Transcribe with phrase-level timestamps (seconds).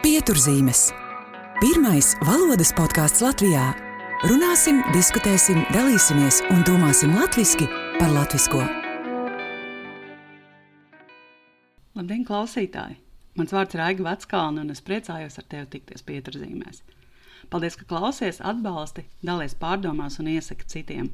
[0.00, 0.86] Pieturzīmes.
[1.60, 3.66] Pirmais valodas podkāsts Latvijā.
[4.30, 7.66] Runāsim, diskutēsim, dalīsimies un domāsim latviešu
[7.98, 8.62] par latviešu.
[12.00, 12.96] Labdien, klausītāji!
[13.36, 16.80] Mans vārds ir Aiga Veckalna, un es priecājos ar tevi tikties pieturzīmēs.
[17.52, 21.12] Paldies, ka klausies, atbalsti, dalies pārdomās un iesaki citiem.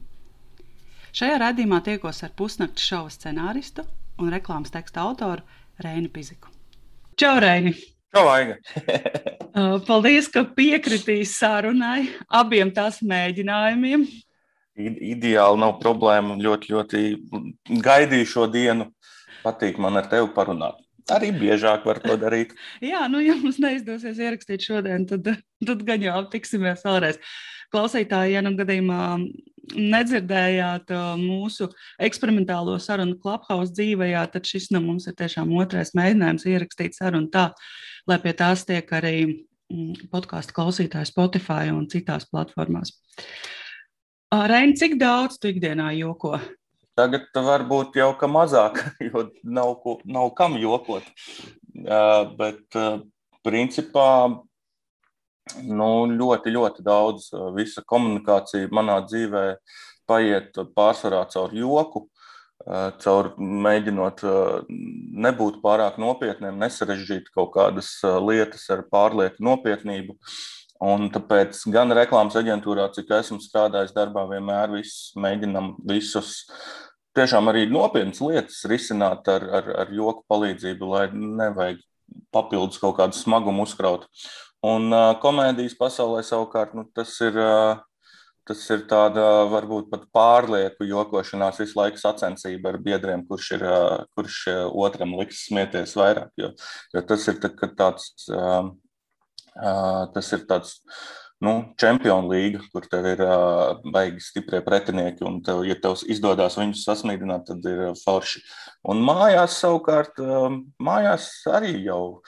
[1.11, 3.83] Šajā raidījumā tiekos ar pusnakts šova scenāristu
[4.23, 5.43] un reklāmas teksta autoru
[5.83, 6.55] Reinu Piziku.
[7.19, 7.75] Čau, Reini!
[8.17, 8.57] Čau, Aiga!
[9.53, 14.07] Uh, paldies, ka piekritīs sarunai, abiem tās mēģinājumiem.
[14.77, 16.39] Ideāli nav problēma.
[16.41, 17.03] Ļoti, ļoti
[17.85, 18.89] gaidīju šo dienu.
[19.45, 20.81] Patīk man ar tevi parunāt.
[21.13, 22.55] Arī biežāk var to darīt.
[22.93, 25.29] Jā, nu, ja mums neizdosies ierakstīt šodien, tad,
[25.69, 27.21] tad gan jau tiksimies vēlreiz.
[27.75, 29.01] Klausītāji, ja nu gadījumā
[29.77, 31.69] nedzirdējāt mūsu
[32.03, 37.51] eksperimentālo sarunu Clubhouse dzīvējā, tad šis no mums ir tiešām otrais mēģinājums ierakstīt sarunu tā,
[38.07, 42.95] lai pie tās tiek arī mm, podkāstu klausītāji Spotify un citās platformās.
[44.35, 46.37] Reini, cik daudz tu ikdienā joko?
[46.97, 51.07] Tagad varbūt jau ka mazāk, jo nav, ko, nav kam jokot.
[51.77, 53.03] Uh, bet uh,
[53.45, 54.09] principā
[55.63, 59.45] nu, ļoti, ļoti daudz visa komunikācija manā dzīvē
[60.09, 62.07] paiet pārsvarā caur joku,
[62.65, 64.23] caur mēģinot
[65.27, 67.93] nebūt pārāk nopietniem, nesarežģīt kaut kādas
[68.25, 70.17] lietas ar pārlieku nopietnību.
[70.87, 76.43] Un tāpēc gan reklāmas aģentūrā, cik esmu strādājis darbā, vienmēr visus, mēģinam visus
[77.17, 81.81] tiešām arī nopietnas lietas risināt ar, ar, ar joku palīdzību, lai nevajag
[82.35, 84.05] papildus kaut kādu smagumu uzkraut.
[84.67, 87.41] Un komēdijas pasaulē savukārt nu, tas ir.
[88.47, 93.65] Tas ir tāda varbūt pat pārlieku jokošanās, visu laiku sacensība ar biedriem, kurš, ir,
[94.15, 96.31] kurš otram liks smieties vairāk.
[96.39, 96.53] Jo,
[96.95, 98.69] jo tas ir tā, tāds, uh,
[99.59, 100.77] uh, tas ir tāds
[101.43, 106.57] nu, čempionu līga, kur tev ir uh, baigi stiprie pretinieki, un, tev, ja tev izdodas
[106.61, 108.45] viņus sasmīdināt, tad ir forši.
[108.89, 110.49] Un mājās savukārt, uh,
[110.79, 112.21] mājās arī jau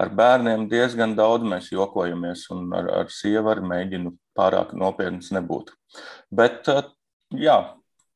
[0.00, 5.72] ar bērniem diezgan daudz mēs jokojamies, un ar, ar sievu arī mēģinu pārāk nopietns nebūt.
[6.30, 6.88] Bet, eh,
[7.34, 7.58] jā,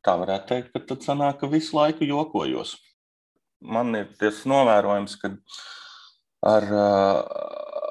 [0.04, 2.76] tā varētu teikt, ka tad sanāk, ka visu laiku jokojos.
[3.64, 5.32] Man ir tas novērojums, ka
[6.44, 7.22] ar, eh,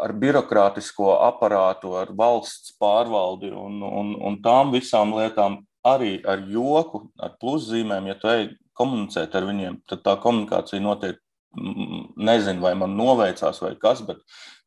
[0.03, 7.09] ar birokrātisko aparātu, ar valsts pārvaldi un, un, un tām visām lietām arī ar joku,
[7.19, 11.19] ar pluszīmēm, ja tu ej komunicēt ar viņiem, tad tā komunikācija notiek
[11.53, 14.21] nezinu, vai man noveicās vai kas, bet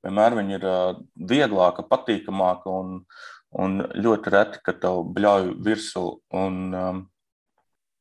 [0.07, 0.67] vienmēr viņi ir
[1.33, 3.01] vieglāka, patīkamāka un,
[3.55, 7.07] un ļoti reti, ka tev bļauj virsū un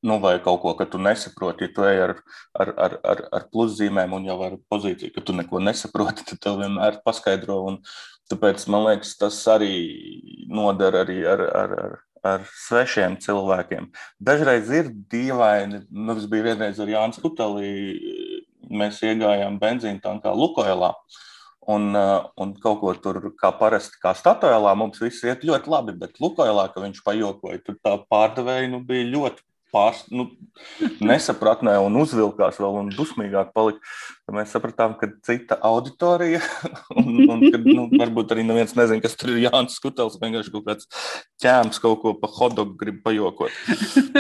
[0.06, 1.66] nu, vai kaut ko, ka tu nesaproti.
[1.66, 2.14] Ja tu ej ar,
[2.54, 6.60] ar, ar, ar, ar pluszīmēm un jau ar pozīciju, ka tu neko nesaproti, tad tev
[6.62, 7.62] vienmēr paskaidro.
[7.72, 7.80] Un
[8.30, 9.74] tāpēc man liekas, tas arī
[10.46, 11.98] nodara arī ar, ar, ar,
[12.36, 13.90] ar svešiem cilvēkiem.
[14.22, 15.86] Dažreiz ir dīvaini.
[15.90, 17.72] Mums bija vienreiz ar Jānis Kutelī
[18.70, 20.94] mēs iegājām benzīna tankā Lukoilā.
[20.94, 21.24] Uh,
[22.42, 26.68] un kaut ko tur, kā parasti, kā Statoilā, mums viss iet ļoti labi, bet Lukoilā,
[26.74, 29.46] ka viņš pajokoja, tur tā pārdevēja nu, bija ļoti
[29.76, 30.28] pārs, nu,
[31.10, 33.82] nesapratnē un uzvilkās vēl un dusmīgāk palika.
[34.26, 36.42] Tad mēs sapratām, ka cita auditorija,
[37.02, 40.70] un, un kad, nu, varbūt arī neviens nezina, kas tur ir Jānis Skutels, vienkārši kaut
[40.70, 40.90] kāds
[41.44, 43.54] ķēms kaut ko pa hodogu grib pajokot.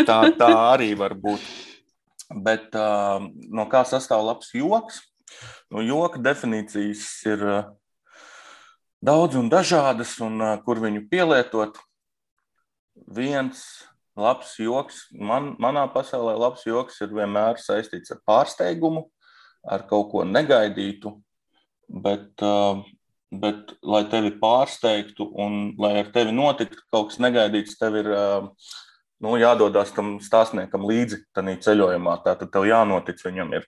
[0.03, 1.43] Tā, tā arī var būt.
[2.45, 3.21] Bet uh,
[3.53, 5.03] no kā sastāv labs joks?
[5.73, 7.67] No joka definīcijas ir uh,
[9.05, 11.79] daudz un dažādas, un uh, kur viņu pielietot.
[13.15, 13.61] Viens
[14.15, 19.07] labs joks, man, manā pasaulē, labs joks ir vienmēr saistīts ar pārsteigumu,
[19.67, 21.15] ar kaut ko negaidītu.
[21.85, 22.81] Bet, uh,
[23.29, 28.09] bet lai tevi pārsteigtu un lai ar tevi notiktu kaut kas negaidīts, tev ir
[29.25, 32.15] nu, jādodas tam stāstniekam līdzi tādā ceļojumā.
[32.25, 33.53] Tātad tev jānotic viņam.
[33.57, 33.65] Ir.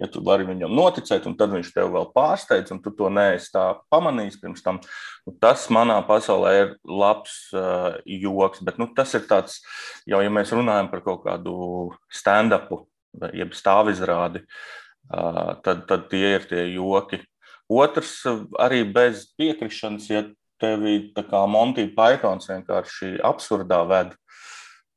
[0.00, 3.52] Ja tu vari viņam noticēt, un tad viņš tev vēl pārsteidz, un tu to neesi
[3.54, 4.80] tā pamanījis pirms tam,
[5.26, 8.64] nu, tas manā pasaulē ir labs uh, joks.
[8.66, 9.60] Bet nu, tas ir tāds,
[10.10, 11.54] jau ja mēs runājam par kaut kādu
[12.10, 12.82] stand-upu,
[13.36, 17.22] jeb stāvizrādi, uh, tad, tad tie ir tie joki.
[17.70, 18.20] Otrs,
[18.62, 20.26] arī bez piekrišanas, ja
[20.62, 24.14] tevi tā kā Monty Pythons vienkārši absurdā ved,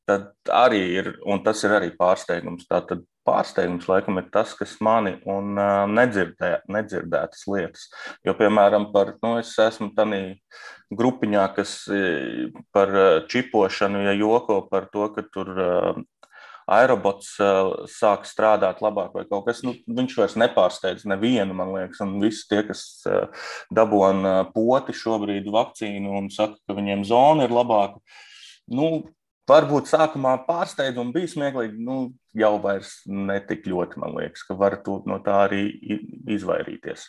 [0.09, 2.65] tad arī ir, un tas ir arī pārsteigums.
[2.69, 7.87] Tātad pārsteigums laikam ir tas, kas mani un uh, nedzirdē, nedzirdētas lietas.
[8.25, 10.23] Jo, piemēram, par, nu, es esmu tādā
[10.89, 11.83] grupiņā, kas
[12.73, 12.95] par
[13.29, 15.99] čipošanu, ja joko par to, ka tur uh,
[16.69, 17.33] aerobots
[17.89, 19.61] sāk strādāt labāk vai kaut kas.
[19.65, 22.83] Nu, viņš vairs nepārsteidz nevienu, man liekas, un visi tie, kas
[23.73, 28.01] dabūna poti šobrīd vakcīnu un saka, ka viņiem zona ir labāka.
[28.69, 28.89] Nu,
[29.49, 31.99] varbūt sākumā pārsteidz un bija smieklīgi, nu,
[32.37, 34.79] jau vairs netik ļoti, man liekas, ka var
[35.09, 35.63] no tā arī
[36.29, 37.07] izvairīties.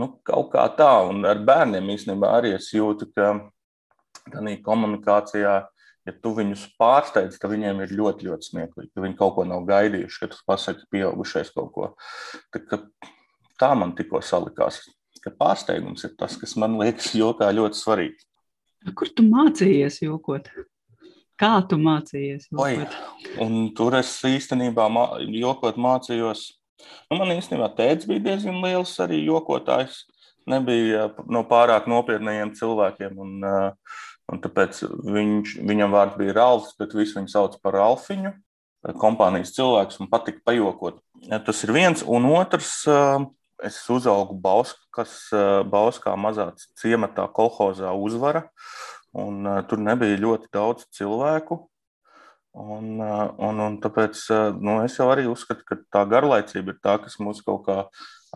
[0.00, 3.32] Nu, kaut kā tā, un ar bērniem īstenībā arī es jūtu, ka
[4.30, 5.54] tādā komunikācijā,
[6.06, 9.66] ja tu viņus pārsteidz, tad viņiem ir ļoti, ļoti smieklīgi, ka viņi kaut ko nav
[9.68, 11.90] gaidījuši, ka tu pasaki pieaugušais kaut ko.
[12.54, 12.80] Tā,
[13.60, 14.82] tā man tikko salikās,
[15.24, 18.28] ka pārsteigums ir tas, kas man liekas jokā ļoti svarīgi.
[18.96, 20.48] Kur tu mācījies jokot?
[21.40, 22.50] Kā tu mācījies?
[22.60, 22.82] Oi,
[23.76, 26.50] tur es īstenībā mā, jokot mācījos.
[27.08, 30.02] Nu, man īstenībā tēvs bija diezgan liels arī jokotājs.
[30.50, 33.16] Nebija no pārāk nopietniem cilvēkiem.
[33.24, 33.48] Un,
[34.30, 38.34] un tāpēc viņš, viņam vārds bija Ralfs, bet visi viņu sauc par Ralfiņu.
[39.00, 41.00] Kompānijas cilvēks un patika pajokot.
[41.48, 42.04] Tas ir viens.
[42.04, 42.82] Un otrs,
[43.64, 45.18] es uzaugu Bauskas,
[45.72, 46.50] Bauskā mazā
[46.80, 48.48] ciematā kolhozā uzvara.
[49.18, 51.58] Un, uh, tur nebija ļoti daudz cilvēku.
[52.60, 56.80] Un, uh, un, un tāpēc uh, nu, es jau arī uzskatu, ka tā garlaicība ir
[56.82, 57.78] tā, kas mūs kaut kā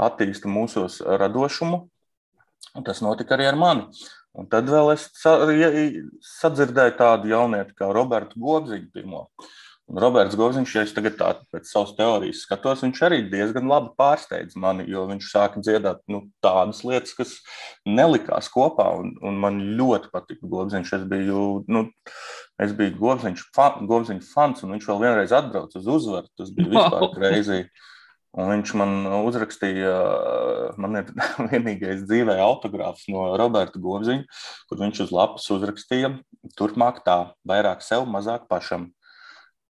[0.09, 1.85] attīsta mūsos radošumu.
[2.75, 3.87] Un tas notika arī ar mani.
[4.35, 9.29] Un tad vēl es sadzirdēju tādu jaunieti kā Robertu Gobziņu pirmo.
[9.85, 13.91] Un Roberts Govziņš, ja es tagad tādu pēc savas teorijas skatos, viņš arī diezgan labi
[14.01, 17.35] pārsteidz mani, jo viņš sāka dziedāt nu, tādas lietas, kas
[17.85, 18.87] nelikās kopā.
[19.03, 20.95] Un, un man ļoti patika Govziņš.
[20.97, 21.85] Es biju, nu,
[22.65, 26.33] es biju Govziņš, fan, Govziņš fans, un viņš vēl vienreiz atbrauca uz uzvaru.
[26.41, 27.87] Tas bija vispār kreizīgi.
[28.35, 29.95] Un viņš man uzrakstīja,
[30.81, 31.13] man ir
[31.53, 34.25] vienīgais dzīvē autogrāfs no Roberta Govziņa,
[34.65, 36.17] kur viņš uz lapas uzrakstīja,
[36.57, 38.95] turpmāk tā, vairāk sev, mazāk pašam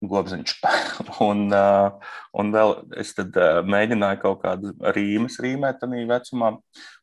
[0.02, 0.56] gobziņš.
[1.30, 6.56] un, uh, un vēl es tad uh, mēģināju kaut kādu rīmes rīmēt tajā vecumā.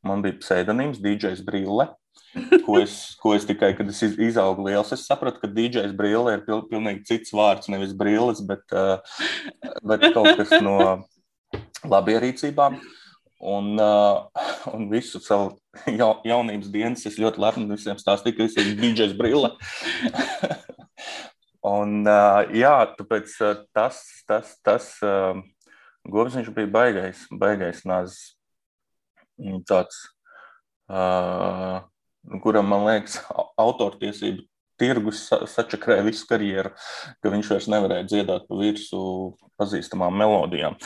[0.06, 1.88] Man bija pseidonīms DJs Brille.
[2.66, 6.46] ko, es, ko es tikai, kad es izaugu liels, es sapratu, ka DJs brīvē ir
[6.46, 8.98] pil, pilnīgi cits vārds, nevis brīlis, bet, uh,
[9.86, 10.78] bet kaut kas no
[11.94, 12.80] labierīcībām.
[13.38, 14.26] Un, uh,
[14.74, 15.52] un visu savu
[15.86, 19.52] ja, jaunības dienas es ļoti lepni visiem stāstīju, ka es esmu DJs brīvē.
[21.66, 22.06] Un,
[22.54, 23.32] jā, tāpēc
[23.74, 24.92] tas, tas, tas
[26.08, 28.36] Govs bija baigais, baigais nāzis.
[29.68, 29.98] Tāds,
[32.42, 33.18] kuram, man liekas,
[33.60, 34.46] autortiesību
[34.78, 36.70] tirgus sačakrēja visu karjeru,
[37.22, 40.78] ka viņš vairs nevarēja dziedāt pa virsmu pazīstamām melodijām.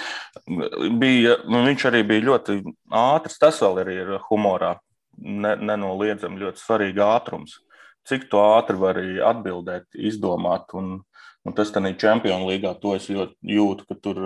[1.01, 4.79] Bija, viņš arī bija ļoti ātrs, tas vēl ir humorā,
[5.21, 7.61] ne, nenoliedzami ļoti svarīgi ātrums
[8.09, 10.73] cik tu ātri vari atbildēt, izdomāt.
[10.79, 10.99] Un,
[11.47, 14.23] un tas tādā Champions līgā to es ļoti jūtu, ka tur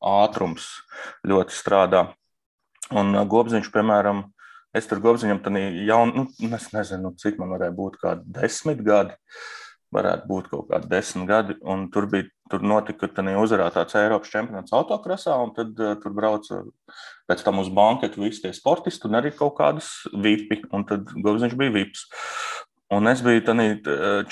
[0.00, 0.68] ātrums
[1.26, 2.08] ļoti strādā.
[2.90, 4.24] Un Gobziņš, piemēram,
[4.74, 9.14] es tur Gobziņam tādā jaunā, nu, es nezinu, cik man varēja būt, kādi desmit gadi.
[9.90, 13.96] Varētu būt kaut kādi desmit gadi, un tur bija, tur notika, ka tā uzvarēja tāds
[13.98, 16.60] Eiropas čempionāts autokrasā, un tad uh, tur brauca
[17.30, 21.58] pēc tam uz banketu visi tie sportisti, un arī kaut kādas vipi, un tad Gobziņš
[21.58, 22.06] bija vips.
[22.90, 23.64] Un es biju tādā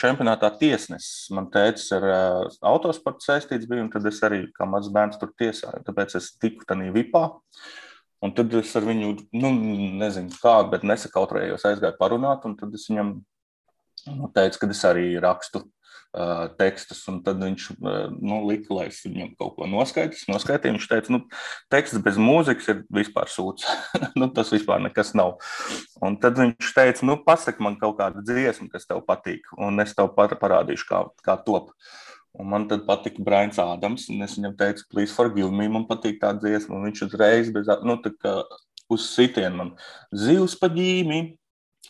[0.01, 1.29] čempionātā tiesnesis.
[1.35, 5.31] Man teicis, ar uh, autosportu saistīts bija, un tad es arī kā mazs bērns tur
[5.39, 5.85] tiesāju.
[5.87, 7.29] Tāpēc es tiku tādā vipā.
[8.27, 9.53] Un tad es ar viņu, nu,
[10.01, 13.13] nezinu, kā, bet nesakautrējos, aizgāju parunāt, un tad es viņam
[14.17, 15.63] nu, teicu, ka es arī rakstu
[16.59, 20.25] tekstus, un tad viņš nu, lika, lai es viņam kaut ko noskaidrotu.
[20.33, 21.21] Noskaitīju, viņš teica, nu,
[21.73, 23.69] teksts bez mūzikas ir vispār sūds.
[24.19, 25.37] nu, tas vispār nekas nav.
[26.05, 29.95] Un tad viņš teica, nu, pasaki man kaut kādu dziesmu, kas tev patīk, un es
[29.97, 31.75] tev parādīšu, kā, kā top.
[32.39, 36.21] Un man tad patika Brains Ādams, un es viņam teicu, please forgive me, man patīk
[36.23, 38.35] tā dziesma, un viņš uzreiz bez, nu, tā kā
[38.89, 39.73] uz sitienu man
[40.15, 41.21] zivs pa ģīmi,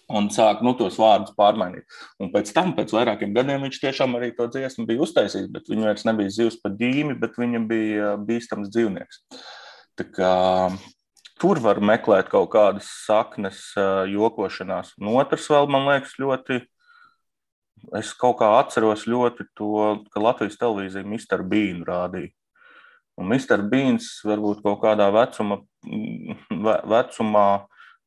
[0.09, 1.85] un sāk nu, tos vārdus pārmainīt.
[2.23, 5.91] Un pēc tam, pēc vairākiem gadiem, viņš tiešām arī to dziesmu bija uztaisījis, bet viņam
[5.91, 9.21] vairs nebija zivs pa dīmi, bet viņam bija bīstams dzīvnieks.
[9.99, 10.33] Tā kā,
[11.43, 13.61] tur var meklēt kaut kādas saknes,
[14.13, 14.95] jokošanās.
[15.03, 16.63] Un otrs vēl, man liekas, ļoti.
[17.95, 21.45] Es kaut kā atceros ļoti to, ka Latvijas televīzija Mr.
[21.47, 22.33] Bean rādīja.
[23.19, 23.63] Un Mr.
[23.71, 25.61] Beans varbūt kaut kādā vecuma,
[26.91, 27.49] vecumā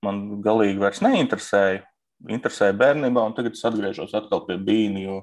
[0.05, 1.85] man galīgi vairs neinteresēja
[2.29, 5.17] interesēja bērnībā, un tagad es atgriežos atkal pie Bīna, jo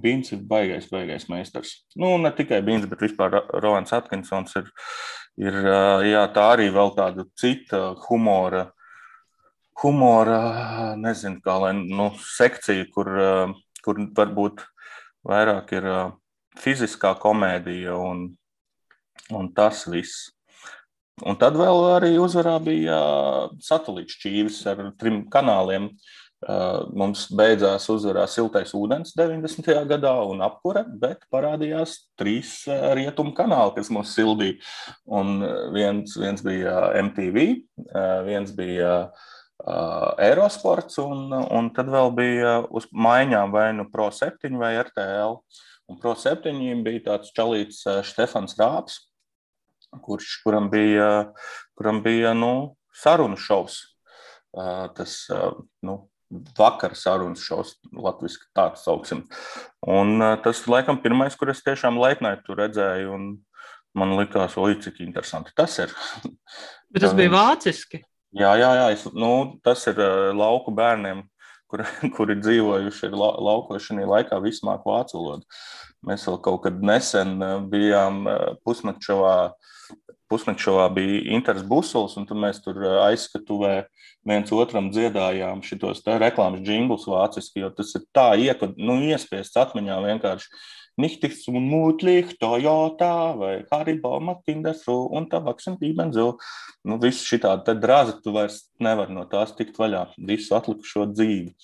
[0.00, 1.74] Bīns ir baigais, baigais meistars.
[1.98, 4.70] Nu, ne tikai Bīns, bet vispār Rolands Atkinsons ir,
[5.42, 5.58] ir
[6.08, 8.68] jā, tā arī vēl tāda cita humora,
[9.82, 13.12] humora nezinu, kā lai, nu, sekcija, kur,
[13.84, 14.64] kur varbūt
[15.28, 15.90] vairāk ir
[16.58, 18.28] fiziskā komēdija un,
[19.34, 20.30] un tas viss.
[21.26, 22.98] Un tad vēl arī uzvarā bija
[23.64, 25.90] satelīta šķīvis ar trim kanāliem.
[26.94, 29.72] Mums beidzās uzvarā siltais ūdens 90.
[29.90, 32.60] gadā un apkure, bet parādījās trīs
[32.94, 34.60] rietumu kanāli, kas mūs sildīja.
[35.18, 35.42] Un
[35.74, 37.48] viens, viens bija MTV,
[38.28, 38.92] viens bija
[39.66, 45.40] Aerosports, un, un tad vēl bija uz maiņām vai nu Pro 7 vai RTL.
[45.90, 46.54] Un Pro 7
[46.86, 49.07] bija tāds čalīts Stefans Rāps,
[50.04, 51.32] kurš, kuram bija,
[51.78, 53.80] kuram bija nu, sarunu šovs.
[54.96, 55.16] Tas
[55.84, 55.98] nu,
[56.58, 59.24] vakar sarunas šovs, latviešu tāds sauksim.
[59.88, 63.28] Un tas, laikam, pirmais, kur es tiešām leitnētu redzēju, un
[63.98, 65.94] man likās, oi, cik interesanti tas ir.
[66.92, 68.02] Bet tas bija vāciski.
[68.36, 69.32] Jā, jā, jā es, nu,
[69.64, 70.00] tas ir
[70.36, 71.22] lauku bērniem,
[71.70, 71.84] kur,
[72.16, 75.60] kuri dzīvojuši la, laukos šajā laikā, vismāk vācu valodu.
[76.06, 77.38] Mēs vēl kaut kad nesen
[77.70, 78.22] bijām
[78.66, 79.38] pusnakčovā
[80.28, 83.74] pusnakšovā bija Inters Busuls, un mēs tur aizskatuvē
[84.28, 89.98] viens otram dziedājām šitos reklāmas jinglus vāciski, jo tas ir tā iekod, nu, iespiests atmiņā
[90.04, 90.50] vienkārši.
[90.98, 96.32] Nichts un mūtlīgi, Toyota vai Haribo, Makindesu un tabaks un pīmenzu.
[96.88, 101.54] Nu, visu šitādi drāzi tu vairs nevar no tās tikt vaļā, visu atlikušo dzīvi.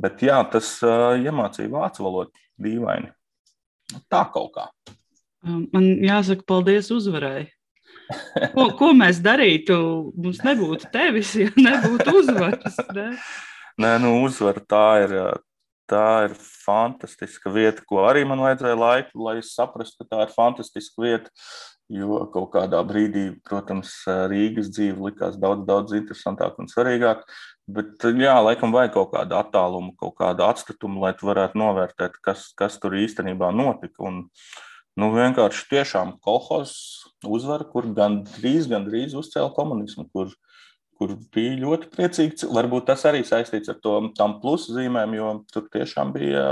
[0.00, 3.12] Bet jā, tas uh, iemācīja vācu valodu dīvaini.
[4.12, 4.68] Tā kaut kā.
[5.42, 7.48] Man jāsaka paldies uzvarai.
[8.52, 9.76] Ko, ko mēs darītu?
[10.18, 12.78] Mums nebūtu tevis, ja nebūtu uzvaras.
[12.96, 13.08] Ne?
[13.80, 15.16] Nē, nu, uzvara tā ir.
[15.92, 20.32] Tā ir fantastiska vieta, ko arī man vajadzēja laiku, lai es saprastu, ka tā ir
[20.32, 21.32] fantastiska vieta.
[21.92, 23.90] Jo kaut kādā brīdī, protams,
[24.30, 27.26] Rīgas dzīve likās daudz, daudz interesantāk un svarīgāk.
[27.68, 32.46] Bet, jā, laikam, vajag kaut kādu attālumu, kaut kādu atstatumu, lai tu varētu novērtēt, kas,
[32.56, 34.06] kas tur īstenībā notika.
[34.08, 34.22] Un,
[34.96, 40.32] nu, vienkārši tiešām kolhozs uzvara, kur gandrīz, gandrīz uzcēla komunismu, kur,
[41.02, 42.48] kur bija ļoti priecīgi.
[42.54, 46.44] Varbūt tas arī saistīts ar to, tam plusu zīmēm, jo tur tiešām bija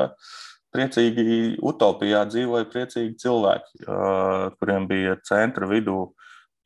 [0.75, 3.87] priecīgi utopijā dzīvoja priecīgi cilvēki,
[4.59, 6.11] kuriem bija centra vidū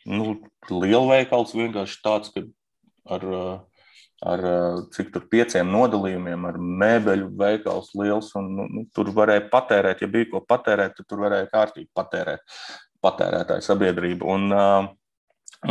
[0.09, 0.35] nu,
[0.69, 2.45] lielveikals vienkārši tāds, ka
[3.17, 3.25] ar,
[4.25, 4.45] ar
[4.93, 10.11] cik tur pieciem nodalījumiem, ar mēbeļu veikals liels, un nu, nu tur varēja patērēt, ja
[10.13, 12.61] bija ko patērēt, tad tur varēja kārtīgi patērēt
[13.05, 14.29] patērētāju sabiedrību.
[14.33, 14.53] Un,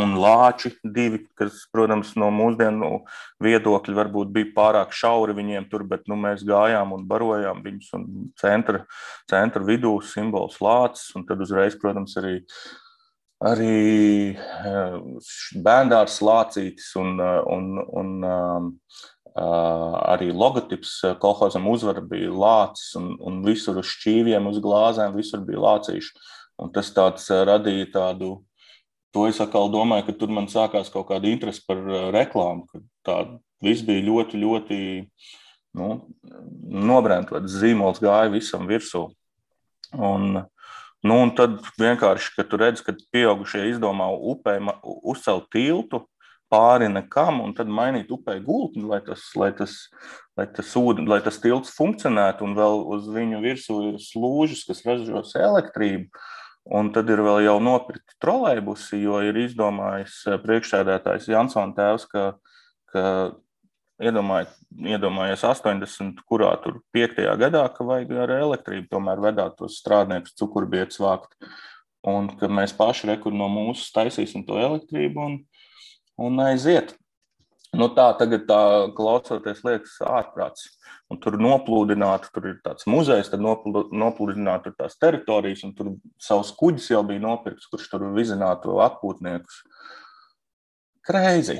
[0.00, 3.04] un lāči divi, kas, protams, no mūsdienu
[3.44, 7.90] viedokļa varbūt bija pārāk šauri viņiem tur, bet nu, mēs gājām un barojām viņus.
[7.98, 8.06] Un
[8.40, 8.84] centra,
[9.30, 12.36] centra vidū simbols lācis, un tad uzreiz, protams, arī,
[13.44, 14.36] arī
[15.64, 18.14] bērndārs lācītis un, un, un
[19.34, 25.62] arī logotips kolhozam uzvara bija lācis, un, un visur uz šķīviem, uz glāzēm, visur bija
[25.68, 26.14] lācīši.
[26.62, 28.36] Un tas tāds radīja tādu,
[29.14, 31.80] to es atkal domāju, ka tur man sākās kaut kāda interese par
[32.14, 33.18] reklāmu, ka tā
[33.64, 34.78] viss bija ļoti, ļoti
[35.78, 35.90] nu,
[36.90, 39.06] nobrēntots, zīmols gāja visam virsū.
[39.94, 40.42] Un,
[41.06, 46.02] nu, un tad vienkārši, kad tu redz, ka pieaugušie izdomā upē uzcelt tiltu,
[46.54, 49.76] pāri nekam, un tad mainīt upē gultni, lai tas, lai tas,
[50.38, 54.84] lai tas, ūdeni, lai tas tilts funkcionētu, un vēl uz viņu virsū ir slūžas, kas
[54.86, 56.10] ražos elektrību.
[56.64, 62.22] Un tad ir vēl jau nopirkti trolēļbusi, jo ir izdomājis eh, priekšsēdētājs Jansons tēvs, ka,
[62.92, 63.02] ka
[64.00, 64.54] iedomājies,
[64.94, 67.20] iedomājies 80, kurā tur 5.
[67.40, 71.36] gadā, ka vajag ar elektrību tomēr vedāt tos strādniekus cukurbietus vākt.
[72.04, 75.38] Un ka mēs paši rekur no mūsu taisīsim to elektrību un,
[76.20, 76.96] un aiziet.
[77.74, 78.58] Nu, tā tagad, tā,
[78.96, 80.68] klausoties, liekas ārprāts.
[81.12, 85.90] Un tur noplūdināti, tur ir tāds muzejs, tad noplūdināti tās teritorijas, un tur
[86.22, 89.60] savus kuģus jau bija nopirkts, kurš tur vizinātu atpūtniekus.
[91.04, 91.58] Kreizi.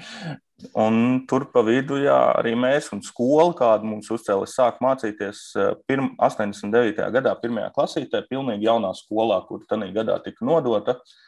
[0.86, 0.96] un
[1.28, 6.14] tur pa vidu, jā, arī mēs un skola, kādu mums uzcēla, sāk mācīties eh, pirm,
[6.22, 7.10] 89.
[7.18, 10.96] gadā, pirmajā klasītē, pilnīgi jaunā skolā, kur tajā gadā tika nodota.
[10.96, 11.20] Uh,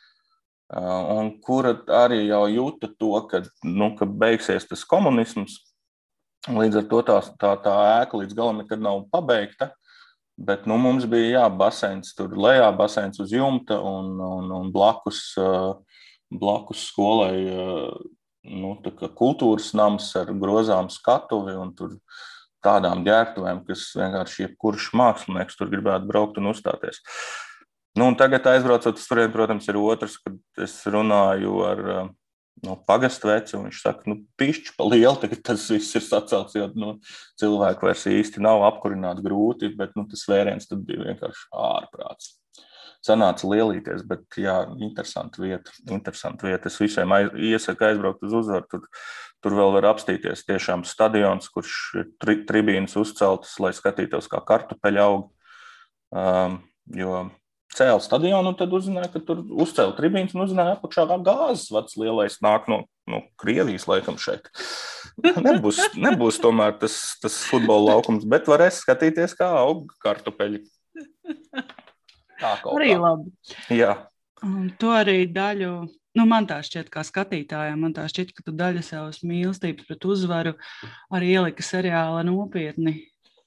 [0.72, 5.60] un kura arī jau jūta to, ka, nu, ka beigsies tas komunisms,
[6.46, 9.72] Līdz ar to tā, tā, tā ēka līdz galam nekad nav pabeigta.
[10.36, 15.32] Bet nu, mums bija jā, baseins tur lejā, baseins uz jumta un, un, un blakus,
[16.30, 17.40] blakus skolai
[18.46, 18.74] nu,
[19.16, 21.96] kultūras nams ar grozām skatuvi un tur
[22.62, 27.00] tādām ģērbtuvēm, kas vienkārši jebkurš mākslinieks tur gribētu braukt un uzstāties.
[27.96, 31.82] Nu, tagad, aizbraucot uz turieni, protams, ir otrs, kad es runāju ar
[32.64, 33.56] no pagasta veci.
[33.56, 36.96] Viņš saka, nu, pišķi pa lielu, tagad tas viss ir sacelts, jo nu,
[37.40, 42.34] cilvēku vairs īsti nav apkurināt grūti, bet nu, tas vēriens tad bija vienkārši ārprāts.
[43.06, 45.72] Sanāca lielīties, bet jā, interesanti vieta.
[45.94, 46.68] Interesanti vieta.
[46.68, 48.66] Es visiem aiz, iesaku aizbraukt uz uzvaru.
[48.72, 48.86] Tur,
[49.44, 55.04] tur vēl var apstīties tiešām stadions, kurš ir tri, tribīnas uzceltas, lai skatītos, kā kartupeļi
[55.04, 55.28] aug.
[56.16, 56.60] Um,
[56.96, 57.26] jo
[57.74, 61.96] cēlīja stadionu, un tad uzzināja, ka tur uzcēla tribīnas un uzzināja, ka apakšā gāzes vads
[62.00, 64.50] lielais nāk no, no Krievijas, laikam, šeit.
[65.16, 70.64] Nebūs, nebūs tomēr tas, tas futbola laukums, bet varēs skatīties, kā aug kartupeļi.
[72.40, 72.98] Tā arī kā.
[73.00, 73.30] labi.
[73.72, 73.94] Jā.
[74.44, 75.76] Un to arī daļu.
[76.16, 80.04] Nu, man tā šķiet, kā skatītājam, man tā šķiet, ka tu daļu savas mīlestības pret
[80.08, 80.54] uzvaru
[81.12, 83.02] arī ielika seriāla nopietni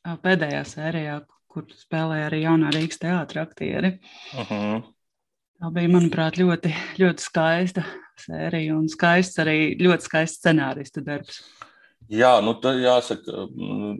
[0.05, 1.15] pēdējā sērijā,
[1.50, 3.98] kur spēlēja arī jaunā Rīgas teātris aktieri.
[4.34, 4.63] Uh mhm.
[4.63, 4.88] -huh.
[5.60, 6.70] Tā bija, manuprāt, ļoti,
[7.01, 7.84] ļoti skaista
[8.15, 11.41] sērija un skaists arī ļoti skaists scenāristu darbs.
[12.10, 13.98] Jā, nu tā jāsaka, mm,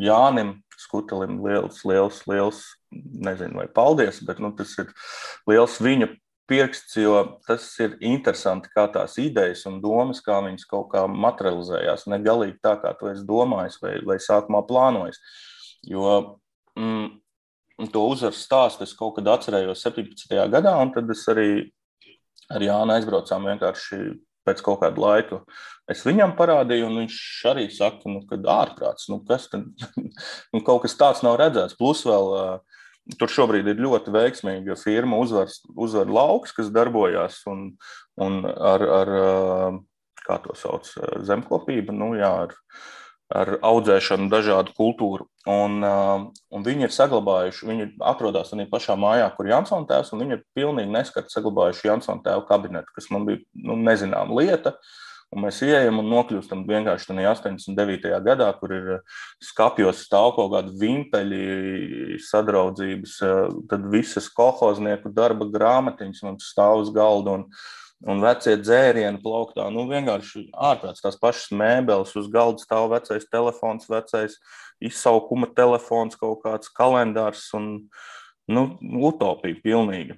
[0.00, 4.88] Jānim Skutelim liels, liels, liels, nezinu vai paldies, bet nu, tas ir
[5.50, 6.08] liels viņa
[6.50, 12.08] pirksts, jo tas ir interesanti, kā tās idejas un domas, kā viņas kaut kā materializējās.
[12.10, 15.20] Ne galīgi tā, kā tu esi domājis vai, vai sākumā plānojis.
[15.86, 16.39] Jo
[16.80, 20.34] mm, to uzvaru stāstu es kaut kad atcerējos 17.
[20.52, 21.50] gadā, un tad es arī
[22.50, 24.00] ar Jānu aizbraucām vienkārši
[24.48, 25.40] pēc kaut kāda laika.
[25.90, 27.16] Es viņam parādīju, un viņš
[27.50, 29.66] arī saka, nu, ka ārprāts, nu, kas tad,
[30.54, 31.78] nu, kaut kas tāds nav redzēts.
[31.78, 32.60] Plus vēl
[33.18, 37.70] tur šobrīd ir ļoti veiksmīga firma uzvar, uzvar lauks, kas darbojās un,
[38.20, 39.12] un ar, ar,
[40.26, 40.90] kā to sauc,
[41.26, 42.54] zemkopība, nu, jā, ar,
[43.30, 45.26] ar audzēšanu dažādu kultūru.
[45.48, 50.10] Un, uh, un viņi ir saglabājuši, viņi atrodas arī pašā mājā, kur ir Jansona tēvs,
[50.14, 54.74] un viņi ir pilnīgi neskarti saglabājuši Jansona tēva kabinetu, kas man bija nu, nezināma lieta.
[55.30, 58.08] Un mēs ienākam un nokļūstam vienkārši tajā 89.
[58.24, 58.88] gadā, kur ir
[59.46, 63.12] skāpjos stāv kaut kādi vimpeļi, sadraudzības,
[63.70, 67.38] tad visas kolhoznieku darba grāmatiņas mums stāv uz galda.
[67.38, 67.46] Un,
[68.08, 69.66] un vecie dzērieni plauktā.
[69.72, 74.38] Nu, vienkārši ārprāts tās pašas mēbeles, uz galda stāv vecais telefons, vecais
[74.80, 77.70] izsaukuma telefons, kaut kāds kalendārs un
[78.50, 78.66] nu,
[79.10, 80.16] utopija pilnīga.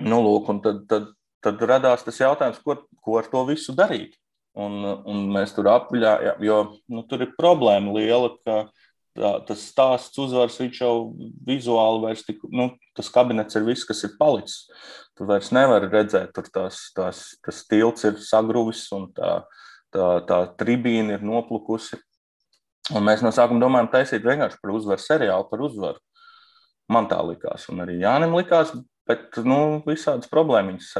[0.00, 1.10] Nu, lūk, tad, tad,
[1.44, 4.16] tad radās tas jautājums, ko, ko ar to visu darīt.
[4.60, 6.56] Un, un mēs tur apviļājām, jo
[6.90, 8.64] nu, tur ir problēma liela, ka
[9.16, 10.94] tā, tas stāsts uzvars, viņš jau
[11.46, 14.68] vizuāli vairs tik, nu, tas kabinets ir viss, kas ir palicis.
[15.18, 19.32] Tu vairs nevari redzēt, tur tās, tās, tas tilts ir sagruvis un tā,
[19.94, 22.00] tā, tā tribīna ir noplukusi.
[22.96, 26.00] Un mēs no sākuma domājam taisīt vienkārši par uzvaru seriālu, par uzvaru.
[26.90, 28.72] Man tā likās, un arī Jānim likās,
[29.06, 30.90] bet nu, visādas problēmas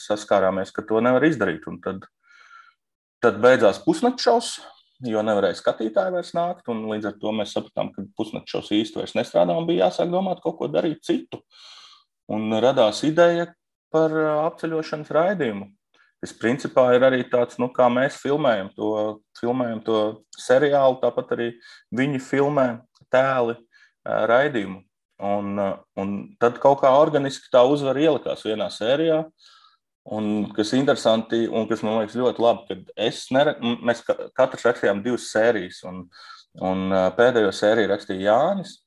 [0.00, 1.66] saskārāmies, ka to nevar izdarīt.
[1.68, 2.06] Un tad,
[3.20, 6.68] tad beidzās pusnakts šausmas jo nevarēja skatītāji vairs nākt.
[6.68, 10.42] Līdz ar to mēs sapratām, ka pusnakts šos īsti vairs nestrādā un bija jāsāk domāt
[10.44, 11.40] kaut ko darīt citu.
[12.30, 13.48] Un radās ideja
[13.90, 15.70] par apceļošanas raidījumu.
[16.20, 18.90] Tas principā ir arī tāds, nu, kā mēs filmējam to,
[19.40, 20.00] filmējam to
[20.36, 21.48] seriālu, tāpat arī
[21.96, 22.66] viņi filmē
[23.12, 23.56] tēli
[24.04, 24.82] raidījumu.
[25.20, 25.56] Un,
[26.00, 29.24] un tad kaut kā organiski tā uzvara ielikās vienā sērijā.
[29.24, 29.48] Uh,
[30.08, 34.64] Un kas ir interesanti, un kas man liekas ļoti labi, ka es nere, mēs katrs
[34.64, 36.06] rakstījām divas sērijas, un,
[36.64, 38.78] un pēdējo sēriju rakstīja Jānis.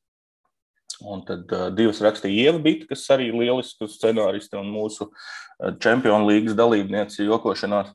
[1.09, 5.09] Un tad uh, divas rakstīja Ieva Bita, kas arī ir lieliska scenāriste un mūsu
[5.81, 7.93] čempionu līgas dalībniece jokošanās.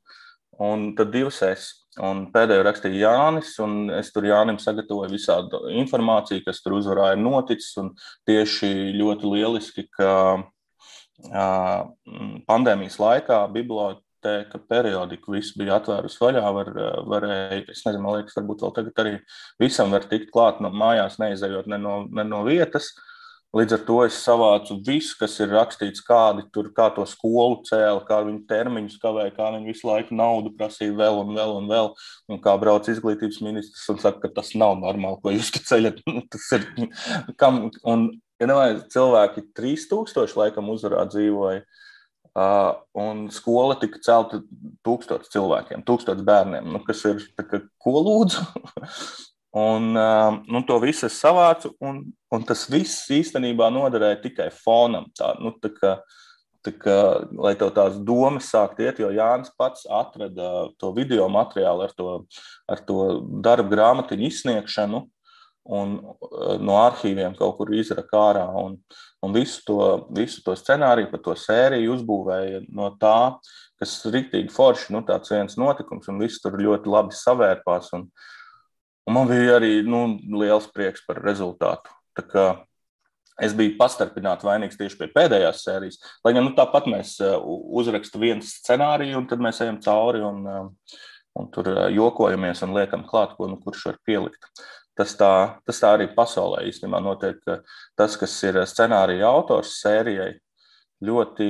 [0.59, 1.69] Un tad divas es.
[2.03, 7.23] Un pēdējo rakstīja Jānis, un es tur Jānim sagatavoju visādu informāciju, kas tur uzvarā ir
[7.23, 7.75] noticis.
[8.29, 10.13] Tieši ļoti lieliski, ka
[11.27, 16.47] pandēmijas laikā biblioteka periodiku viss bija atvērusi vaļā.
[16.55, 16.73] Var,
[17.11, 19.15] varēja, es nezinu, man liekas, varbūt vēl tagad arī
[19.63, 22.93] visam var tikt klāt no mājās, neizējot ne no, ne no vietas.
[23.57, 28.03] Līdz ar to es savācu visu, kas ir rakstīts, kādi tur, kā to skolu cēla,
[28.05, 31.89] kā viņi termiņus kavēja, kā viņi visu laiku naudu prasīja vēl un vēl un vēl,
[32.29, 36.05] un kā brauc izglītības ministrs un saka, ka tas nav normāli, ko jūs ceļat.
[36.35, 36.69] tas ir,
[37.41, 41.63] kam, un ja nevajag, cilvēki 3000 laikam uzvarā dzīvoja,
[42.39, 44.43] uh, un skola tika celta
[44.87, 48.45] tūkstotis cilvēkiem, tūkstotis bērniem, nu, kas ir, kā, ko lūdzu?
[49.69, 55.09] un uh, nu, to visu es savācu, un, un tas viss īstenībā noderēja tikai fonam.
[55.19, 55.95] Tā, nu, tā kā,
[56.67, 56.99] tā kā,
[57.39, 62.19] lai tev tās domas sākt iet, jo Jānis pats atrada to video materiālu ar to,
[62.69, 63.07] ar to
[63.45, 65.07] darbu grāmatiņu izsniegšanu
[65.69, 68.47] un eh, no arhīviem kaut kur izraka ārā.
[68.63, 68.79] Un,
[69.25, 69.81] un visu, to,
[70.17, 73.19] visu to scenāriju, par to sēriju uzbūvēja no tā,
[73.81, 77.93] kas ir rīktīgi forši, nu, tāds viens notikums, un viss tur ļoti labi savērpās.
[77.99, 78.09] Un,
[79.09, 80.07] un man bija arī nu,
[80.41, 81.93] liels prieks par rezultātu.
[83.39, 86.01] Es biju pastarpināti vainīgs tieši pie pēdējās sērijas.
[86.27, 90.41] Lai gan nu, tāpat mēs uzrakstām vienu scenāriju, un tad mēs ejam cauri un,
[91.39, 94.51] un tur jokojamies un liekam klāt, ko nu, kurš var pielikt.
[94.99, 95.33] Tas tā,
[95.63, 97.39] tas tā arī pasaulē īstenībā notiek.
[97.99, 100.33] Tas, kas ir scenārija autors sērijai,
[101.05, 101.47] ļoti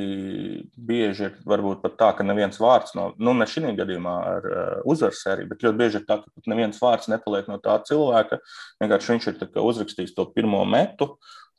[0.76, 4.74] bieži ir varbūt pat tā, ka neviens vārds no, nu, ne šī gadījumā ar uh,
[4.88, 8.40] uzvaras sēriju, bet ļoti bieži ir tā, ka pat neviens vārds nepaliek no tā cilvēka.
[8.82, 11.14] Vienkārši viņš ir uzrakstījis to pirmo metu,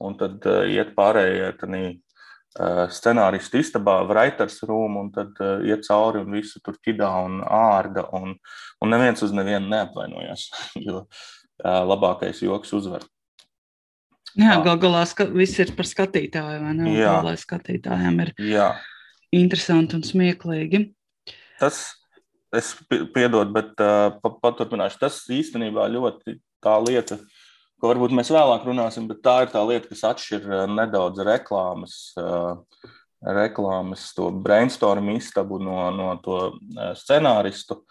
[0.06, 5.88] un tad uh, iet pārējie tādī uh, scenāristu istabā, writers room, un tad uh, iet
[5.90, 8.38] cauri un visu tur ķidā un ārda, un,
[8.86, 10.46] un neviens uz nevienu neapvainojas,
[10.86, 11.08] jo
[11.64, 13.06] labākais joks uzvar.
[14.38, 15.02] Jā, gal galā
[15.34, 16.92] viss ir par skatītāju, vai ne?
[16.94, 18.68] Jā, lai skatītājiem ir Jā.
[19.36, 20.84] interesanti un smieklīgi.
[21.60, 21.82] Tas,
[22.56, 25.02] es piedodu, bet uh, paturpināšu.
[25.02, 27.18] Tas īstenībā ļoti tā lieta,
[27.82, 31.98] ko varbūt mēs vēlāk runāsim, bet tā ir tā lieta, kas atšķir nedaudz reklāmas.
[32.20, 32.62] Uh,
[33.20, 36.38] reklāmas, to brainstorm istabu no, no to
[36.96, 37.82] scenāristu.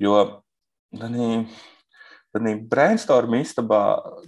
[0.00, 0.16] Jo
[0.96, 1.44] arī
[2.32, 3.82] Tad brainstorm istabā,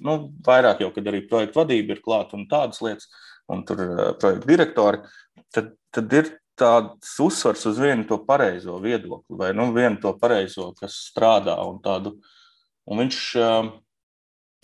[0.04, 3.08] nu, vairāk jau, kad arī projekta vadība ir klāta un tādas lietas,
[3.48, 5.00] un tur uh, projekta direktori,
[5.54, 6.28] tad, tad ir
[6.60, 11.56] tāds uzsvars uz vienu to pareizo viedokli, vai nu, vienu to pareizo, kas strādā.
[11.64, 12.14] Un, tādu,
[12.84, 13.72] un viņš uh,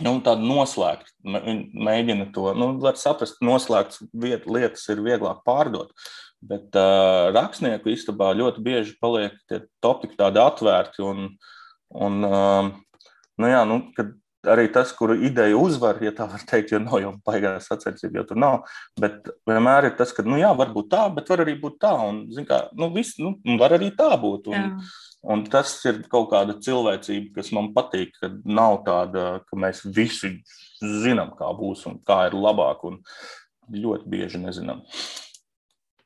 [0.05, 5.95] nu, tādu noslēgt, mēģina to, nu, saprast, noslēgts viet, lietas ir vieglāk pārdot.
[6.41, 11.27] Bet uh, rakstnieku istabā ļoti bieži paliek tie topiki tādi atvērti un,
[12.01, 12.71] un uh,
[13.41, 13.81] nu, jā, nu,
[14.49, 18.27] arī tas, kuru ideja uzvar, ja tā var teikt, jo nav jau baigās sacensība, jo
[18.31, 18.57] tur nav.
[19.01, 21.93] Bet vienmēr ir tas, ka, nu, jā, var būt tā, bet var arī būt tā.
[22.09, 24.49] Un, kā, nu, viss, nu, var arī tā būt.
[24.53, 24.93] Un, jā.
[25.35, 30.39] un tas ir kaut kāda cilvēcība, kas man patīk, ka nav tāda, ka mēs visi
[30.81, 32.87] zinām, kā būs un kā ir labāk.
[32.89, 33.03] Un
[33.71, 34.81] ļoti bieži nezinām.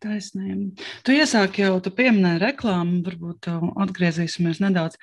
[0.04, 0.82] Taisnība.
[1.06, 3.48] Tu iesāki jau, tu pieminēji reklāmu, varbūt
[3.86, 4.98] atgriezīsimies nedaudz.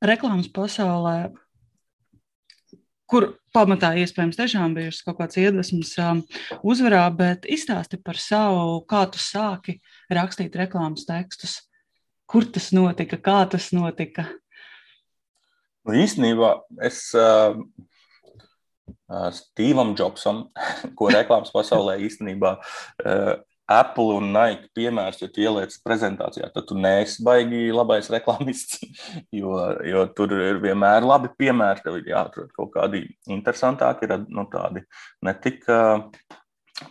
[0.00, 1.18] Reklāmas pasaulē
[3.08, 6.20] kur pamatā iespējams tiešām bijušas kaut kāds iedvesmas um,
[6.66, 9.78] uzvarā, bet izstāsti par savu, kā tu sāki
[10.12, 11.62] rakstīt reklāmas tekstus.
[12.28, 14.26] Kur tas notika, kā tas notika?
[15.88, 16.52] Nu, īstenībā
[16.84, 17.56] es uh,
[19.08, 20.44] uh, Stevam Jobsam,
[20.98, 23.32] ko reklāmas pasaulē īstenībā uh,
[23.68, 28.80] Apple un Nike piemērs, ja tu ieliec prezentācijā, tad tu neesi baigi labais reklāmists,
[29.40, 29.54] jo,
[29.84, 31.84] jo tur ir vienmēr labi piemēri.
[31.84, 34.84] Tev ir jāatrod kaut kādi interesantāki, ir nu, tādi
[35.26, 36.06] ne tik uh,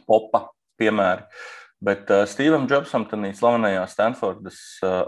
[0.06, 1.26] popa piemēri.
[1.82, 5.04] Bet uh, Stevam Jobsam, tādā slavenajā Stanfordas uh,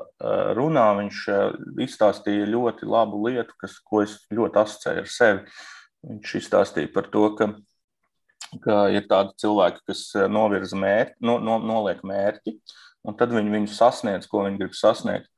[0.57, 1.55] runā, viņš uh,
[1.85, 5.57] izstāstīja ļoti labu lietu, kas, ko es ļoti asociēju ar sevi.
[6.09, 7.51] Viņš izstāstīja par to, ka
[8.63, 12.55] ka ir tādi cilvēki, kas eh, novirza mērķi, no, no, noliek mērķi,
[13.07, 15.29] un tad viņi viņu sasniedz, ko viņi grib sasniegt.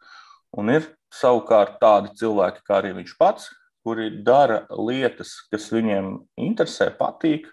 [0.57, 3.49] Un ir savukārt tādi cilvēki, kā arī viņš pats,
[3.85, 7.47] kuri dara lietas, kas viņiem interesē, patīk,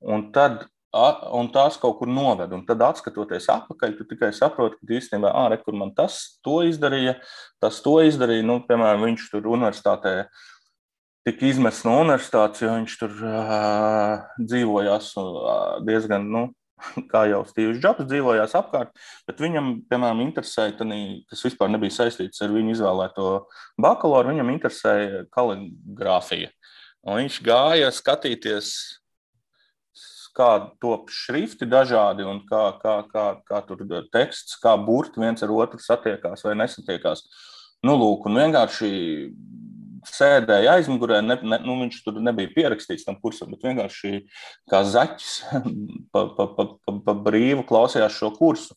[0.00, 2.52] un, tad, un tās kaut kur noved.
[2.56, 7.18] Un tad, skatoties atpakaļ, tu tikai saproti, ka īstenībā, ārē, kur man tas to izdarīja,
[7.62, 8.46] tas to izdarīja.
[8.46, 10.14] Nu, piemēram, viņš tur universitātē
[11.26, 16.46] tika izmests no universitātes, jo viņš tur uh, dzīvojās uh, diezgan, nu,
[17.12, 18.94] kā jau Steve's Jobs dzīvojās apkārt,
[19.28, 23.28] bet viņam, piemēram, interesēja, tanī, kas vispār nebija saistīts ar viņu izvēlēto
[23.80, 26.50] bakalauru, viņam interesēja kaligrāfija.
[27.08, 28.72] Un viņš gāja skatīties,
[30.36, 30.50] kā
[30.82, 35.80] top šrifti dažādi un kā, kā, kā, kā tur teksts, kā burti viens ar otru
[35.82, 37.24] satiekās vai nesatiekās.
[37.86, 38.90] Nu, lūk, un vienkārši
[40.08, 44.22] sēdēja aizmugurē, ne, ne, nu, viņš tur nebija pierakstīts tam kursam, bet vienkārši
[44.70, 45.34] kā zaķis
[46.12, 48.76] pa, pa, pa, pa, pa brīvu klausījās šo kursu.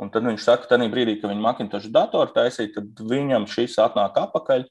[0.00, 3.76] Un tad viņš saka, ka tajā brīdī, kad viņa Macintosh datoru taisīja, tad viņam šis
[3.82, 4.64] atnāk atpakaļ.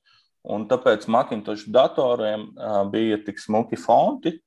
[0.50, 2.48] Un tāpēc Macintosh datoriem
[2.90, 4.40] bija tik smuki fonti,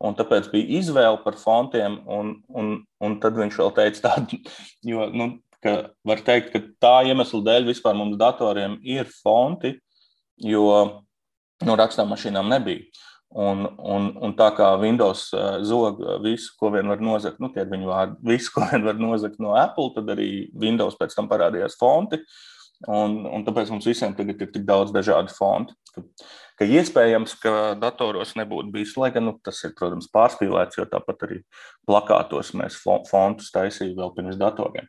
[0.00, 1.98] un tāpēc bija izvēle par fontiem.
[2.08, 2.72] Un, un,
[3.04, 4.40] un tad viņš vēl teica, tādu,
[4.86, 5.28] jo, nu,
[5.60, 5.76] ka
[6.08, 9.76] var teikt, ka tā iemesla dēļ vispār mums datoriem ir fonti,
[10.44, 10.66] jo
[11.66, 13.06] nu, rakstām mašīnām nebija.
[13.30, 17.62] Un, un, un tā kā Windows uh, zog visu, ko vien var nozagt, nu, tie
[17.62, 21.30] ir viņu vārdi, visu, ko vien var nozagt no Apple, tad arī Windows pēc tam
[21.30, 22.18] parādījās fonti.
[22.88, 26.02] Un, un tāpēc mums visiem tagad ir tik daudz dažādu fontu, ka,
[26.56, 31.26] ka iespējams, ka datoros nebūtu bijis, lai gan nu, tas ir, protams, pārspīlēts, jo tāpat
[31.28, 31.42] arī
[31.84, 34.88] plakātos mēs fontus taisījām vēl pirms datoriem.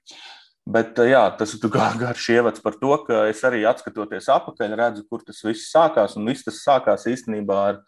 [0.70, 1.72] Bet jā, tas ir
[2.04, 6.18] garš ievads par to, ka es arī atskatoties atpakaļ, redzu, kur tas viss sākās.
[6.18, 7.82] Un viss tas sākās īstenībā ar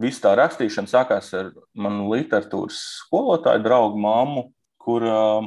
[0.00, 4.48] visu tā rakstīšanu, sākās ar manu literatūras skolotāju draugu māmu,
[4.80, 5.46] kur uh,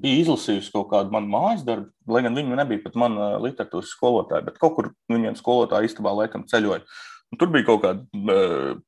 [0.00, 4.46] bija izlasījusi kaut kādu manu mājas darbu, lai gan viņa nebija pat mana literatūras skolotāja,
[4.46, 6.84] bet kaut kur viņiem skolotāja istabā laikam ceļoja.
[7.28, 8.36] Un tur bija kaut kāda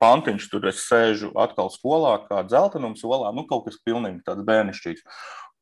[0.01, 5.05] pantiņš, tur es sēžu atkal skolā, kā dzeltenums olā, nu kaut kas pilnīgi tāds bērnišķīgs.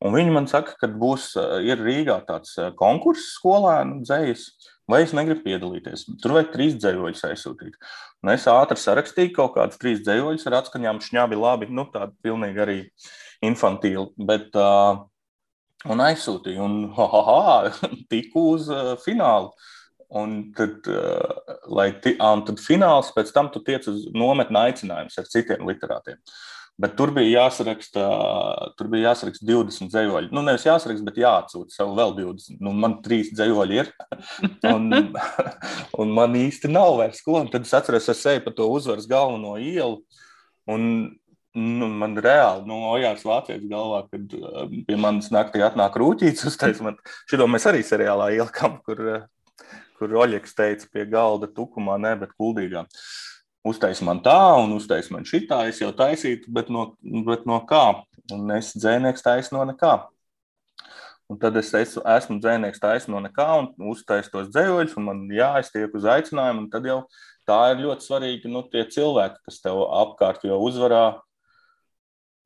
[0.05, 1.33] Un viņi man saka, ka būs
[1.81, 4.45] Rīgā tāds konkurss skolēnu dzējas,
[4.89, 6.07] vai es negribu piedalīties.
[6.23, 7.75] Tur vajag trīs dzējoļus aizsūtīt.
[8.23, 12.63] Un es ātri sarakstīju kaut kādus trīs dzējoļus ar atskaņām, šņābi labi, nu tādi pilnīgi
[12.65, 12.79] arī
[13.45, 14.09] infantīli.
[14.31, 15.03] Bet, uh,
[15.91, 19.53] un aizsūtīju, un ha, ha, ha, tiku uz uh, finālu.
[20.19, 25.29] Un tad, uh, ti, un tad fināls, pēc tam tu tiec uz nometni aicinājumus ar
[25.29, 26.23] citiem literātiem.
[26.79, 28.03] Bet tur bija jāsaraksta,
[28.79, 30.29] tur bija jāsaraksta 20 dzīsloļi.
[30.31, 32.61] Nu, nevis jāsaraksta, bet jāatsūta sev vēl 20.
[32.63, 33.91] Nu, man trīs dzīsloļi ir.
[34.75, 34.87] un,
[35.99, 37.41] un man īsti nav vairs ko.
[37.41, 39.99] Un tad es atceros, es eju pa to uzvaras galveno ielu.
[40.71, 40.87] Un
[41.59, 46.79] nu, man reāli nu, Ojārs Vācijas galvā, kad uh, pie manis naktī atnāk rūtīts, uztais
[46.85, 47.01] man.
[47.27, 52.39] Šito mēs arī seriālā ielikām, kur, uh, kur Oļeks teica pie galda tukumā, ne, bet
[52.39, 52.87] kuldīgā.
[52.87, 53.28] Uh,
[53.69, 56.93] uztais man tā, un uztais man šitā, es jau taisītu, bet no,
[57.27, 58.03] bet no kā?
[58.35, 59.95] Un es dzēnieks taisu no nekā.
[61.29, 65.25] Un tad es esmu, esmu dzēnieks taisu no nekā un uztaisu tos dzējoļus, un man
[65.33, 67.03] jāiztiek uz aicinājumu, un tad jau
[67.49, 71.03] tā ir ļoti svarīgi, nu, tie cilvēki, kas tev apkārt jau uzvarā,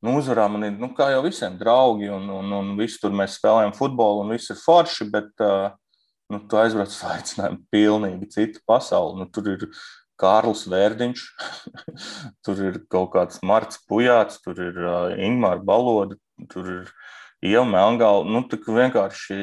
[0.02, 3.38] nu, uzvarā man ir, nu, kā jau visiem draugi, un, un, un visi tur mēs
[3.38, 5.70] spēlējam futbolu, un viss ir forši, bet, uh,
[6.32, 9.20] nu, tu aizbrauc uz aicinājumu pilnīgi citu pasauli.
[9.20, 9.66] Nu, tur ir
[10.20, 11.22] Kārlis Vērdiņš,
[12.44, 16.18] tur ir kaut kāds Marts Pujāts, tur ir uh, Ingmāra Baloda,
[16.52, 16.92] tur ir
[17.42, 18.26] Ieva Melngala.
[18.28, 19.38] Nu, tā vienkārši,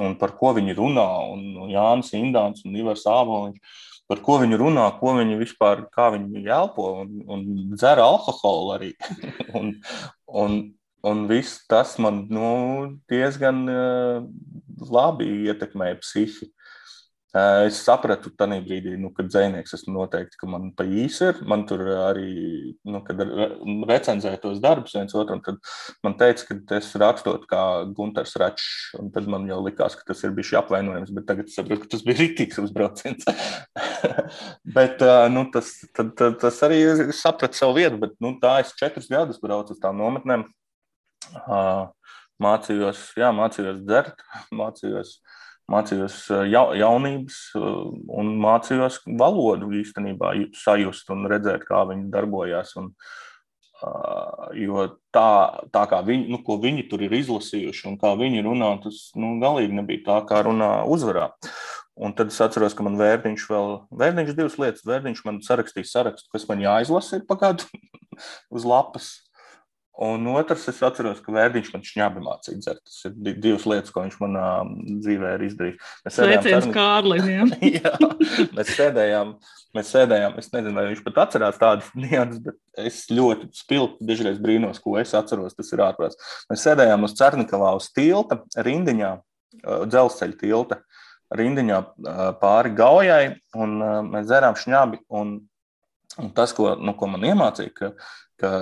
[0.00, 3.78] un par ko viņi runā, un Jānis Indāns un Ivars Āboliņš,
[4.10, 7.46] par ko viņi runā, ko viņi vispār, kā viņi elpo un, un
[7.76, 8.92] dzer alkoholu arī.
[9.58, 9.72] un,
[10.26, 10.60] un,
[11.06, 12.50] un viss tas man nu,
[13.10, 14.26] diezgan uh,
[14.90, 16.50] labi ietekmēja psihi.
[17.30, 21.36] Es sapratu tajā brīdī, nu, kad dzinieks esmu noteikti, ka man pa īsi ir.
[21.46, 23.22] Man tur arī, nu, kad
[23.86, 25.60] recenzēju tos darbus viens otram, tad
[26.02, 27.62] man teica, ka es rakstot kā
[27.94, 28.66] Gunārs Račs,
[29.14, 32.02] tad man jau likās, ka tas ir bijis apvainojums, bet tagad es saprotu, ka tas
[32.08, 33.30] bija rītīgs uzbrauciens.
[34.80, 36.82] bet nu, tas, tad, tad, tas arī
[37.14, 40.48] sapratu savu vietu, bet nu, tā es četrus gadus braucu uz tām nometnēm.
[42.42, 44.26] Mācījos, jā, mācījos dzert,
[44.62, 45.20] mācījos
[45.70, 52.74] mācījos ja, jaunības un mācījos valodu īstenībā sajust un redzēt, kā viņi darbojās.
[52.80, 52.92] Un,
[54.60, 55.30] jo tā,
[55.72, 59.36] tā kā viņi, nu, ko viņi tur ir izlasījuši un kā viņi runā, tas nu,
[59.42, 61.30] galīgi nebija tā, kā runā uzvarā.
[62.00, 66.30] Un tad es atceros, ka man vērtiņš vēl, vērtiņš divas lietas, vērtiņš man sarakstīja sarakstu,
[66.32, 67.66] kas man jāizlasa ir pagādu
[68.56, 69.10] uz lapas.
[70.00, 72.80] Un otrs, es atceros, ka Vērdiņš man šņābi mācīja dzert.
[72.88, 74.44] Tas ir divas lietas, ko viņš manā
[75.04, 75.90] dzīvē ir izdarījis.
[76.06, 77.50] Mēs sēdējām Kārlim.
[77.76, 77.92] Jā,
[78.56, 79.34] mēs sēdējām,
[79.76, 84.40] mēs sēdējām, es nezinu, vai viņš pat atcerās tādas nianses, bet es ļoti spilgti dažreiz
[84.40, 86.32] brīnos, ko es atceros, tas ir ārprāts.
[86.48, 89.12] Mēs sēdējām uz Cernikavā uz tilta, rindiņā,
[89.60, 90.80] dzelzceļa tilta,
[91.36, 91.82] rindiņā
[92.40, 93.22] pāri gaujai,
[93.60, 93.76] un
[94.08, 95.04] mēs dzērām šņābi.
[95.20, 95.36] Un,
[96.24, 97.92] un tas, ko, nu, ko man iemācīja, ka
[98.40, 98.52] ka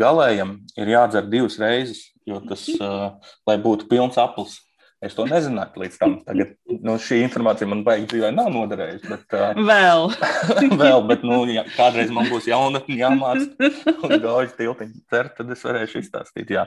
[0.00, 4.58] galējam ir jādzer divas reizes, jo tas, uh, lai būtu pilns aplis.
[5.00, 6.18] Es to nezināju līdz tam.
[6.26, 6.50] Tagad
[6.84, 9.08] nu, šī informācija man beigas dzīvē nav noderējusi.
[9.08, 10.10] Bet, uh, vēl.
[10.82, 13.70] vēl, bet nu, ja kādreiz man būs jaunatni jāmāca
[14.04, 16.52] un gaužu tiltiņu cert, tad es varēšu izstāstīt.
[16.52, 16.66] Jā.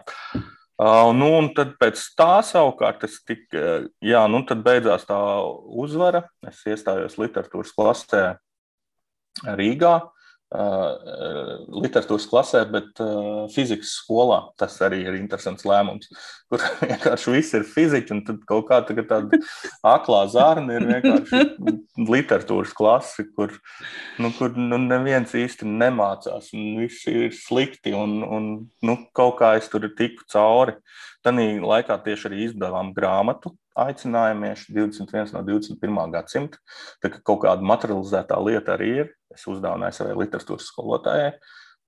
[0.82, 5.20] Uh, nu, un tad pēc tā savukārt es tik, uh, jā, nu tad beidzās tā
[5.84, 6.26] uzvara.
[6.50, 8.26] Es iestājos literatūras klasē
[9.46, 9.94] Rīgā.
[10.02, 10.23] Uh,
[10.54, 14.40] literatūras klasē, bet uh, fizikas skolā.
[14.60, 16.12] Tas arī ir interesants lēmums,
[16.52, 19.40] kur vienkārši viss ir fizika, un tad kaut kā tāda
[19.88, 21.42] aklā zārna ir vienkārši
[22.14, 23.56] literatūras klase, kur,
[24.22, 28.54] nu, kur nu, neviens īsti nemācās, un viss ir slikti, un, un
[28.86, 30.78] nu, kaut kā es tur tiku cauri.
[31.24, 36.00] Tanī laikā tieši arī izdevām grāmatu aicinājumieši 21 no 21.
[36.14, 36.62] gadsimta.
[37.04, 39.12] Tā kā kaut kāda materializētā lieta arī ir.
[39.34, 41.32] Es uzdāvināju savai literatūras skolotājai,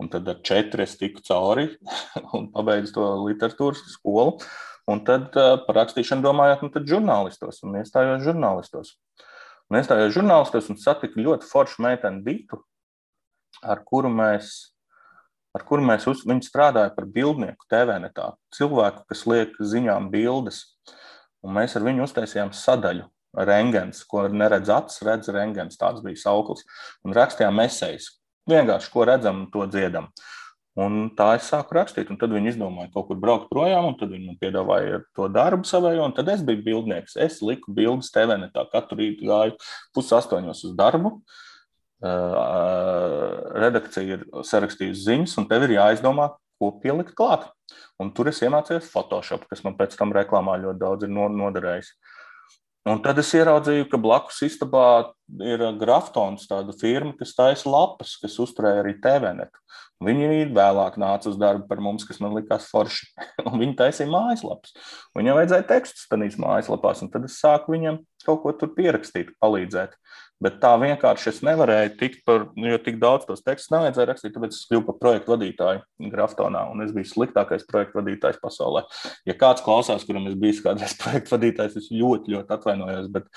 [0.01, 1.67] un tad ar četri es tiku cauri
[2.37, 4.39] un pabeidzu to literatūras skolu.
[4.85, 8.93] Un tad par rakstīšanu domājot, nu tad žurnālistos un iestājos žurnālistos.
[9.71, 12.59] Un iestājos žurnālistos un satiku ļoti foršu meiteni Ditu,
[13.65, 14.53] ar kuru mēs
[15.55, 18.33] ar kuru mēs uz, strādājam par bildnieku TV netā.
[18.55, 20.65] Cilvēku, kas liek ziņām bildes.
[21.45, 23.05] Un mēs ar viņu uztaisījām sadaļu.
[23.35, 25.77] Rengens, ko neredz acis, redz rengens.
[25.77, 26.63] Tāds bija sauklis.
[27.05, 28.15] Un rakstījām esejas.
[28.49, 30.09] Vienkārši, ko redzam, to dziedam.
[30.75, 34.11] Un tā es sāku rakstīt, un tad viņi izdomāja kaut kur braukt projām, un tad
[34.11, 37.15] viņi man piedāvāja to darbu savējo, un tad es biju bildnieks.
[37.15, 39.55] Es liku bildes TVNetā, katru rītu gāju
[39.95, 41.13] pusastoņos uz darbu.
[43.63, 46.27] Redakcija ir sarakstījusi ziņas, un tev ir jāizdomā,
[46.59, 47.47] ko pielikt klāt.
[48.01, 51.95] Un tur es iemācījos Photoshop, kas man pēc tam reklāmā ļoti daudz ir noderējis.
[52.85, 54.87] Un tad es ieraudzīju, ka blakus istabā
[55.41, 59.63] ir Graftons, tāda firma, kas taisa lapas, kas uzturēja arī TVNetu.
[60.05, 63.07] Viņi vēlāk nāca uz darbu par mums, kas man likās forši.
[63.61, 64.75] Viņi taisīja mājaslapas.
[65.17, 69.97] Viņam vajadzēja tekstus tajās mājaslapās, un tad es sāku viņam kaut ko tur pierakstīt, palīdzēt.
[70.43, 74.55] Bet tā vienkārši es nevarēju tikt par, jo tik daudz tos tekstus nevajadzēja rakstīt, tāpēc
[74.57, 78.83] es kļuvu par projektu vadītāju Graftonā, un es biju sliktākais projektu vadītājs pasaulē.
[79.29, 83.31] Ja kāds klausās, kuram es biju kādreiz projektu vadītājs, es ļoti, ļoti atvainojos, bet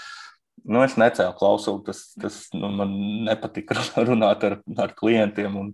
[0.67, 5.71] nu, es necēlu klausuli, tas, tas nu, man nepatika runāt ar, ar klientiem, un,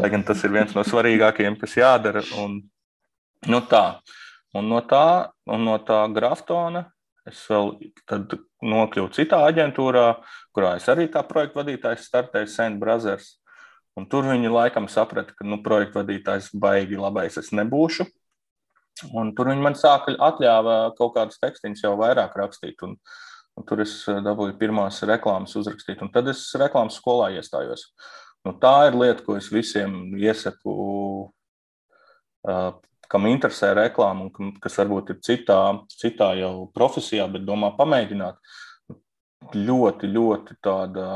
[0.00, 2.24] lai gan tas ir viens no svarīgākajiem, kas jādara.
[2.40, 2.62] Un,
[3.52, 3.86] nu, tā.
[4.54, 6.86] Un no tā, un no tā Graftona
[7.24, 7.70] Es vēl
[8.64, 10.08] nokļuvu citā aģentūrā,
[10.54, 13.34] kurā es arī kā projekta vadītājs startēju Sand Brothers.
[13.94, 18.06] Un tur viņi laikam saprata, ka nu, projekta vadītājs baigi labais es nebūšu.
[19.14, 22.82] Un tur viņi man sāka atļāva kaut kādus tekstus jau vairāk rakstīt.
[22.86, 22.96] Un,
[23.58, 27.88] un tur es dabūju pirmās reklāmas uzrakstīt, un tad es reklāmas skolā iestājos.
[28.44, 30.74] Nu, tā ir lieta, ko es visiem iesaku
[32.44, 32.74] uh,
[33.14, 35.60] kam interesē reklāma un kas varbūt ir citā,
[36.02, 38.40] citā jau profesijā, bet domā pamēģināt.
[39.54, 41.06] Ļoti, ļoti tāda.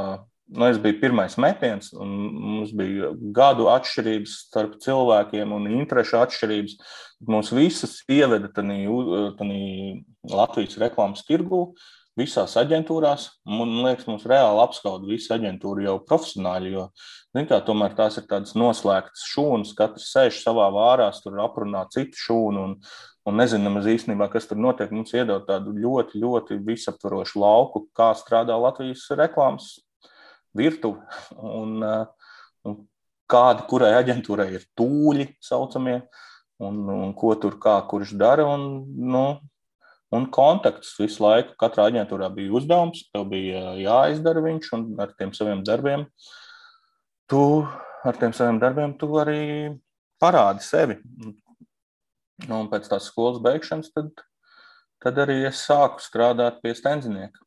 [0.48, 6.76] Nu, es biju pirmais metiens, un mums bija gadu atšķirības starp cilvēkiem un interešu atšķirības.
[7.28, 8.78] Mūs visas ieveda tādā
[10.28, 11.66] Latvijas reklāmas tirgū,
[12.18, 13.28] visās aģentūrās.
[13.48, 16.88] Man liekas, mums reāli apskauda visa aģentūra jau profesionāļi, jo
[17.38, 22.64] kā, tomēr tās ir tādas noslēgtas šūnas, katrs sēž savā vārās, tur aprunā citu šūnu.
[22.68, 22.76] Un,
[23.28, 24.92] un nezinām īstenībā, kas tur notiek.
[24.94, 29.76] Mums iedod tādu ļoti, ļoti visaptvarošu lauku, kā strādā Latvijas reklāmas
[30.56, 31.04] virtuve.
[31.36, 31.82] Un,
[32.66, 32.80] un
[33.28, 36.00] kādi, kurai aģentūrai ir tūļi saucamie,
[36.64, 38.48] un, un ko tur kā kurš dara.
[38.48, 39.24] Un, nu,
[40.14, 41.56] un kontakts visu laiku.
[41.60, 46.06] Katrā aģentūrā bija uzdevums, tev bija jāizdara viņš, un ar tiem saviem darbiem
[47.28, 47.42] tu,
[48.04, 49.42] ar tiem saviem darbiem tu arī
[50.22, 50.98] parādi sevi.
[52.46, 54.12] Nu, un pēc tās skolas beigšanas tad,
[55.02, 57.44] tad arī es sāku strādāt pie stenzinieka.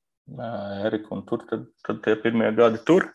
[0.86, 3.08] Erika, un tur tad, tad tie pirmie gadi tur.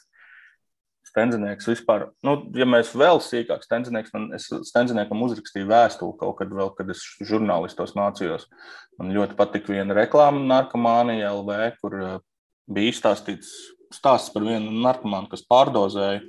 [1.16, 6.52] Stenzinieks vispār, nu, ja mēs vēl sīkāk, stenzinieks, man, es stenziniekam uzrakstīju vēstuli kaut kad
[6.52, 8.44] vēl, kad es žurnālistos mācījos.
[9.00, 12.18] Man ļoti patika viena reklāma narkomānija LV, kur uh,
[12.68, 13.54] bija izstāstīts
[13.96, 16.20] stāsts par vienu narkomānu, kas pārdozēja.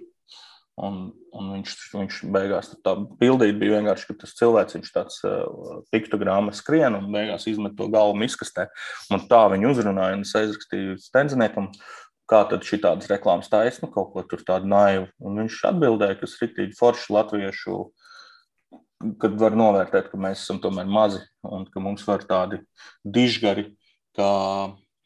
[0.78, 5.80] Un, un viņš, viņš beigās tā bildīt bija vienkārši, ka tas cilvēks, viņš tāds uh,
[5.92, 8.70] piktogramma skrien un beigās izmet to galvu miskastē.
[9.10, 11.72] Un tā viņu uzrunāja, un es aizrakstīju stenziniekam,
[12.28, 15.08] kā tad šī tādas reklāmas taisna, kaut ko tur tādu naivu.
[15.24, 17.78] Un viņš atbildēja, ka tas ir rītīgi forši latviešu,
[19.22, 22.60] kad var novērtēt, ka mēs esam tomēr mazi un ka mums var tādi
[23.06, 23.70] dižgari,
[24.18, 24.32] kā,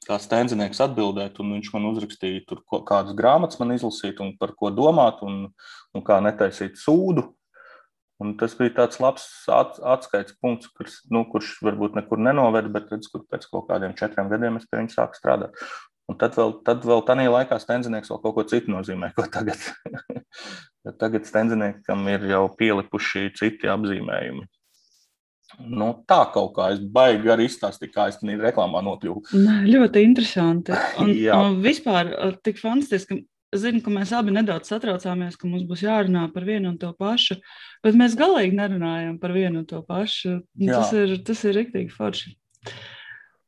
[0.07, 4.71] kā stenzinieks atbildēt, un viņš man uzrakstīja tur kādas grāmatas man izlasīt un par ko
[4.73, 5.45] domāt un,
[5.93, 7.29] un kā netaisīt sūdu.
[8.21, 13.07] Un tas bija tāds labs atskaites punkts, kurš, nu, kurš varbūt nekur nenoveda, bet redz,
[13.09, 15.57] kur pēc kaut kādiem četriem gadiem es pie viņa sāku strādāt.
[16.11, 19.61] Un tad vēl, tad vēl tādā laikā stenzinieks vēl kaut ko citu nozīmē, ko tagad.
[21.01, 24.43] tagad stenziniekam ir jau pielipuši citi apzīmējumi.
[25.71, 29.41] Nu, tā kaut kā es baigi arī izstāstīju, kā es tam reklāmā nokļuvu.
[29.67, 30.75] Ļoti interesanti.
[31.01, 32.11] Un, un vispār
[32.43, 33.23] tik fantastiski.
[33.51, 37.35] Zinu, ka mēs abi nedaudz satraucāmies, ka mums būs jārunā par vienu un to pašu,
[37.83, 40.37] bet mēs galīgi nerunājam par vienu un to pašu.
[40.55, 40.77] Jā.
[40.77, 42.31] Tas ir, tas ir rīktīgi forši.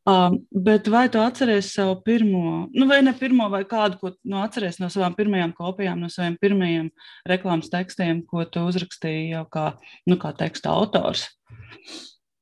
[0.04, 4.42] Um, bet vai tu atceries savu pirmo, nu, vai ne pirmo, vai kādu, ko nu,
[4.44, 6.90] atceries no savām pirmajām kopijām, no saviem pirmajiem
[7.32, 9.70] reklāmas tekstiem, ko tu uzrakstīji jau kā,
[10.12, 11.30] nu, kā teksta autors?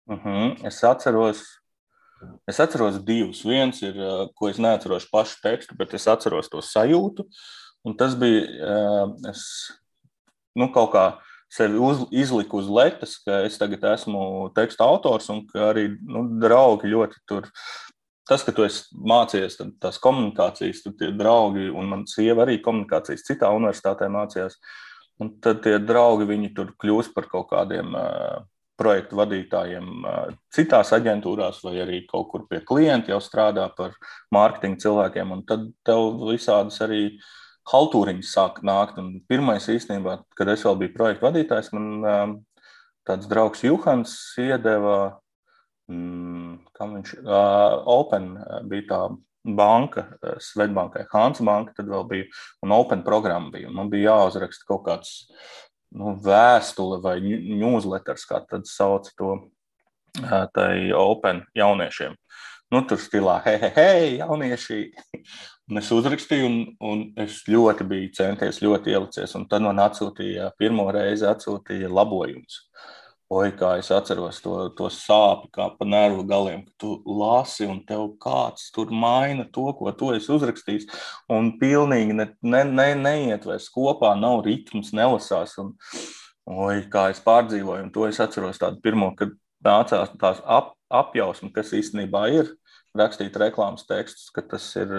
[0.10, 0.68] Uh mhm, -huh.
[0.68, 1.44] Es atceros,
[2.48, 3.46] es atceros divus.
[3.46, 7.28] Viens ir, uh, ko es neatceros pašu tekstu, bet es atceros to sajūtu.
[7.84, 9.70] Un tas bija, uh, es
[10.56, 11.22] nu, kaut kā
[11.52, 16.26] sevi uz, izliku uz letes, ka es tagad esmu teksta autors un ka arī nu,
[16.42, 17.50] draugi ļoti tur.
[18.30, 18.64] Tas, ka tu
[19.12, 24.56] mācījies tās komunikācijas, tad tie draugi, un man sieva arī komunikācijas citā universitātē mācījās,
[25.20, 28.46] un tad tie draugi, viņi tur kļūst par kaut kādiem uh,
[28.82, 30.06] projektu vadītājiem
[30.54, 33.94] citās aģentūrās, vai arī kaut kur pie klienta jau strādā par
[34.34, 35.36] mārketinga cilvēkiem.
[35.36, 37.04] Un tad tev visādas arī
[37.70, 39.00] haltūriņas sāk nākt.
[39.02, 42.40] Un pirmais īstenībā, kad es vēl biju projektu vadītājs, man
[43.08, 45.18] tāds draugs Juhans iedeva,
[45.92, 48.34] mm, kam viņš, uh, Open
[48.70, 49.02] bija tā
[49.42, 50.06] banka,
[50.38, 52.30] Svetbankai, Hansa banka, tad vēl bija,
[52.62, 53.72] un Open programma bija.
[53.74, 55.16] Man bija jāuzraksta kaut kāds
[55.98, 59.38] nu, vēstule vai newsletters, kā tad sauc to
[60.56, 62.18] tai Open jauniešiem.
[62.72, 64.78] Nu, tur stilā, hei, hei, hei, jaunieši.
[65.68, 66.54] Un es uzrakstīju, un,
[66.88, 69.34] un es ļoti biju centies, ļoti ielicies.
[69.36, 72.62] Un tad man atsūtīja, pirmo reizi atsūtīja labojumus.
[73.32, 77.82] Oi, kā es atceros to, to sāpju, kā pa nervu galiem, ka tu lasi un
[77.88, 80.88] tev kāds tur maina to, ko tu esi uzrakstījis.
[81.32, 85.58] Un pilnīgi ne, ne, ne, neiet vairs kopā, nav ritms, nelasās.
[85.60, 85.76] Un,
[86.48, 91.52] oi, kā es pārdzīvoju, un to es atceros tādu pirmo, kad nācās tās ap, apjausma,
[91.56, 92.56] kas īstenībā ir
[92.98, 94.92] rakstīt reklāmas tekstus, ka tas ir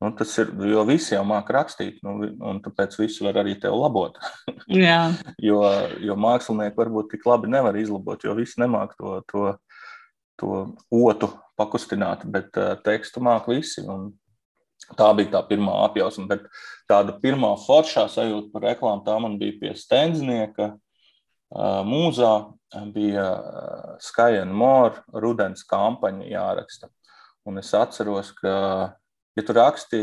[0.00, 2.14] Nu, tas ir, jo visi jau māca rakstīt, nu,
[2.48, 4.16] un tāpēc visi var arī tevi labot.
[5.48, 5.58] jo,
[6.00, 9.42] jo mākslinieki varbūt tik labi nevar izlabot, jo visi nemāca to, to,
[10.40, 10.60] to
[11.02, 11.28] otu
[11.60, 13.84] pakustināt, bet uh, tekstu māca visi.
[14.96, 16.48] Tā bija tā pirmā apjausma, bet
[16.88, 20.70] tāda pirmā foršā sajūta par reklāmu tā man bija pie Stendznieka.
[20.70, 20.89] Uh,
[21.50, 22.32] mūzā
[22.94, 23.26] bija
[24.00, 26.90] Sky and More rudens kampaņa jāraksta.
[27.48, 28.52] Un es atceros, ka
[29.36, 30.02] ja tu raksti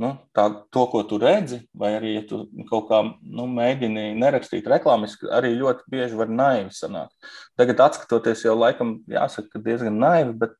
[0.00, 4.68] nu, tā, to, ko tu redzi, vai arī ja tu kaut kā nu, mēģini nerakstīt
[4.70, 7.12] reklāmiski, arī ļoti bieži var naivi sanākt.
[7.60, 10.56] Tagad, skatoties, jau laikam jāsaka, diezgan naivi, bet,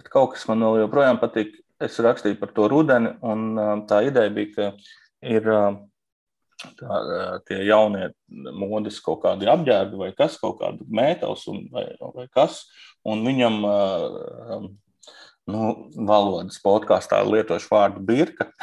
[0.00, 1.56] bet kaut kas man joprojām patīk.
[1.82, 3.56] Es rakstīju par to rudeni, un
[3.88, 4.68] tā ideja bija, ka
[5.26, 5.48] ir
[6.78, 7.00] tā,
[7.48, 8.08] tie jaunie
[8.56, 12.64] modes kaut kādi apģērbi vai kas, kaut kāda mētels vai, vai kas,
[13.06, 13.60] un viņam
[15.50, 15.64] nu,
[16.08, 18.48] valodas podkāstā lietošu vārdu birka.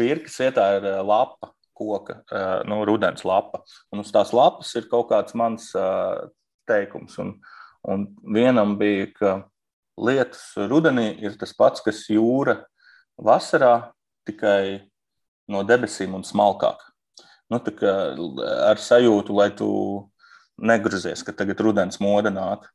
[0.00, 2.18] Birkas vietā ir lapa, koka,
[2.68, 3.62] nu, rudens lapa.
[3.92, 5.70] Un uz tās lapas ir kaut kāds mans
[6.68, 7.16] teikums.
[7.22, 7.38] Un,
[7.88, 9.32] un vienam bija, ka
[10.00, 12.60] lietus rudenī ir tas pats, kas jūra
[13.20, 13.92] vasarā,
[14.28, 14.89] tikai
[15.50, 16.82] no debesīm un smalkāk.
[17.50, 19.70] Nu, ar sajūtu, lai tu
[20.60, 22.68] negruzies, ka tagad rudens moda nāk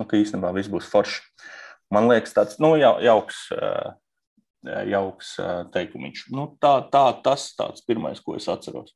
[0.00, 1.20] un ka īstenībā viss būs forši.
[1.92, 3.42] Man liekas, tāds nu, jau, jauks,
[4.88, 5.34] jauks
[5.74, 6.24] teikumiņš.
[6.32, 8.94] Nu, tā, tā, tas tāds pirmais, ko es atceros.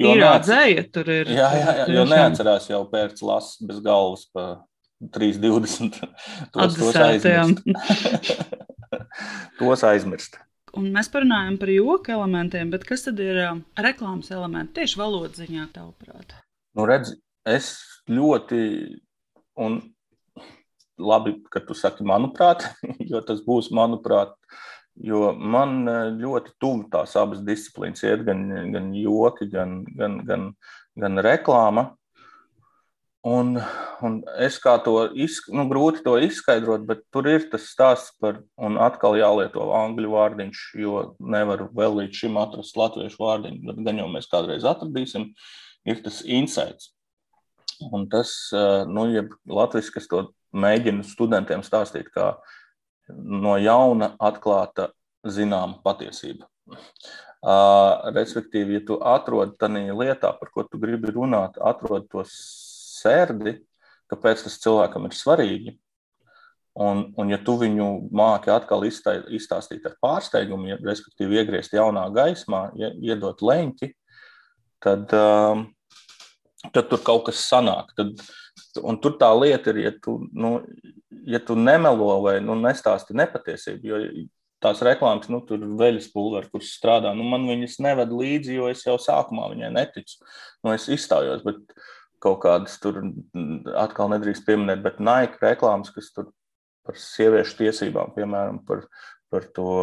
[0.00, 1.30] Jo ir jādzēja, tur ir.
[1.36, 4.46] Jā, jā, jā jo neatcerās jau pēc lases bez galvas pa
[5.14, 6.00] 3,20.
[6.54, 7.62] Tos, tos aizmirst.
[9.60, 10.40] tos aizmirst.
[10.78, 15.42] Un mēs parunājam par joku elementiem, bet kas tad ir uh, reklāmas elementi tieši valodas
[15.42, 16.32] ziņā, tavuprāt?
[16.78, 17.12] Nu, redz,
[17.44, 17.74] es
[18.08, 18.60] ļoti,
[19.60, 19.80] un
[20.96, 22.64] labi, ka tu saki, manuprāt,
[23.10, 24.32] jo tas būs, manuprāt,
[24.96, 25.82] jo man
[26.20, 30.48] ļoti tuvu tās abas disciplīnas iet, gan, gan joki, gan, gan, gan,
[30.96, 31.90] gan reklāma.
[33.22, 33.54] Un,
[34.02, 38.40] un es kā to izskaidroju, nu, grūti to izskaidrot, bet tur ir tas stāsts par,
[38.58, 44.00] un atkal jālieto angļu vārdiņš, jo nevaru vēl līdz šim atrast latviešu vārdiņu, bet gan
[44.02, 45.28] jau mēs kādreiz atradīsim,
[45.86, 46.90] ir tas insights.
[47.94, 52.32] Un tas, e, nu, ja latviešu, kas to mēģinu studentiem stāstīt, kā
[53.14, 54.90] no jauna atklāta
[55.22, 56.50] zināma patiesība.
[57.42, 62.22] Uh, respektīvi, ja tu atrod tādā lietā, par ko tu gribi runāt, atrod to
[63.02, 63.56] sērdi,
[64.12, 65.76] kāpēc tas cilvēkam ir svarīgi.
[66.82, 67.86] Un, un ja tu viņu
[68.16, 73.90] māki atkal izstāstīt ar pārsteigumu, ja, respektīvi iegriezt jaunā gaismā, ja, iedot leņķi,
[74.82, 75.66] tad, um,
[76.70, 77.92] tad tur kaut kas sanāk.
[77.98, 78.24] Tad,
[78.80, 80.54] Un tur tā lieta ir, ja tu, nu,
[81.28, 83.98] ja tu nemelo vai nu, nestāsti nepatiesību, jo
[84.62, 87.12] tās reklāmas, nu, tur veļas pulveri, kurš strādā.
[87.16, 90.20] Nu, man viņas neved līdzi, jo es jau sākumā viņai neticu.
[90.64, 91.74] Nu, es izstājos, bet
[92.22, 93.00] kaut kādas tur
[93.78, 96.30] atkal nedrīkst pieminēt, bet Nike reklāmas, kas tur
[96.86, 98.86] par sieviešu tiesībām, piemēram, par,
[99.30, 99.74] par to,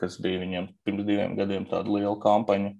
[0.00, 2.74] kas bija viņiem pirms diviem gadiem tāda liela kampaņa.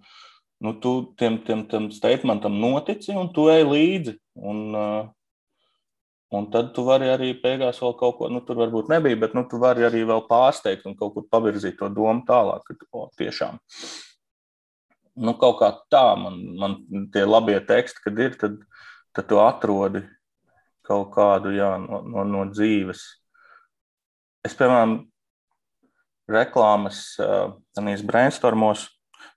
[0.65, 4.17] Nu, tu tiem, tiem, tiem statementam notici un tu ej līdzi.
[4.41, 5.13] Un, uh,
[6.35, 9.45] Un tad tu vari arī beigās vēl kaut ko, nu, tur varbūt nebija, bet nu,
[9.51, 13.61] tu vari arī vēl pārsteigt un kaut kur pavirzīt to domu tālāk, ka, o, tiešām.
[15.23, 16.77] Nu, kaut kā tā man, man
[17.15, 18.57] tie labie teksti, kad ir, tad,
[19.15, 20.05] tad tu atrodi
[20.85, 23.05] kaut kādu jā, no, no, no dzīves.
[24.45, 24.99] Es, piemēram,
[26.29, 27.05] reklāmas,
[27.77, 28.89] tādīs brainstormos,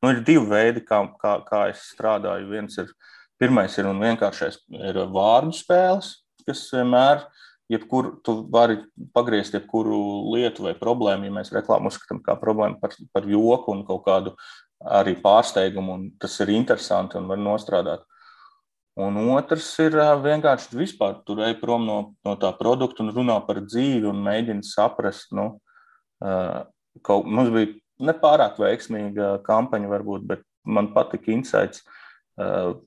[0.03, 2.49] nu, ir divi veidi, kā, kā, kā es strādāju.
[2.51, 2.91] Viens ir
[3.37, 6.09] Pirmais ir un vienkāršais ir vārdu spēles,
[6.47, 7.21] kas vienmēr,
[7.69, 8.79] jebkur, tu vari
[9.13, 9.99] pagriezt jebkuru
[10.33, 14.33] lietu vai problēmu, ja mēs reklāmu uzskatām kā problēmu par, par joku un kaut kādu
[14.81, 18.07] arī pārsteigumu, un tas ir interesanti un var nostrādāt.
[18.97, 19.93] Un otrs ir
[20.23, 24.65] vienkārši vispār tur ej prom no, no tā produkta un runā par dzīvi un mēģina
[24.65, 25.51] saprast, nu,
[27.05, 27.75] kaut, mums bija
[28.09, 31.85] nepārāk veiksmīga kampaņa varbūt, bet man patika insights,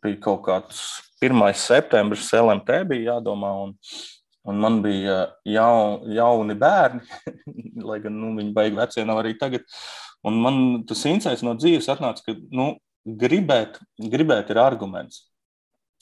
[0.03, 0.83] bija kaut kāds
[1.23, 1.39] 1.
[1.59, 3.77] septembris, LMT bija jādomā, un,
[4.51, 7.07] un man bija jaun, jauni bērni,
[7.89, 9.67] lai gan nu, viņi baigi vecie nav arī tagad,
[10.23, 12.75] Un man tas insights no dzīves atnāca, ka nu,
[13.21, 13.79] gribēt,
[14.13, 15.30] gribēt ir arguments.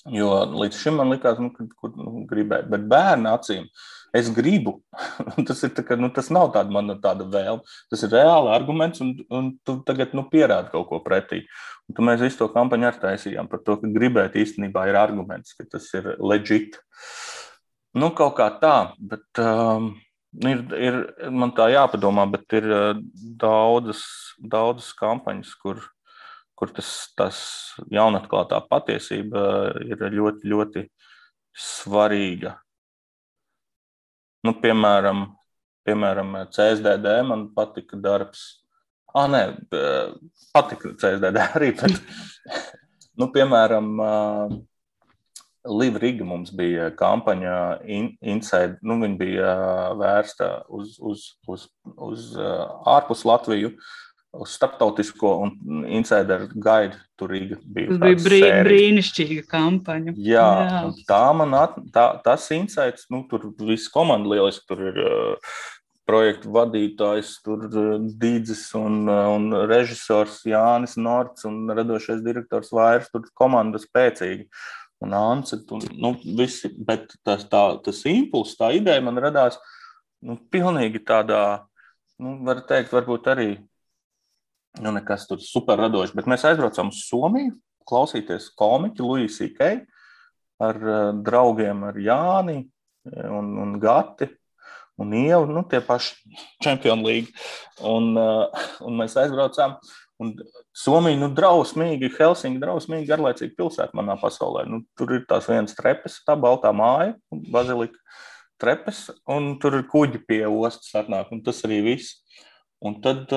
[0.06, 3.66] Jo līdz šim man likās, nu, ka nu, gribēt, bet bērnu acīm
[4.16, 4.78] es gribu.
[5.48, 7.66] tas, ir, kā, nu, tas nav tāda mana tāda vēlme.
[7.90, 11.42] Tas ir reāli arguments, un, un tu tagad nu, pierādi kaut ko pretī.
[11.90, 15.66] Un mēs visu to kampaņu ar taisījām par to, ka gribēt īstenībā ir arguments, ka
[15.76, 16.78] tas ir legit.
[17.98, 19.26] Nu, kaut kā tā, bet.
[19.42, 19.96] Um,
[20.44, 20.96] Ir, ir,
[21.32, 22.66] man tā jāpadomā, bet ir
[23.40, 24.02] daudzas,
[24.36, 25.80] daudzas kampaņas, kur,
[26.58, 27.40] kur tas, tas
[27.94, 29.42] jaunatklātā patiesība
[29.86, 30.84] ir ļoti, ļoti
[31.58, 32.56] svarīga.
[34.46, 35.24] Nu, piemēram,
[35.86, 38.48] piemēram, CSDD man patika darbs.
[39.14, 39.42] Ah, nē,
[40.54, 41.70] patika CSDD arī.
[41.78, 41.94] Bet,
[43.18, 43.94] nu, piemēram,
[45.68, 47.54] Liva Riga mums bija kampaņa
[47.90, 48.78] in, Inside.
[48.82, 49.54] Nu, viņa bija
[49.98, 51.66] vērsta uz, uz, uz,
[52.08, 52.28] uz
[52.88, 53.74] ārpus Latviju,
[54.32, 56.98] uz starptautisko un Insider Guide.
[57.18, 57.56] Tur bija,
[57.98, 60.14] bija brī, brīnišķīga kampaņa.
[60.22, 60.82] Jā, Jā.
[61.08, 65.54] tā man at, tā, tas Insights, nu, tur viss komanda lieliski, tur ir uh,
[66.08, 73.80] projektu vadītājs, tur Dīdzis un, un režisors Jānis Norts un radošais direktors Vairs, tur komanda
[73.82, 74.46] spēcīga
[75.04, 75.60] un Anse.
[75.74, 79.58] Un, nu, visi, bet tas, tā, tas impulss, tā ideja man radās
[80.24, 81.42] nu, pilnīgi tādā,
[82.22, 83.50] nu, var teikt, varbūt arī
[84.82, 86.14] nu, nekas tur super radošs.
[86.16, 87.54] Bet mēs aizbraucām uz Somiju,
[87.88, 89.80] klausīties komiķu Luisiju Kei
[90.62, 92.60] ar uh, draugiem, ar Jāni
[93.06, 94.28] un, un Gati.
[94.98, 97.48] Un jau nu, tie paši Champions League.
[97.86, 99.78] Un, uh, un mēs aizbraucām.
[99.78, 100.32] Uh, Un
[100.74, 104.64] Somija, nu, drausmīgi, Helsinki, drausmīgi garlaicīga pilsēta manā pasaulē.
[104.66, 107.98] Nu, tur ir tās vienas trepes, tā baltā māja, bazilika
[108.58, 112.18] trepes, un tur ir kuģi pie ostas atnāk, un tas arī viss.
[112.82, 113.30] Un tad,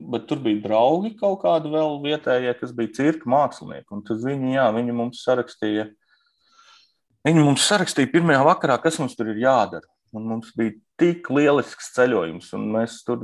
[0.00, 4.54] bet tur bija draugi kaut kādi vēl vietējie, kas bija cirka mākslinieki, un tad viņi,
[4.56, 5.86] jā, viņi mums sarakstīja,
[7.28, 9.86] viņi mums sarakstīja pirmajā vakarā, kas mums tur ir jādara.
[10.16, 13.22] Un mums bija tik lielisks ceļojums, un mēs tur,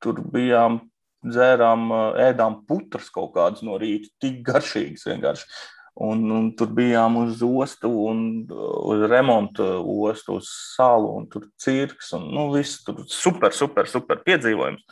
[0.00, 0.80] tur bijām
[1.22, 1.92] dzērām,
[2.24, 5.48] ēdām putras kaut kādas no rīta, tik garšīgas vienkārši.
[6.02, 9.66] Un, un tur bijām uz ostu, un uz remontu
[10.08, 14.86] ostu, uz salu, un tur cirks, un nu, viss tur super, super, super piedzīvojums.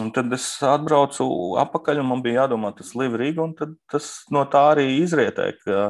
[0.00, 1.24] Un tad es atbraucu
[1.62, 5.82] atpakaļ, un man bija jādomā tas un tad tas no tā arī izrietēja, ka,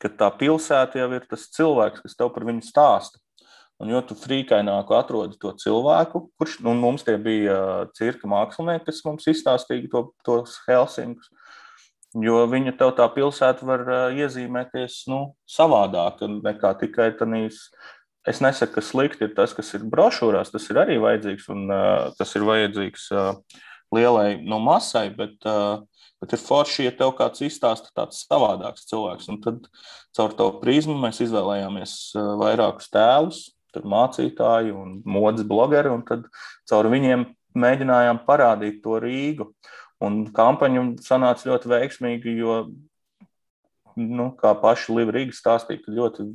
[0.00, 3.20] ka tā pilsēta jau ir tas cilvēks, kas tev par viņu stāsta.
[3.80, 9.04] Un jo tu frīkaināku atrodi to cilvēku, kurš nu, mums tie bija cirka mākslinieki, kas
[9.04, 11.30] mums izstāstīja to, tos Helsinkus,
[12.24, 17.68] jo viņa tev tā pilsēta var iezīmēties nu, savādāk nekā tikai tādīs.
[18.28, 22.10] Es nesaku, ka slikti ir tas, kas ir brošūrās, tas ir arī vajadzīgs un uh,
[22.18, 23.30] tas ir vajadzīgs uh,
[23.96, 25.80] lielai no nu, masai, bet, uh,
[26.20, 29.30] bet ir forši, ja tev kāds izstāsta tāds savādāks cilvēks.
[29.32, 29.64] Un tad
[30.16, 33.42] caur to prizmu mēs izvēlējāmies uh, vairākus tēlus,
[33.72, 36.28] tur mācītāji un modes blogeri, un tad
[36.68, 37.24] caur viņiem
[37.56, 39.48] mēģinājām parādīt to Rīgu.
[40.04, 42.60] Un kampaņa sanāca ļoti veiksmīga, jo,
[43.98, 46.26] nu, kā paši Liva Rīga stāstīja, ka ļoti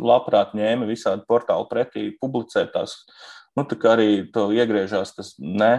[0.00, 2.96] labprāt ņēma visādi portāli pretī, publicēt tās,
[3.58, 5.72] nu, tā kā arī to iegriežās tas ne,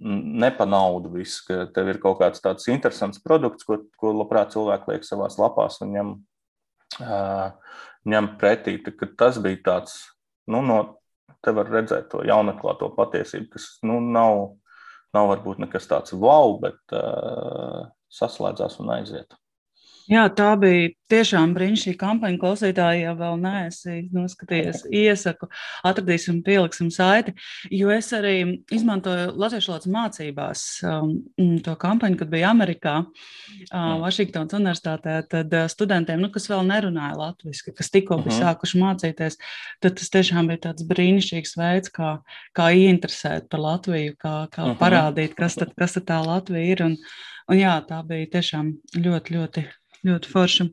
[0.00, 4.52] ne pa naudu viss, ka tev ir kaut kāds tāds interesants produkts, ko, ko labprāt
[4.56, 6.18] cilvēki liek savās lapās un ņem
[7.00, 8.78] ņem pretī.
[9.18, 10.00] Tas bija tāds,
[10.50, 10.80] nu, no
[11.44, 14.56] te var redzēt to jaunatklāto patiesību, kas nu, nav,
[15.14, 19.39] nav varbūt nekas tāds wow, bet uh, saslēdzās un aiziet.
[20.10, 22.38] Jā, tā bija tiešām brīnišķīga kampaņa.
[22.42, 25.46] Klausītāji, ja vēl neesi noskatījies, iesaku,
[25.86, 27.36] atradīsim, pieliksim saiti.
[27.74, 28.34] Jo es arī
[28.74, 31.14] izmantoju Latvijas valodas mācībās um,
[31.62, 35.20] to kampaņu, kad biju Amerikā, uh, Vašingtonas universitātē.
[35.30, 38.34] Tad uh, studentiem, nu, kas vēl nerunāja latviešu, kas tikko bija uh mhm.
[38.34, 38.50] -huh.
[38.50, 39.40] sākuši mācīties,
[39.80, 42.18] tad tas tiešām bija tāds brīnišķīgs veids, kā,
[42.50, 44.76] kā ieinteresēt par Latviju, kā, kā uh mhm.
[44.76, 44.80] -huh.
[44.82, 46.82] parādīt, kas tad, kas tad tā Latvija ir.
[46.90, 46.96] Un,
[47.50, 49.64] Un jā, tā bija tiešām ļoti, ļoti,
[50.06, 50.66] ļoti forša.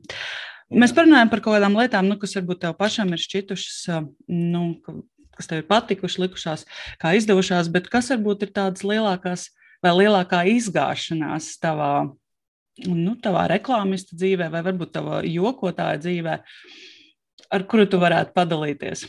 [0.78, 3.78] Mēs parunājam par kaut kādām lietām, nu, kas varbūt tev pašam ir šķitušas,
[4.30, 4.62] nu,
[5.34, 6.64] kas tev ir patikušas, likušās,
[7.00, 9.48] kā izdevušās, bet kas varbūt ir tādas lielākās
[9.82, 11.92] vai lielākā izgāšanās tavā,
[12.86, 16.36] nu, tavā reklāmista dzīvē, vai varbūt tavā jokotāja dzīvē,
[17.58, 19.06] ar kuru tu varētu padalīties?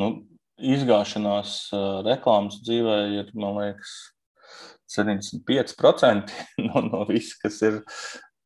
[0.00, 0.14] Nu,
[0.58, 1.58] izgāšanās
[2.06, 3.94] reklāmas dzīvē ir, man liekas,
[4.90, 6.34] 75%
[6.66, 7.80] no, no viss, kas ir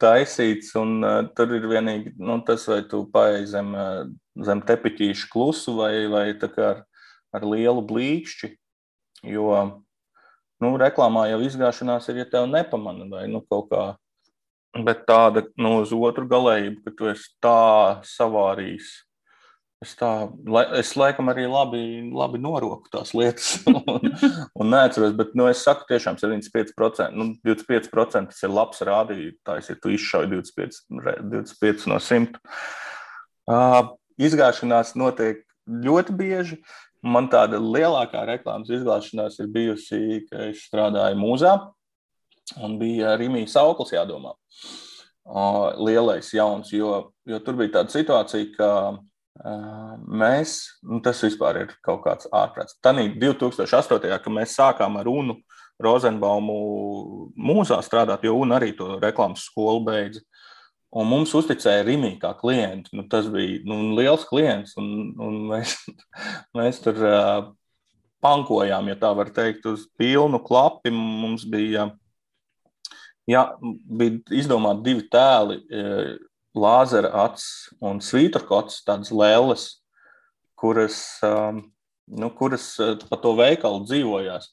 [0.02, 0.74] taisīts.
[0.80, 4.04] Un, uh, tur ir vienīgi nu, tas, vai tu paej zem, uh,
[4.44, 6.84] zem tepiķīša klusu vai, vai ar,
[7.34, 8.52] ar lielu blīkšķi.
[9.32, 9.48] Jo
[10.60, 13.84] nu, reklāmā jau izgāšanās ir, ja tev nepamana vai nu, kaut kā.
[14.84, 18.88] Bet tāda nu, uz otru galējību, ka tu esi tā savārījis
[19.84, 20.10] Es, tā,
[20.78, 21.82] es laikam arī labi,
[22.14, 24.14] labi noroku tās lietas, un,
[24.56, 25.12] un neatceros.
[25.18, 30.32] Bet nu, es saku, tiešām 75%, nu, 25% tas ir labs rādītājs, ja tu izšauji
[30.32, 30.80] 25,
[31.34, 32.40] 25 no 100.
[33.44, 33.92] Uh,
[34.24, 36.60] izgāšanās notiek ļoti bieži.
[37.04, 41.58] Man tāda lielākā reklāmas izgāšanās ir bijusi, ka es strādāju mūzā
[42.64, 44.32] un bija Rīgas auklis jādomā.
[45.24, 48.70] Uh, lielais, jauns, jo, jo tur bija tāda situācija, ka
[49.34, 52.76] Mēs, nu tas vispār ir kaut kāds ārprāts.
[52.84, 53.98] Tanī 2008.
[54.22, 55.40] kad mēs sākām ar UNU
[55.82, 56.54] Rozenbaumu
[57.34, 60.22] mūzā strādāt, jo UNU arī to reklāmas skolu beidza.
[60.94, 62.92] Un mums uzticēja Rīgā kā klientu.
[62.94, 65.74] Nu, tas bija nu, liels klients, un, un mēs,
[66.56, 67.48] mēs tur uh,
[68.22, 70.94] pankojām, ja tā var teikt, uz pilnu klapi.
[70.94, 71.88] Mums bija,
[73.26, 75.58] jā, bija izdomāti divi tēli.
[75.66, 76.14] Uh,
[76.54, 79.66] lāzera acis un svītrkots, tādas lēles,
[80.58, 81.64] kuras, um,
[82.06, 84.50] nu, kuras uh, pa to veikalu dzīvojās.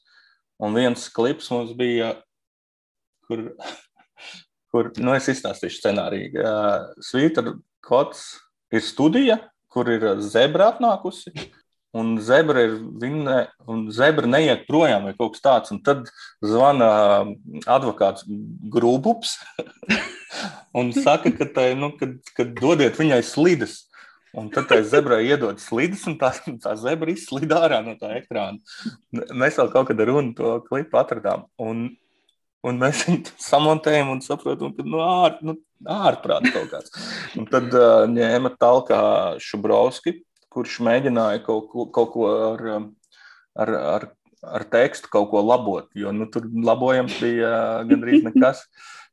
[0.62, 2.12] Un viens klips mums bija,
[3.26, 3.48] kur,
[4.74, 6.32] kur nu, es izstāstīšu scenāriju.
[6.42, 8.26] Uh, svītrkots
[8.74, 9.38] ir studija,
[9.72, 11.32] kur ir zebra atnākusi.
[11.92, 13.38] Un zebra ir viņa,
[13.68, 15.72] un zebra neiet projām, vai kaut kas tāds.
[15.74, 16.06] Un tad
[16.40, 16.88] zvana
[17.68, 18.24] advokāts
[18.72, 19.34] Grūbups
[20.80, 23.82] un saka, ka, tai, nu, kad, kad dodiet viņai slides.
[24.32, 26.30] Un tad tai zebrai iedod slides, un tā,
[26.64, 28.56] tā zebra izslīd ārā no tā ekrāna.
[29.12, 31.44] Mēs vēl kaut kad ar runu to klipu atradām.
[31.60, 31.90] Un,
[32.64, 36.96] un mēs viņu samontējam un saprotam, ka nu, ār, nu, ārprāts kaut kāds.
[37.36, 38.94] Un tad uh, ņēma tālāk
[39.44, 40.22] Šubrovski,
[40.52, 42.64] kurš mēģināja kaut ko, kaut ko ar,
[43.56, 44.08] ar, ar,
[44.42, 47.52] ar tekstu kaut ko labot, jo nu, tur labojams bija
[47.88, 48.66] gandrīz nekas.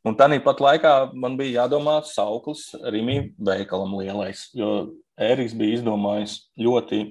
[0.08, 6.38] Un tā pat laikā man bija jādomā sauklis Rīgā veikalam lielais, jo Ēriks bija izdomājis
[6.56, 7.02] ļoti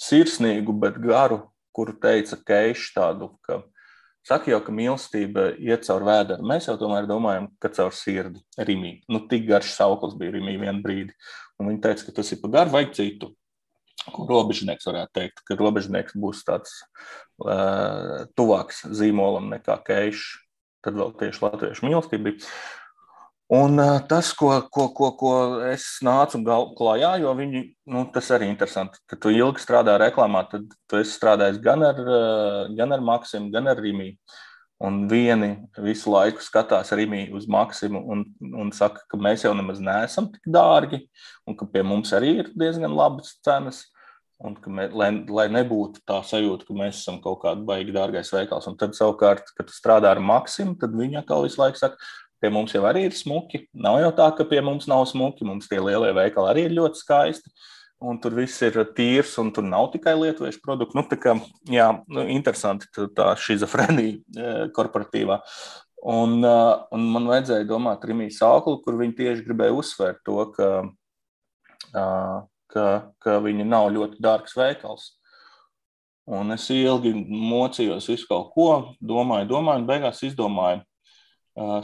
[0.00, 3.62] sirsnīgu, bet garu, kuru teica Keišs tādu, ka
[4.28, 6.44] saka jau, ka mīlestība iet caur vēderi.
[6.44, 8.98] Mēs jau tomēr domājam, ka caur sirdi Rīgā.
[9.08, 11.16] Nu, tik garš sauklis bija Rīgā vienā brīdī.
[11.60, 13.32] Un viņi teica, ka tas ir pa garu, vajag citu.
[14.08, 16.78] Robežnieks varētu teikt, ka robežnieks būs tāds
[17.44, 20.38] uh, tuvāks zīmolam nekā Keišs
[20.84, 22.50] tad vēl tieši latviešu mīlestība bija.
[23.50, 25.32] Un tas, ko, ko, ko, ko
[25.72, 26.38] es nācu
[26.78, 29.00] klajā, jo viņi, nu, tas arī ir interesanti.
[29.10, 31.98] Kad tu ilgi strādā reklāmā, tad tu esi strādājis gan ar,
[32.78, 34.14] gan ar Maksimu, gan ar Rīmiju.
[34.80, 35.50] Un vieni
[35.84, 40.46] visu laiku skatās Rīmiju uz Maksimu un, un saka, ka mēs jau nemaz neesam tik
[40.48, 41.02] dārgi
[41.44, 43.84] un ka pie mums arī ir diezgan labas cenas.
[44.40, 48.70] Un mē, lai, lai nebūtu tā sajūta, ka mēs esam kaut kāda baigi dārgais veikals.
[48.70, 52.00] Un tad, savukārt, kad strādā ar Maksimu, tad viņa atkal visu laiku saka,
[52.40, 53.66] pie mums jau arī ir smuki.
[53.76, 55.44] Nav jau tā, ka pie mums nav smuki.
[55.44, 57.52] Mums tie lielie veikali arī ir ļoti skaisti.
[58.00, 60.96] Un tur viss ir tīrs, un tur nav tikai lietuviešu produkti.
[60.96, 61.34] Nu, tā kā,
[61.68, 65.36] jā, nu, interesanti tā šizofrēnija e, korporatīvā.
[66.08, 66.54] Un, e,
[66.96, 70.70] un man vajadzēja domāt Rimijas auklu, kur viņi tieši gribēja uzsvērt to, ka
[72.70, 72.86] ka,
[73.22, 75.14] ka viņi nav ļoti dārgs veikals.
[76.30, 78.70] Un es ilgi mocījos visu kaut ko,
[79.02, 80.84] domāju, domāju, un beigās izdomāju,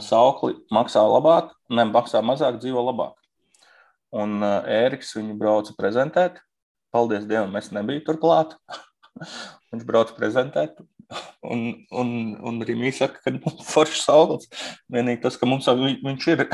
[0.03, 3.17] saukli maksā labāk, ne maksā mazāk, dzīvo labāk.
[4.15, 6.39] Un uh, Ēriks viņu brauca prezentēt.
[6.95, 8.55] Paldies Dievam, es nebiju tur klāt.
[9.73, 10.77] Viņš brauca prezentēt,
[11.43, 12.09] un, un,
[12.45, 14.49] un viņš saka, ka nu, foršs sauklis.
[14.93, 16.47] Vienīgi tas, ka mums viņš ir.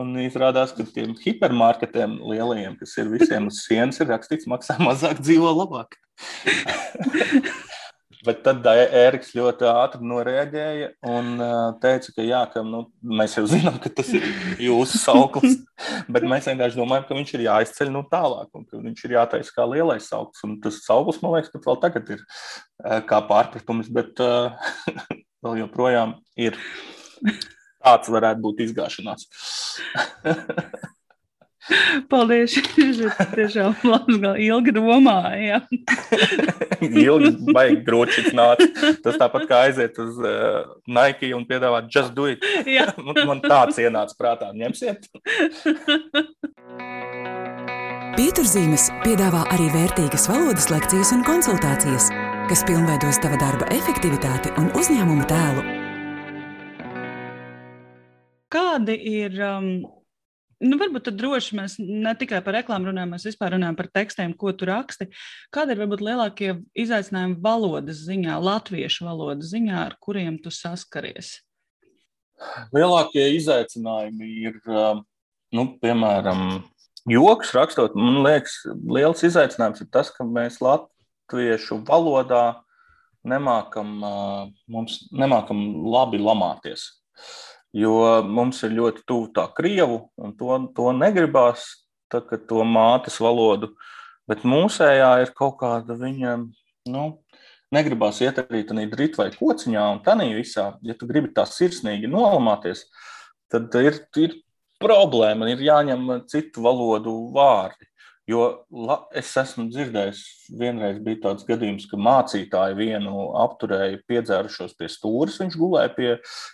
[0.00, 5.20] Un izrādās, ka tiem hipermarketiem lielajiem, kas ir visiem uz sienas, ir rakstīts, maksā mazāk,
[5.20, 5.98] dzīvo labāk.
[8.22, 11.32] Bet tad Ēriks ļoti ātri noreaģēja un
[11.82, 14.26] teica, ka, jā, ka nu, mēs jau zinām, ka tas ir
[14.62, 15.58] jūsu sauklis.
[16.14, 19.16] Bet mēs vienkārši domājam, ka viņš ir jāizceļ no nu, tālāk, un ka viņš ir
[19.16, 20.44] jātaisa kā lielais sauklis.
[20.46, 22.24] Un tas sauklis, man liekas, pat vēl tagad ir
[23.10, 24.22] kā pārpratums, bet
[25.42, 26.58] vēl joprojām ir.
[27.82, 29.26] Tāds varētu būt izgāšanās.
[32.10, 32.56] Paldies!
[33.36, 33.76] Tiešām
[34.42, 35.62] ilgi domāja.
[37.04, 38.66] ilgi baigi gročits nāca.
[39.04, 42.42] Tas tāpat kā aiziet uz uh, Nike un piedāvāt just do it.
[43.22, 44.50] Man tāds ienāca prātā.
[44.56, 45.08] Ņemsiet?
[48.12, 52.10] Pieturzīmes piedāvā arī vērtīgas valodas lekcijas un konsultācijas,
[52.50, 55.64] kas pilnveidos tava darba efektivitāti un uzņēmuma tēlu.
[58.52, 59.70] Kādi ir um,
[60.62, 64.34] Nu, varbūt tad droši mēs ne tikai par reklāmu runājam, mēs vispār runājam par tekstiem,
[64.38, 65.08] ko tu raksti.
[65.54, 71.40] Kādi ir varbūt lielākie izaicinājumi valodas ziņā, latviešu valodas ziņā, ar kuriem tu saskaries?
[72.74, 75.02] Lielākie izaicinājumi ir, um,
[75.54, 76.62] nu, piemēram,
[77.10, 77.98] joks rakstot.
[77.98, 82.44] Man liekas, liels izaicinājums ir tas, ka mēs latviešu valodā
[83.26, 86.90] nemākam, uh, mums nemākam labi lamāties
[87.72, 87.96] jo
[88.28, 91.64] mums ir ļoti tuvu tā krievu, un to, to negribās,
[92.12, 93.72] tā, to mātes valodu,
[94.28, 96.36] bet mūsējā ir kaut kāda viņa,
[96.92, 97.04] nu,
[97.72, 102.10] negribās iet arī tādā drīt vai kociņā, un tā visā, ja tu gribi tā sirsnīgi
[102.10, 102.84] nolamāties,
[103.52, 104.36] tad ir, ir
[104.82, 107.88] problēma, ir jāņem citu valodu vārdi.
[108.30, 110.20] Jo la, es esmu dzirdējis,
[110.54, 115.40] vienreiz bija tāds gadījums, ka mācītāji vienu apturēja piedzērušos pie stūres.
[115.42, 116.10] Viņš gulēja pie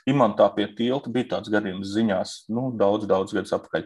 [0.08, 1.12] imantā pie tilta.
[1.12, 3.84] Bija tāds gadījums ziņās, nu, daudz, daudz gadus atpakaļ.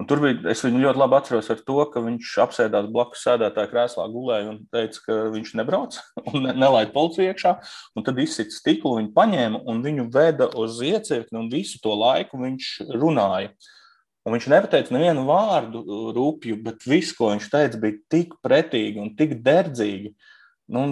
[0.00, 3.68] Un tur bija, es viņu ļoti labi atceros ar to, ka viņš apsēdās blakus sēdētāja
[3.68, 5.98] krēslā, gulēja un teica, ka viņš nebrauc
[6.32, 7.52] un ne, nelaid policiju iekšā.
[7.94, 12.40] Un tad izsita stiklu, viņu paņēma un viņu veda uz iecirkni, un visu to laiku
[12.40, 13.52] viņš runāja.
[14.30, 19.00] Un viņš nepateica nevienu vārdu uh, rupju, bet viss, ko viņš teica, bija tik pretīgi
[19.02, 20.12] un tik derdzīgi.
[20.70, 20.84] Nu,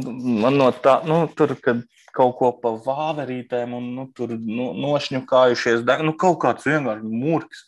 [0.43, 1.85] man no tā, nu, tur, kad
[2.17, 7.63] kaut ko pa vāverītēm un nu, tur nu, nošņukājušies, nu, kaut kāds vienkārši murgs.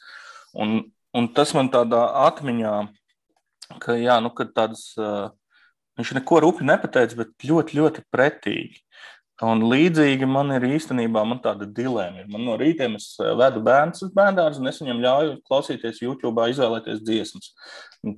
[0.58, 0.80] Un,
[1.14, 2.74] un tas man tādā atmiņā,
[3.78, 5.30] ka, jā, nu, kad tāds, uh,
[6.00, 8.82] viņš neko rupi nepateica, bet ļoti, ļoti pretīgi.
[9.40, 12.26] Un līdzīgi man ir īstenībā man tāda dilemma.
[12.28, 16.44] Man no rītiem es eh, vedu bērnu uz bērnu, un es viņam ļauju klausīties YouTube,
[16.52, 17.52] izvēlēties dziesmas.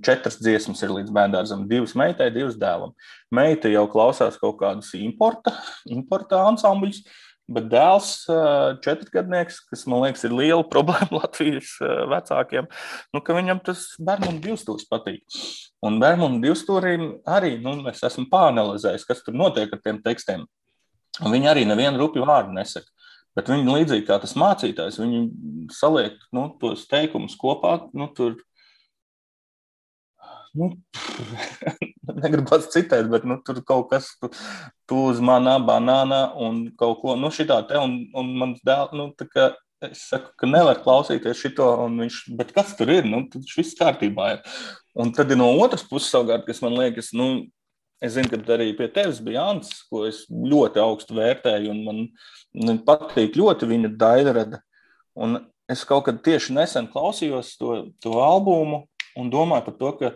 [0.02, 2.94] Četras dziesmas ir līdz bērnam, divas meitai, divas dēlam.
[3.34, 5.54] Meita jau klausās kaut kādus importa,
[5.90, 7.04] importa ansambļus,
[7.54, 12.66] bet dēls, eh, četrgadnieks, kas man liekas, ir liela problēma Latvijas eh, vecākiem,
[13.14, 15.22] nu, ka viņam tas bērnam divstūris patīk.
[15.86, 20.48] Un bērnam divstūrim arī nu, es esmu pāranalizējis, kas tur notiek ar tiem tekstiem.
[21.20, 22.88] Un viņi arī nevienu rupju vārdu nesaka.
[23.36, 25.20] Bet viņi līdzīgi kā tas mācītājs, viņi
[25.72, 27.78] saliek nu, tos teikumus kopā.
[27.96, 28.36] Nu, tur,
[30.56, 30.68] nu,
[32.22, 34.32] negribu citēt, bet nu, tur kaut kas tu,
[34.98, 37.80] uz manā banānā un kaut ko nu, šitā te.
[37.80, 39.08] Un, un mans dēls, nu,
[39.82, 43.08] es saku, ka nevar klausīties šito, un viņš, bet kas tur ir?
[43.08, 44.60] Nu, tas viss kārtībā ir.
[45.00, 47.46] Un tad ir no otras puses, savukārt, kas man liekas, nu,
[48.02, 52.80] Es zinu, ka arī pie tevis bija Ants, ko es ļoti augstu vērtēju, un man,
[52.86, 54.58] patīk ļoti viņa daļrada.
[55.22, 55.38] Un
[55.70, 58.82] es kaut kad tieši nesen klausījos to, to albumu
[59.18, 60.10] un domāju par to, ka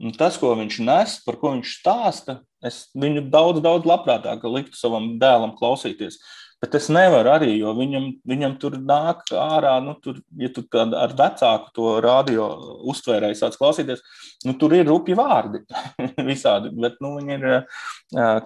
[0.00, 4.78] nu, tas, ko viņš nes, par ko viņš stāsta, es viņu daudz, daudz labprātāk liktu
[4.78, 6.18] savam dēlam klausīties.
[6.62, 11.12] Bet es nevaru arī, jo viņam, viņam tur nāk ārā, nu, tur, ja tu ar
[11.18, 12.46] vecāku to radio
[12.92, 14.00] uztvērēji sāc klausīties,
[14.46, 15.64] nu, tur ir rupji vārdi
[16.30, 17.66] visādi, bet nu, viņi ir uh,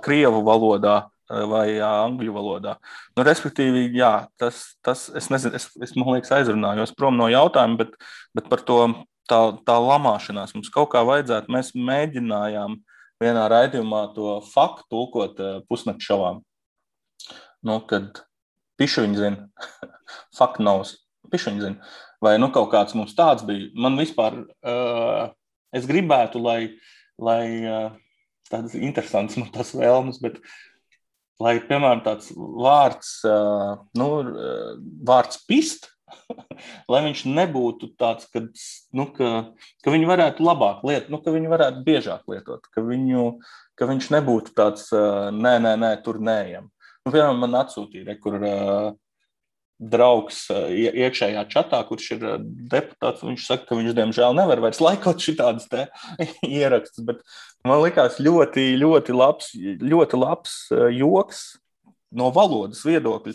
[0.05, 2.79] krievu valodā vai jā, angļu valodā.
[3.17, 7.83] Nu, respektīvi, jā, tas, tas es, nezinu, es, es man liekas, aizrunājos prom no jautājuma,
[7.83, 7.95] bet,
[8.37, 8.81] bet par to
[9.29, 11.53] tā, tā lamāšanās mums kaut kā vajadzētu.
[11.53, 12.79] Mēs mēģinājām
[13.21, 16.41] vienā raidījumā to faktu tulkot pusnakts šovām
[17.67, 18.23] nu, kad
[18.79, 19.49] pišķiņš zina,
[20.39, 20.85] fakts nav,
[21.33, 21.91] pišķiņš zina.
[22.25, 23.69] Vai nu kaut kāds mums tāds bija.
[23.79, 25.29] Man vispār, uh,
[25.75, 26.61] es gribētu, lai,
[27.23, 27.93] lai uh,
[28.51, 30.41] tādas interesantas man tas vēlmes, bet
[31.43, 34.09] lai, piemēram, tāds vārds, uh, nu,
[35.07, 35.93] vārds pist,
[36.91, 38.43] lai viņš nebūtu tāds, ka,
[38.97, 39.31] nu, ka,
[39.85, 43.29] ka viņu varētu labāk lietot, nu, ka viņu varētu biežāk lietot, ka, viņu,
[43.79, 46.73] ka viņš nebūtu tāds, nē, nē, nē, tur neejam.
[47.09, 48.89] Nu, piemēram, man atsūtīja, re, kur uh,
[49.81, 52.35] draugs uh, iekšējā čatā, kurš ir uh,
[52.69, 53.23] deputāts.
[53.25, 55.71] Viņš saka, ka viņš diemžēl nevar vairs laikot šādas
[56.45, 57.07] ierakstus.
[57.09, 57.23] Bet
[57.65, 61.47] man likās ļoti, ļoti labs, ļoti labs uh, joks.
[62.13, 63.33] No valodas viedokļa.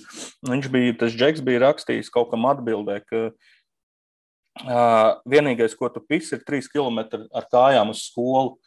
[0.51, 6.35] Viņš bija, tas Džeks bija rakstījis kaut kam atbildē, ka uh, vienīgais, ko tu pisi,
[6.37, 7.01] ir trīs km
[7.33, 8.59] ar kājām uz skolu.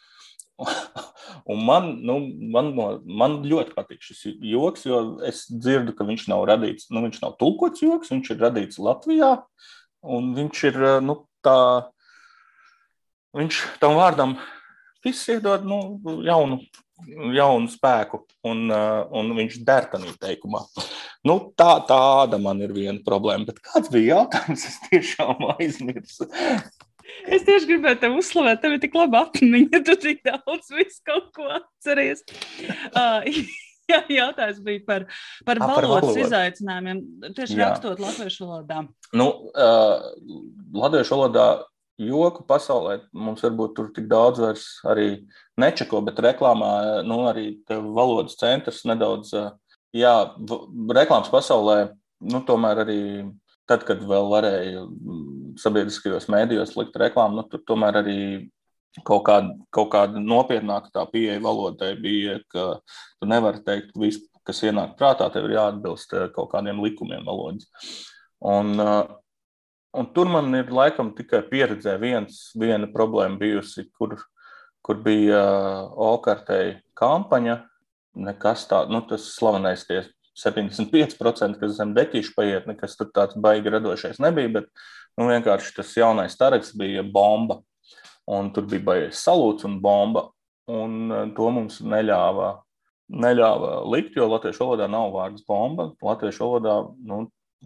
[1.53, 2.17] Un man, nu,
[2.53, 2.73] man,
[3.05, 7.37] man ļoti patīk šis joks, jo es dzirdu, ka viņš nav radīts, nu, viņš nav
[7.41, 9.31] tulkots joks, viņš ir radīts Latvijā.
[10.07, 11.59] Viņš ir nu, tā,
[13.37, 14.37] viņš tam vārdam
[15.07, 15.81] viss iedod nu,
[16.27, 16.61] jaunu,
[17.37, 20.63] jaunu spēku, un, un viņš der tādā teikumā.
[21.27, 23.49] Nu, tā, tāda man ir viena problēma.
[23.49, 24.67] Bet kāds bija jautājums?
[24.71, 26.29] Es tiešām aizmirsu.
[27.27, 31.31] Es tieši gribēju tevi uzslavēt, tev ir tik laba atmiņa, tu tik daudz visu kaut
[31.37, 32.23] ko atceries.
[32.93, 33.25] Uh,
[33.93, 35.07] jā, jautājums bija par,
[35.47, 36.27] par A, valodas par valodu.
[36.27, 37.01] izaicinājumiem,
[37.31, 37.63] tieši jā.
[37.65, 38.85] rakstot latviešu valodā.
[39.17, 40.07] Nu, uh,
[40.77, 41.49] latviešu valodā
[42.01, 45.09] joku pasaulē mums varbūt tur tik daudz vairs arī
[45.61, 49.33] nečako, bet reklāmā nu, arī valodas centrs nedaudz,
[49.97, 50.15] jā,
[50.93, 51.79] reklāmas pasaulē,
[52.29, 53.01] nu, tomēr arī
[53.67, 54.85] tad, kad vēl varēja
[55.61, 58.21] sabiedriskajos mēdījos likt reklāmu, nu, tur tomēr arī
[59.05, 62.79] kaut kāda, kaut kāda nopietnāka tā pieeja valodai bija, ka
[63.21, 67.69] tu nevari teikt visu, kas ienāk prātā, tev ir jāatbilst eh, kaut kādiem likumiem valodas.
[68.41, 69.03] Un, eh,
[69.97, 74.17] un tur man ir laikam tikai pieredzē viens, viena problēma bijusi, kur,
[74.87, 75.81] kur bija eh,
[76.11, 77.63] okartēji kampaņa,
[78.27, 80.05] nekas tāds, nu, tas slavenais tie
[80.37, 84.87] 75%, kas zem deķīša paiet, nekas tur tāds baigi radošais nebija, bet
[85.17, 87.61] nu, vienkārši tas jaunais tareks bija bomba.
[88.27, 90.29] Un tur bija baigies salūts un bomba.
[90.71, 92.51] Un eh, to mums neļāva,
[93.23, 95.93] neļāva likt, jo latviešu valodā nav vārds bomba.
[96.03, 97.23] Latviešu valodā nu,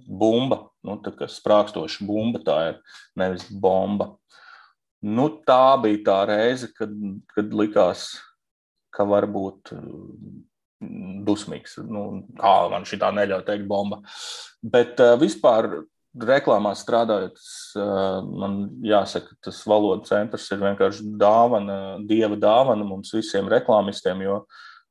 [0.07, 2.80] bumba, nu, tā kā sprākstoša bumba, tā ir
[3.18, 4.12] nevis bomba.
[5.01, 6.92] Nu, tā bija tā reize, kad,
[7.32, 8.11] kad likās,
[8.92, 9.72] ka varbūt
[11.24, 11.78] dusmīgs.
[11.88, 12.05] Nu,
[12.40, 14.01] kā man šī tā neļauj teikt, bomba.
[14.61, 15.68] Bet uh, vispār
[16.18, 17.38] reklāmā strādājot,
[18.26, 24.42] man jāsaka, tas valodas centrs ir vienkārši dāvana, dieva dāvana mums visiem reklāmistiem, jo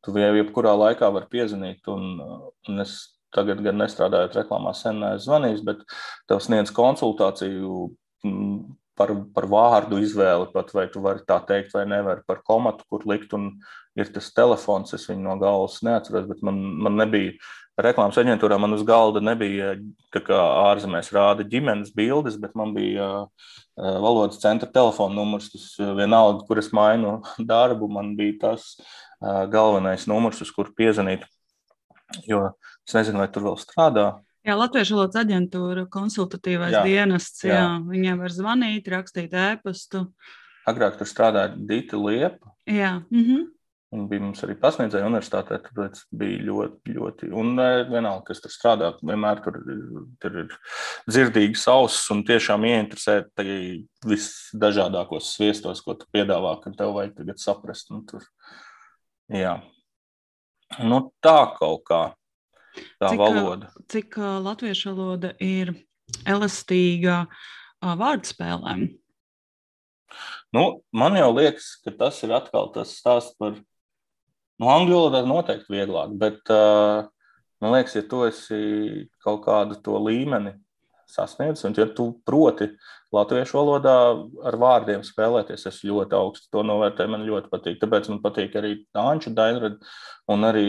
[0.06, 1.84] tu jau jebkurā laikā vari piezvanīt.
[1.92, 2.22] Un,
[2.70, 3.00] un es
[3.36, 5.84] tagad gan nestrādājot reklāmā, sen neesmu zvanījis, bet
[6.30, 7.84] tev sniedz konsultāciju
[9.00, 13.06] par, par vārdu izvēli, pat vai tu vari tā teikt, vai nevari par komatu, kur
[13.10, 13.36] likt.
[13.38, 13.54] Un
[14.00, 17.36] ir tas telefons, es viņu no galvas neatceros, bet man, man nebija.
[17.80, 19.74] Reklāmas aģentūrā man uz galda nebija
[20.14, 23.10] ārzemēs rāda ģimenes bildes, bet man bija
[23.76, 25.52] valodas centra telefona numurs.
[25.54, 27.20] Tas vienalga, kur es mainu
[27.52, 28.74] darbu, man bija tas
[29.52, 31.24] galvenais numurs, uz kuru piezvanīt.
[32.28, 32.50] Jo
[32.88, 34.08] es nezinu, vai tur vēl strādā.
[34.48, 37.44] Jā, Latviešu valodas aģentūra, konsultatīvais jā, dienests.
[37.46, 37.60] Jā.
[37.60, 40.08] Jā, viņiem var zvanīt, rakstīt ēpastu.
[40.70, 42.56] Agrāk tur strādāja Dita Liepa.
[42.66, 43.02] Jā.
[43.12, 43.48] -hmm.
[43.90, 47.30] Un bija mums arī pasniedzēja universitātē, tāpēc bija ļoti, ļoti.
[47.34, 49.58] Un e, vienalga, kas tur strādā, vienmēr tur,
[50.22, 50.54] tur ir
[51.10, 53.42] dzirdīgs auss un tiešām ieinteresēt
[54.06, 57.90] visdažādākos sviestos, ko tu piedāvā, ka tev vajag tagad saprast.
[57.90, 58.28] Nu, tur,
[59.34, 59.58] jā.
[60.86, 62.04] Nu, tā kaut kā
[63.02, 63.72] tā cik, valoda.
[63.90, 65.74] Cik latviešu valoda ir
[66.30, 67.24] elastīga
[67.82, 68.86] vārdspēlēm?
[70.54, 70.64] Nu,
[70.94, 73.58] man jau liekas, ka tas ir atkal tas stāsts par.
[74.60, 77.06] Nu, angļu valodā noteikti vieglāk, bet uh,
[77.64, 80.58] man liekas, ja tu esi kaut kādu to līmeni
[81.10, 82.68] sasniedzis, un ja tu proti
[83.16, 83.96] latviešu valodā
[84.46, 87.80] ar vārdiem spēlēties, es ļoti augstu to novērtēju, man ļoti patīk.
[87.82, 89.80] Tāpēc man patīk arī Anča Dainrada
[90.30, 90.68] un arī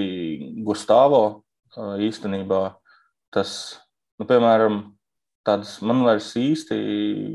[0.65, 1.43] Gustavo
[1.77, 2.63] īstenībā
[3.35, 3.53] tas,
[4.19, 4.81] nu, piemēram,
[5.47, 6.79] tādas man vairs īsti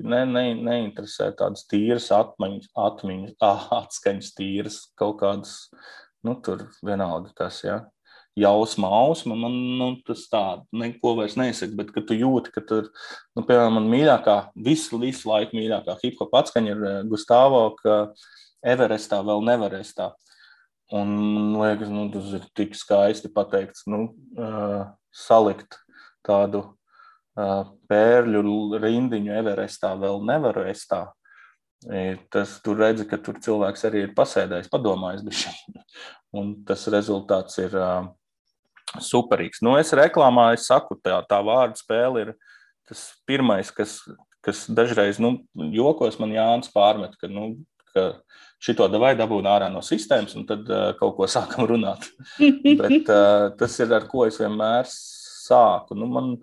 [0.06, 3.38] ne, ne, neinteresē tādas tīras atmiņas, atmiņas
[3.80, 5.56] atskaņas, tīras kaut kādas,
[6.26, 7.84] nu, tur vienalga kas, ja.
[8.36, 10.41] Jausma, ausma, man nu, tas tā,
[10.76, 12.89] neko vairs nesaka, bet, kad tu jūti, ka tur,
[13.32, 17.99] nu, piemēram, man mīļākā, visu, visu laiku mīļākā hip-hop atskaņa ir Gustavo, ka
[18.65, 20.09] Everestā vēl nevarēs tā.
[20.93, 24.84] Un man liekas, nu, tas ir tik skaisti pateikts, nu, uh,
[25.15, 25.80] salikt
[26.26, 31.05] tādu uh, pērļu rindiņu Everestā vēl nevaru estā.
[32.34, 35.84] Tas tur redzi, ka tur cilvēks arī ir pasēdējis, padomājis bišķi.
[36.39, 37.76] Un tas rezultāts ir
[39.01, 39.61] superīgs.
[39.65, 42.34] Nu, es reklāmā, es saku, tā, tā vārdu spēle ir
[42.88, 43.99] tas pirmais, kas,
[44.45, 45.39] kas dažreiz, nu,
[45.73, 47.55] jokos man Jānis pārmet, ka, nu,
[47.93, 48.11] ka
[48.61, 52.07] šito vai dabūnu ārā no sistēmas, un tad uh, kaut ko sākam runāt.
[52.82, 55.97] Bet uh, tas ir ar ko es vienmēr sāku.
[55.97, 56.36] Nu, man,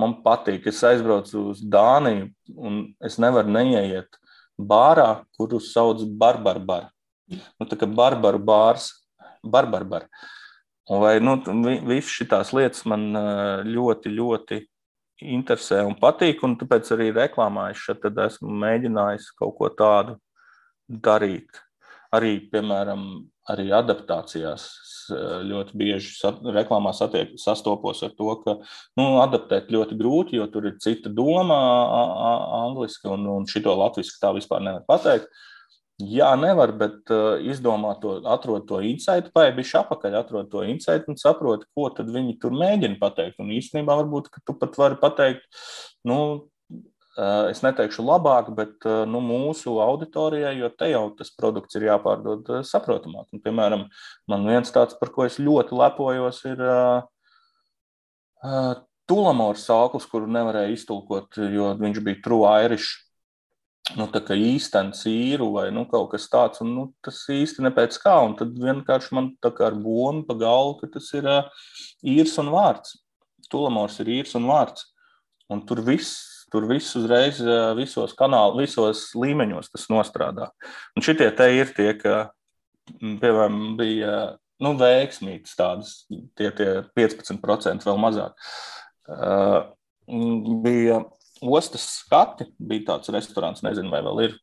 [0.00, 2.28] man patīk, es aizbraucu uz Dāniju,
[2.58, 4.20] un es nevaru neieiet
[4.60, 6.90] bārā, kuru sauc Barbarbar.
[7.30, 8.90] Nu, tā kā Barbaru bārs,
[9.42, 10.08] Barbarbar.
[10.90, 11.38] Un vai nu,
[11.88, 13.06] visas šīs lietas man
[13.64, 14.60] ļoti, ļoti
[15.24, 20.18] interesē un patīk, un tāpēc arī reklāmā es šeit esmu mēģinājis kaut ko tādu
[20.88, 21.62] darīt.
[22.14, 24.68] arī, piemēram, arī adaptācijās
[25.10, 26.12] ļoti bieži
[26.54, 28.56] reklāmā satiek, sastopos ar to, ka
[28.98, 31.58] nu, adaptēt ļoti grūti, jo tur ir cita doma
[32.64, 35.28] angliski, un, un šito latviešu tā vispār nevar pateikt.
[36.02, 41.20] Jā, nevar, bet uh, izdomāt to, atrod to insightu, paibiši apakaļ, atrod to insightu un
[41.20, 43.38] saproti, ko tad viņi tur mēģina pateikt.
[43.38, 45.46] Un īstenībā varbūt, tu pat vari pateikt,
[46.10, 46.16] nu,
[47.50, 52.50] es neteikšu labāk, bet uh, nu, mūsu auditorijai, jo te jau tas produkts ir jāpārdod
[52.50, 53.28] uh, saprotamāk.
[53.30, 53.86] Un, piemēram,
[54.30, 57.06] man viens tāds, par ko es ļoti lepojos, ir uh,
[59.08, 63.04] Tulamors sāklis, kuru nevarēja iztulkot, jo viņš bija true Irish
[63.98, 68.16] nu, īstenībā īru vai nu, kaut kas tāds, un nu, tas īsti ne pēc kā.
[68.24, 71.44] Un tad vienkārši man tā kā ar bonu pa galvu, ka tas ir uh,
[72.00, 72.96] īrs un vārds.
[73.52, 74.88] Tulamors ir īrs un vārds.
[75.52, 80.48] Un tur viss, tur viss uzreiz uh, visos kanālos, visos līmeņos tas nostrādā.
[80.94, 82.28] Un šitie te ir tie, ka,
[83.00, 84.14] piemēram, bija
[84.62, 85.96] nu, veiksmīgas tādas,
[86.38, 88.38] tie, tie 15% vēl mazāk.
[89.10, 89.58] Uh,
[90.64, 91.02] bija
[91.44, 94.38] ostas skati bija tāds restorāns, nezinu, vai vēl ir.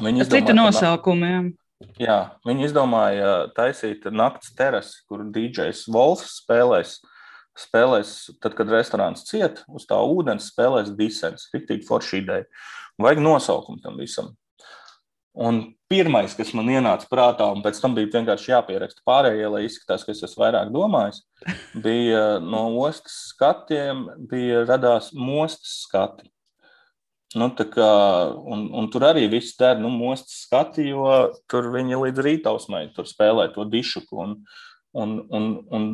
[0.00, 1.40] Viņi izdomāja, cita nosaukuma, jā.
[2.00, 6.98] Jā, viņi izdomāja taisīt naktas terasi, kur DJs Wolfs spēlēs.
[7.58, 11.48] Spēlēs, tad, kad restorāns ciet, uz tā ūdens spēlēs disens.
[11.54, 12.46] Riktīgi forša ideja.
[13.00, 14.30] Vajag nosaukumu tam visam.
[15.40, 20.02] Un pirmais, kas man ienāca prātā, un pēc tam bija vienkārši jāpieraksta pārējie, lai izskatās,
[20.04, 21.22] ka es esmu vairāk domājis,
[21.84, 26.30] bija no ostas skatiem, bija radās mostas skati.
[27.38, 27.90] Nu, kā,
[28.42, 31.06] un, un tur arī viss der, nu, mostas skati, jo
[31.50, 34.18] tur viņi līdz rītausmai spēlē to dišuku.
[34.18, 34.34] Un,
[34.98, 35.86] un, un, un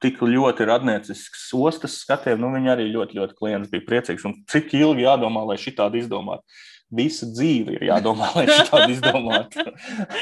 [0.00, 4.26] tik ļoti radniecisks ostas skatiem, nu, viņi arī ļoti, ļoti klients bija priecīgs.
[4.28, 6.44] Un cik ilgi jādomā, lai šitādi izdomātu
[6.90, 9.64] visu dzīvi ir jādomā, lai šādi izdomātu.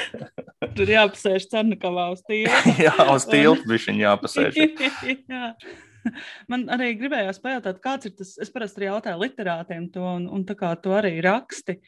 [0.77, 2.75] Tur jāpasēž Cernakavā uz tilta.
[2.87, 4.59] Jā, uz tilta viņš viņu jāpasēž.
[5.33, 5.51] Jā.
[6.49, 10.45] Man arī gribējās pajautāt, kāds ir tas, es parasti arī jautāju literātiem to, un, un
[10.49, 11.81] tā kā to arī raksti.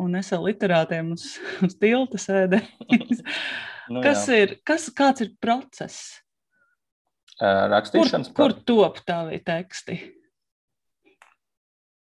[0.00, 3.20] Un es ar literātiem uz, uz tilta sēdēju.
[3.94, 4.40] nu, kas jā.
[4.42, 6.23] ir, kas, kāds ir process?
[7.42, 9.98] Rakstīšanas kur, kur top tavi teksti?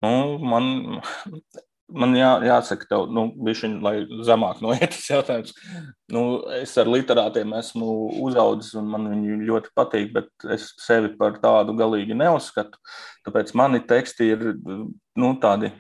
[0.05, 1.01] Nu, man,
[1.91, 3.95] man jā, jāsaka, tev, nu, bišķiņ, lai
[4.27, 5.57] zemāk noiet tas jautājums.
[6.15, 6.23] Nu,
[6.55, 7.97] es ar literātiem esmu
[8.29, 12.81] uzaudzis, un man viņi ļoti patīk, bet es sevi par tādu galīgi neuzskatu.
[13.27, 15.73] Tāpēc mani teksti ir nu, tādi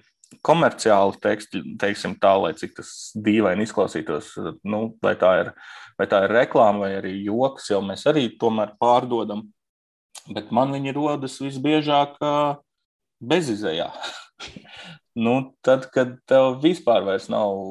[0.45, 4.35] komerciāli teksti, teiksim tā, lai cik tas dīvaini izklausītos.
[4.69, 5.53] Nu, vai, tā ir,
[5.99, 9.47] vai tā ir reklāma vai arī joks, jau mēs arī tomēr pārdodam.
[10.29, 12.19] Bet man viņi rodas visbiežāk
[13.25, 13.89] bezizējā.
[15.25, 17.63] nu, tad, kad tev vispār nav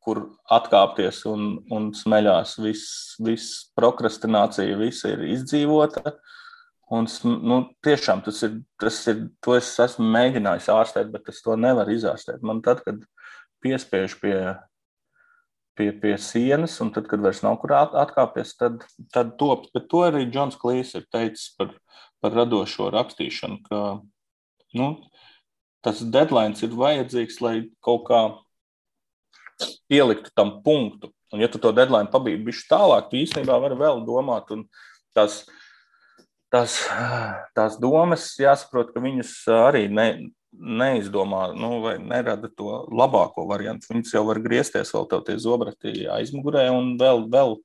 [0.00, 6.16] kur atkāpties un, un smeļās, viss vis prokrastinācija, viss ir izdzīvota.
[6.90, 7.06] Un,
[7.46, 11.94] nu, tiešām tas ir, tas ir, to es esmu mēģinājis ārstēt, bet es to nevaru
[11.94, 12.42] izārstēt.
[12.42, 13.04] Man tad, kad
[13.62, 14.34] piespiež pie,
[15.78, 18.82] pie, pie sienas, un tad, kad vairs nav kur atkāpties, tad,
[19.14, 19.68] tad top.
[19.74, 21.76] Bet to arī Džons Klīs ir teicis par,
[22.18, 23.84] par radošo rakstīšanu, ka
[24.80, 24.90] nu,
[25.86, 28.20] tas deadline ir vajadzīgs, lai kaut kā
[29.90, 31.14] pieliktu tam punktu.
[31.30, 34.50] Un, ja tu to deadline pabīdi bišķi tālāk, tu īstenībā vari vēl domāt.
[34.54, 34.66] Un
[35.14, 35.44] tās,
[36.52, 36.76] tās,
[37.56, 40.08] tās domas jāsaprot, ka viņas arī ne,
[40.52, 43.92] neizdomā nu, vai nerada to labāko variantu.
[43.92, 47.58] Viņas jau var griezties vēl tev tie zobrati aizmugurē un vēl, vēl,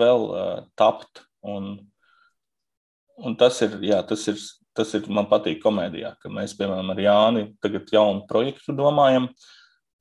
[0.00, 1.24] vēl uh, tapt.
[1.42, 1.74] Un,
[3.18, 4.38] un tas ir, jā, tas ir
[4.76, 9.28] tas ir man patīk komēdijā, ka mēs, piemēram, ar Jāni tagad jaunu projektu domājam.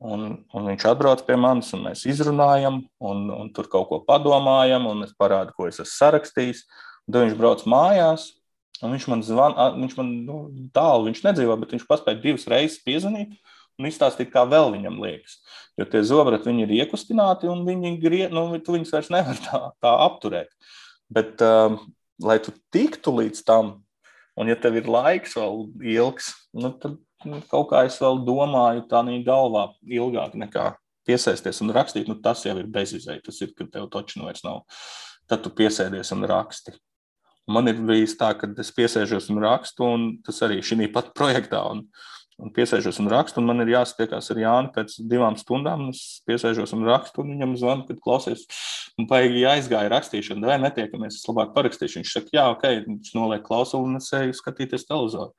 [0.02, 0.24] Un,
[0.58, 5.06] un viņš atbrauc pie manis, un mēs izrunājam, un, un tur kaut ko padomājam, un
[5.06, 6.64] es parādu, ko es esmu sarakstījis.
[7.12, 8.30] Tad viņš brauc mājās,
[8.82, 10.38] un viņš man zvana, viņš man nu,
[10.76, 13.38] tālu, viņš nedzīvo, bet viņš paspēja divas reizes piezvanīt
[13.80, 15.40] un izstāstīt, kā vēl viņam liekas.
[15.80, 20.52] Jo tie zobrati ir iekustināti, un viņi grie, nu, viņus vairs nevar tā, tā apturēt.
[21.12, 21.80] Bet, um,
[22.24, 23.80] lai tu tiktu līdz tam,
[24.40, 26.96] Un, ja tev ir laiks vēl ilgs, nu, tad
[27.28, 30.72] nu, kaut kā es vēl domāju, tā nī galvā ilgāk nekā
[31.08, 32.08] piesaisties un rakstīt.
[32.10, 33.22] Nu, tas jau ir bezizēja.
[33.26, 34.64] Tas ir, kad tev toču nu vairs nav.
[35.30, 36.74] Tad tu piesēdies un raksti.
[37.52, 41.62] Man ir bijis tā, ka es piesēžos un rakstu, un tas arī šī pat projektā.
[41.74, 41.86] Un,
[42.42, 45.90] un piesēžos un rakstu, un man ir jāsatiekās ar Jānu pēc divām stundām.
[45.92, 48.48] Es piesēžos un rakstu, un viņam zvanu, kad klausies,
[48.98, 52.02] un baigi aizgāja rakstīšana, vai netiekamies, es labāk parakstīšu.
[52.02, 55.36] Viņš saka, jā, ok, viņš noliek klausuli un es eju skatīties televizoru.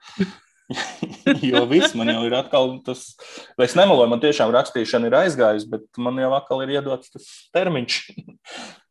[1.50, 3.10] jo viss man jau ir atkal tas,
[3.58, 7.28] vai es nemeloju, man tiešām rakstīšana ir aizgājusi, bet man jau atkal ir iedots tas
[7.56, 7.98] termiņš.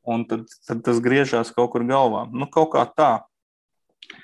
[0.08, 2.26] Un tad, tad tas griežās kaut kur galvā.
[2.34, 3.12] Nu, kaut kā tā.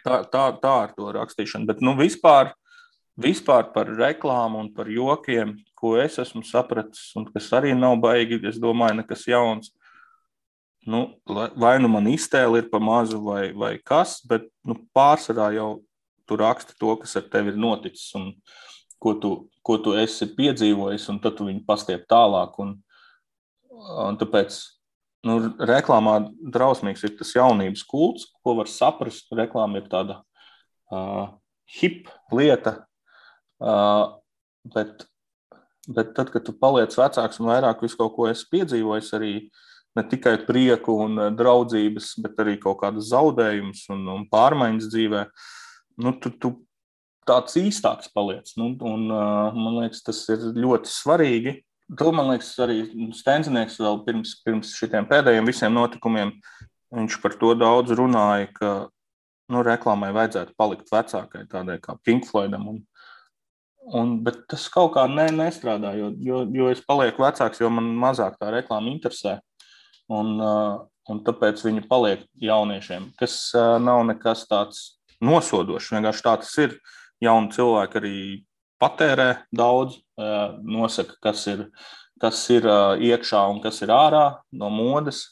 [0.04, 1.68] Tā, tā, tā ar to rakstīšanu.
[1.70, 2.52] Bet nu, vispār,
[3.20, 8.42] vispār par reklāmu un par jokiem, ko es esmu sapratis, un kas arī nav baigi,
[8.50, 9.72] es domāju, nekas jauns.
[10.88, 15.70] Nu, vai nu man iztēle ir pa mazu, vai, vai kas, bet nu, pārsvarā jau
[16.28, 18.32] tu raksti to, kas ar tevi ir noticis un
[19.04, 19.32] ko tu,
[19.64, 22.56] ko tu esi piedzīvojis, un tad tu viņu pastiep tālāk.
[22.64, 22.74] Un,
[24.08, 24.58] un tāpēc
[25.26, 25.38] nu,
[25.70, 26.20] reklāmā
[26.54, 29.32] drausmīgs ir tas jaunības kults, ko var saprast.
[29.36, 30.20] Reklāma ir tāda
[30.94, 31.34] uh,
[31.80, 32.78] hip lieta,
[33.64, 34.18] uh,
[34.76, 35.08] bet,
[35.88, 39.34] bet tad, kad tu paliec vecāks un vairāk visu kaut ko esi piedzīvojis, arī
[39.98, 45.32] ne tikai prieku un draudzības, bet arī kaut kādas zaudējumus un, un pārmaiņas dzīvēm
[45.98, 46.54] nu, tu, tu
[47.28, 48.52] tāds īstāks paliec.
[48.60, 51.56] Nu, un, uh, man liekas, tas ir ļoti svarīgi.
[51.96, 52.82] To man liekas, arī
[53.16, 56.34] Stenzinieks vēl pirms, pirms šiem pēdējiem visiem notikumiem.
[56.98, 58.72] Viņš par to daudz runāja, ka
[59.52, 62.68] nu, reklāmai vajadzētu palikt vecākai, tādai kā Pink Floydam.
[62.74, 62.82] Un,
[63.96, 67.88] un, bet tas kaut kā ne, nestrādā, jo, jo, jo es palieku vecāks, jo man
[68.04, 69.38] mazāk tā reklāma interesē.
[70.12, 74.84] Un, uh, un tāpēc viņi paliek jauniešiem, kas uh, nav nekas tāds
[75.24, 75.92] nosodošs.
[75.96, 76.78] Vienkārši tā tas ir.
[77.24, 78.18] Jauni cilvēki arī
[78.82, 80.00] patērē daudz,
[80.64, 81.68] nosaka, kas ir,
[82.22, 82.68] kas ir
[83.10, 85.26] iekšā un kas ir ārā no modes.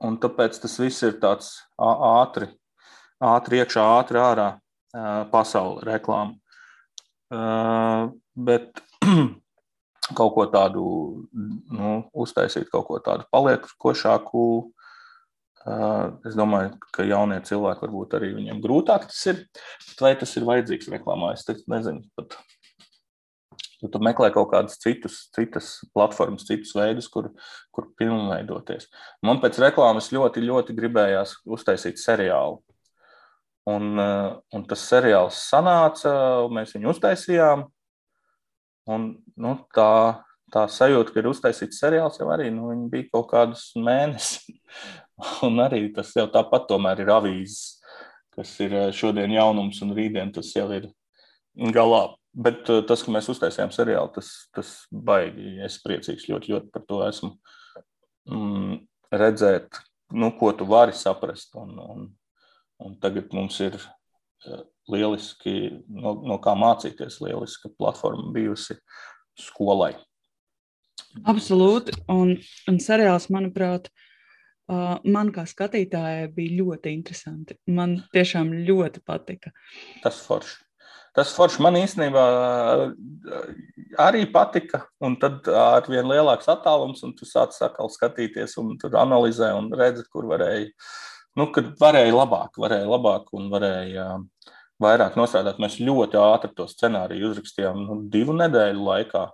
[0.00, 2.48] Un tāpēc tas viss ir tāds ātri,
[3.20, 4.48] ātri iekšā, ātri ārā
[5.32, 6.38] pasaules reklāma.
[8.48, 8.80] Bet
[10.18, 10.84] kaut ko tādu,
[11.36, 14.46] nu, uztaisīt kaut ko tādu paliekošāku,
[16.24, 19.42] Es domāju, ka jaunie cilvēki varbūt arī viņiem grūtāk tas ir.
[20.00, 21.34] Vai tas ir vajadzīgs reklāmā?
[21.36, 22.00] Es nezinu.
[22.16, 22.38] Pat.
[23.80, 27.30] Tu, tu meklē kaut kādas citus, citas platformas, citus veidus, kur,
[27.72, 28.90] kur pilnveidoties.
[29.24, 32.60] Man pēc reklāmas ļoti, ļoti gribējās uztaisīt seriālu.
[33.70, 36.12] Un, un tas seriāls sanāca,
[36.52, 37.64] mēs viņu uztaisījām.
[38.90, 39.06] Un,
[39.38, 39.90] nu, tā,
[40.52, 44.48] tā sajūta, ka ir uztaisīts seriāls, jau arī nu, bija kaut kādus mēnešus.
[45.46, 47.80] Un arī tas jau tāpat tomēr ir avīzes,
[48.36, 50.88] kas ir eh, šodien jaunums un rītdien tas jau ir
[51.74, 52.06] galā.
[52.32, 55.56] Bet eh, tas, ka mēs uztaisījām seriālu, tas, tas baigi.
[55.66, 57.32] Es priecīgs ļoti, ļoti par to esmu.
[58.30, 58.76] Mm,
[59.10, 59.80] redzēt,
[60.14, 61.56] nu, ko tu vari saprast.
[61.58, 62.04] Un, un,
[62.86, 65.56] un tagad mums ir eh, lieliski,
[65.90, 68.78] no, no kā mācīties, lieliska platforma bijusi
[69.38, 69.96] skolai.
[71.26, 71.96] Absolūti.
[72.12, 72.36] Un,
[72.70, 73.88] un seriāls, manuprāt,
[74.70, 77.56] man kā skatītājai bija ļoti interesanti.
[77.74, 79.50] Man tiešām ļoti patika.
[80.04, 80.60] Tas forši.
[81.16, 82.24] Tas forši man īstenībā
[83.98, 88.94] arī patika, un tad ar vien lielāks attālums, un tu sāc atkal skatīties, un tur
[89.00, 90.68] analizē un redzi, kur varēja,
[91.40, 94.06] nu, kad varēja labāk, varēja labāk un varēja
[94.80, 95.58] vairāk nostrādāt.
[95.62, 99.26] Mēs ļoti ātri to scenāriju uzrakstījām nu, divu nedēļu laikā.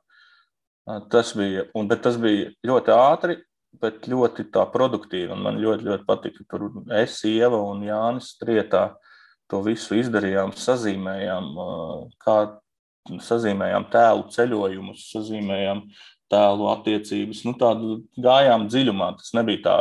[1.12, 3.40] Tas bija, un, tas bija ļoti ātri,
[3.82, 5.36] bet ļoti produktīvi.
[5.36, 8.88] Man ļoti, ļoti patika, ka tur es, Ieva un Jānis Strietā
[9.50, 11.48] to visu izdarījām, sazīmējām,
[12.22, 12.36] kā
[13.22, 15.82] sazīmējām tēlu ceļojumus, sazīmējām
[16.32, 17.44] tēlu attiecības.
[17.46, 19.12] Nu, tādu gājām dziļumā.
[19.20, 19.76] Tas nebija tā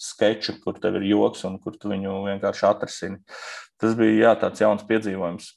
[0.00, 3.20] sketča, kur tev ir joks un kur tu viņu vienkārši atrasini.
[3.80, 5.52] Tas bija jā, tāds jauns piedzīvojums.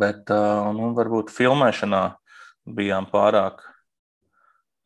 [0.00, 0.30] Bet
[0.74, 2.02] nu, varbūt filmēšanā
[2.78, 3.62] bijām pārāk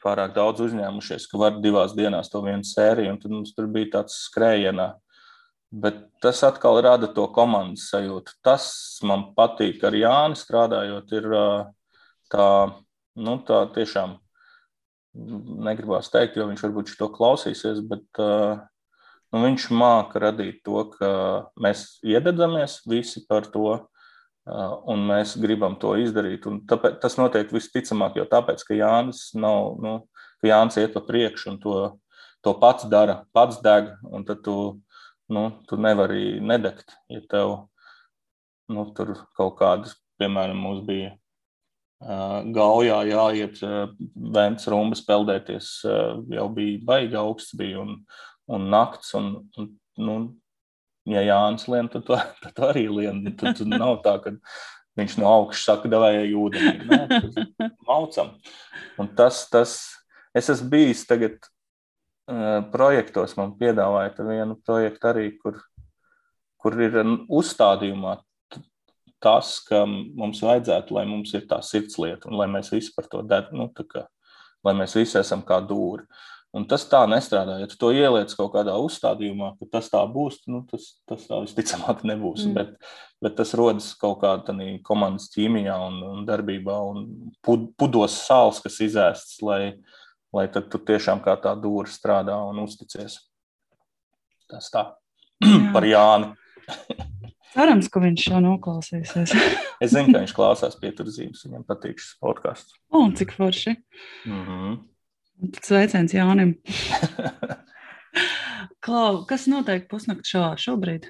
[0.02, 4.18] pārāk daudz uzņēmušies, ka var divās dienās to vienu sēriju, tad mums tur bija tāds
[4.26, 4.88] skrējienā.
[5.72, 8.36] Bet tas atkal rada to komandas sajūtu.
[8.44, 8.66] Tas
[9.08, 11.28] man patīk ar Jāni strādājot, ir
[12.32, 12.48] tā,
[13.16, 14.18] nu, tā tiešām
[15.66, 21.10] negribās teikt, jo viņš varbūt to klausīsies, bet nu, viņš māca radīt to, ka
[21.60, 23.80] mēs iededzamies visi par to,
[24.92, 26.46] un mēs gribam to izdarīt.
[26.50, 29.98] Un tāpēc, tas notiek visticamāk jau tāpēc, ka Jānis, nav, nu,
[30.42, 31.76] ka Jānis iet pa priekšu un to,
[32.42, 34.56] to pats dara, pats deg, un tad tu,
[35.32, 37.56] nu, tu nevari nedegt, ja tev
[38.72, 41.16] nu, tur kaut kādas, piemēram, mums bija
[42.02, 43.60] gaujā jāiet
[44.34, 45.70] vēns rumbas peldēties,
[46.34, 48.00] jau bija baigi augsts bija un,
[48.50, 49.68] un nakts, un, un
[50.02, 50.16] nu,
[51.08, 53.22] ja Jānis lien, tad, to, tad to arī lien.
[53.36, 54.34] Tad, tad nav tā, ka
[54.98, 56.74] viņš no augšas saka, devējai ūdenī.
[56.90, 58.34] Nē, maucam.
[59.00, 59.78] Un tas, tas,
[60.36, 61.38] es esmu bijis tagad
[62.72, 65.58] projektos, man piedāvāja vienu projektu arī, kur,
[66.60, 68.18] kur ir uzstādījumā
[69.22, 73.22] tas, ka mums vajadzētu, lai mums ir tā sirdslieta un lai mēs visi par to
[73.22, 74.06] dēļ, nu, kā,
[74.66, 76.06] lai mēs visi esam kā dūri.
[76.52, 77.54] Un tas tā nestrādā.
[77.62, 81.38] Ja tu to ieliec kaut kādā uzstādījumā, ka tas tā būs, nu, tas, tas tā
[81.40, 82.44] visticamāk nebūs.
[82.44, 82.58] Mm.
[82.58, 82.74] Bet,
[83.24, 87.06] bet tas rodas kaut kādā komandas ķīmijā un, un darbībā, un
[87.46, 89.78] pud, pudos sāls, kas izēsts, lai,
[90.32, 93.18] lai tad tu tiešām kā tā dūra strādā un uzticies.
[94.50, 94.86] Tas tā
[95.74, 96.32] par Jāni.
[97.52, 99.34] Cerams, ka viņš šo noklausīsies.
[99.82, 101.44] es zinu, ka viņš klausās pieturzīmes.
[101.44, 102.78] Viņam patīk šis podkāsts.
[102.88, 103.76] O, cik forši.
[104.24, 104.78] Mm -hmm.
[105.60, 106.54] Sveiciens Jānim.
[108.84, 111.08] Klau, kas notiek pusnakts šovā šobrīd?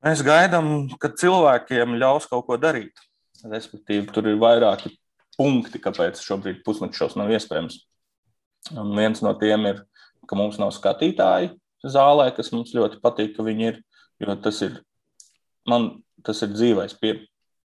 [0.00, 2.96] Mēs gaidām, ka cilvēkiem ļaus kaut ko darīt.
[3.44, 4.94] Respektīvi, tur ir vairāki
[5.38, 7.80] punkti, kāpēc šobrīd pusnakts šovs nav iespējams.
[8.76, 9.82] Un viens no tiem ir,
[10.28, 11.54] ka mums nav skatītāji
[11.86, 13.80] zālē, kas mums ļoti patīk, ka viņi ir.
[14.20, 14.74] Jo tas ir,
[15.68, 17.14] man, tas ir dzīvais, pie,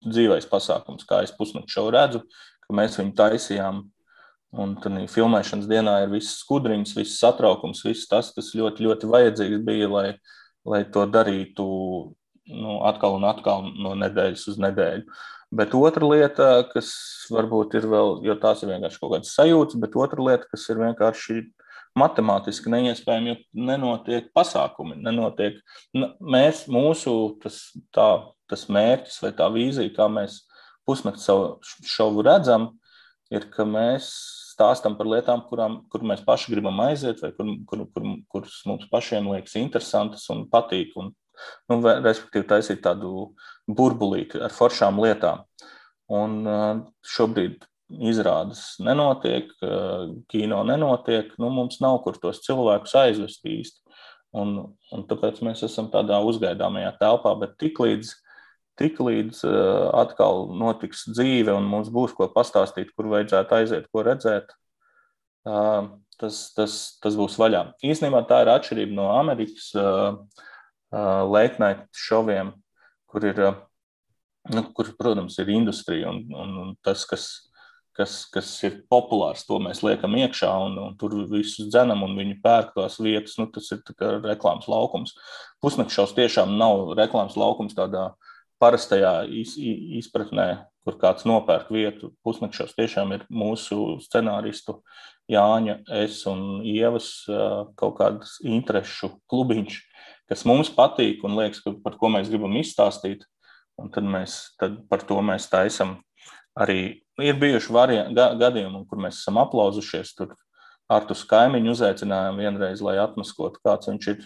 [0.06, 2.22] dzīvais pasākums, kā es pusnakts šovu redzu,
[2.66, 3.82] ka mēs viņu taisījām
[4.56, 9.64] Un tad filmēšanas dienā ir viss skudriņš, viss satraukums, viss tas, kas ļoti, ļoti vajadzīgs
[9.66, 10.06] bija, lai,
[10.64, 11.66] lai to darītu
[12.54, 15.18] nu, atkal un atkal no nedēļas uz nedēļu.
[15.56, 16.90] Bet otra lieta, kas
[17.32, 20.80] varbūt ir vēl, jo tās ir vienkārši kaut kādas sajūtas, bet otra lieta, kas ir
[20.82, 21.44] vienkārši
[21.96, 24.98] matemātiski neiespējami, jo nenotiek pasākumi.
[25.04, 25.58] Nenotiek,
[26.20, 27.60] mēs, mūsu tas,
[27.94, 28.08] tā,
[28.50, 30.42] tas mērķis vai tā vīzija, kā mēs
[30.86, 32.74] pusnakts savu šovu redzam,
[33.32, 34.10] ir, ka mēs
[34.52, 38.88] stāstam par lietām, kurām, kur mēs paši gribam aiziet, vai kur, kur, kur, kuras mums
[38.92, 40.94] pašiem liekas interesantas un patīk.
[41.00, 41.12] Un,
[41.70, 43.30] nu, respektīvi, taisīt tādu
[43.66, 45.44] burbulīti ar foršām lietām.
[46.12, 46.44] Un
[47.06, 47.64] šobrīd
[48.10, 49.51] izrādes nenotiek,
[50.30, 53.82] kino nenotiek, nu, mums nav kur tos cilvēkus aizvest īsti.
[54.36, 54.56] Un,
[54.93, 58.12] un tāpēc mēs esam tādā uzgaidāmajā telpā, bet tiklīdz
[58.76, 64.05] tik līdz uh, atkal notiks dzīve un mums būs ko pastāstīt, kur vajadzētu aiziet, ko
[64.06, 64.52] redzēt,
[66.20, 67.62] tas, tas, tas būs vaļā.
[67.86, 69.70] Īsnībā tā ir atšķirība no Amerikas
[70.90, 72.52] late night šoviem,
[73.10, 73.42] kur ir,
[74.52, 77.26] nu, kur, protams, ir industrija un, un, un tas, kas,
[77.96, 82.38] kas, kas ir populārs, to mēs liekam iekšā un, un tur visus dzenam un viņi
[82.44, 83.38] pērk tās vietas.
[83.40, 83.82] Nu, tas ir
[84.26, 85.16] reklāmas laukums.
[85.64, 88.10] Pusnakšaus tiešām nav reklāmas laukums tādā
[88.62, 89.56] parastajā iz,
[90.00, 90.48] izpratnē,
[90.86, 94.80] kur kāds nopērk vietu pusnakšos, tiešām ir mūsu scenāristu
[95.26, 99.80] Jāņa, es un Ievas kaut kādas interešu klubiņš,
[100.31, 103.27] kas mums patīk un liekas, ka par ko mēs gribam izstāstīt.
[103.77, 105.98] Un tad, mēs, tad par to mēs taisam
[106.57, 107.03] arī.
[107.20, 110.15] Ir bijuši variant, gadījumi, kur mēs esam aplauzušies.
[110.16, 110.32] Tur
[110.89, 114.24] ar to kaimiņu uzaicinājām vienreiz, lai atmaskotu, kāds viņš ir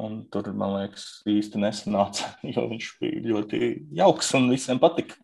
[0.00, 3.58] Un tur, man liekas, īsti nesanāca, jo viņš bija ļoti
[3.98, 5.18] jauks un visiem patika.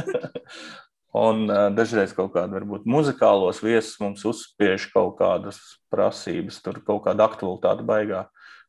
[1.24, 5.58] un uh, dažreiz kaut kāda, varbūt, muzikālos viesus mums uzspiež kaut kādas
[5.92, 8.24] prasības, tur kaut kāda aktualitāte baigā.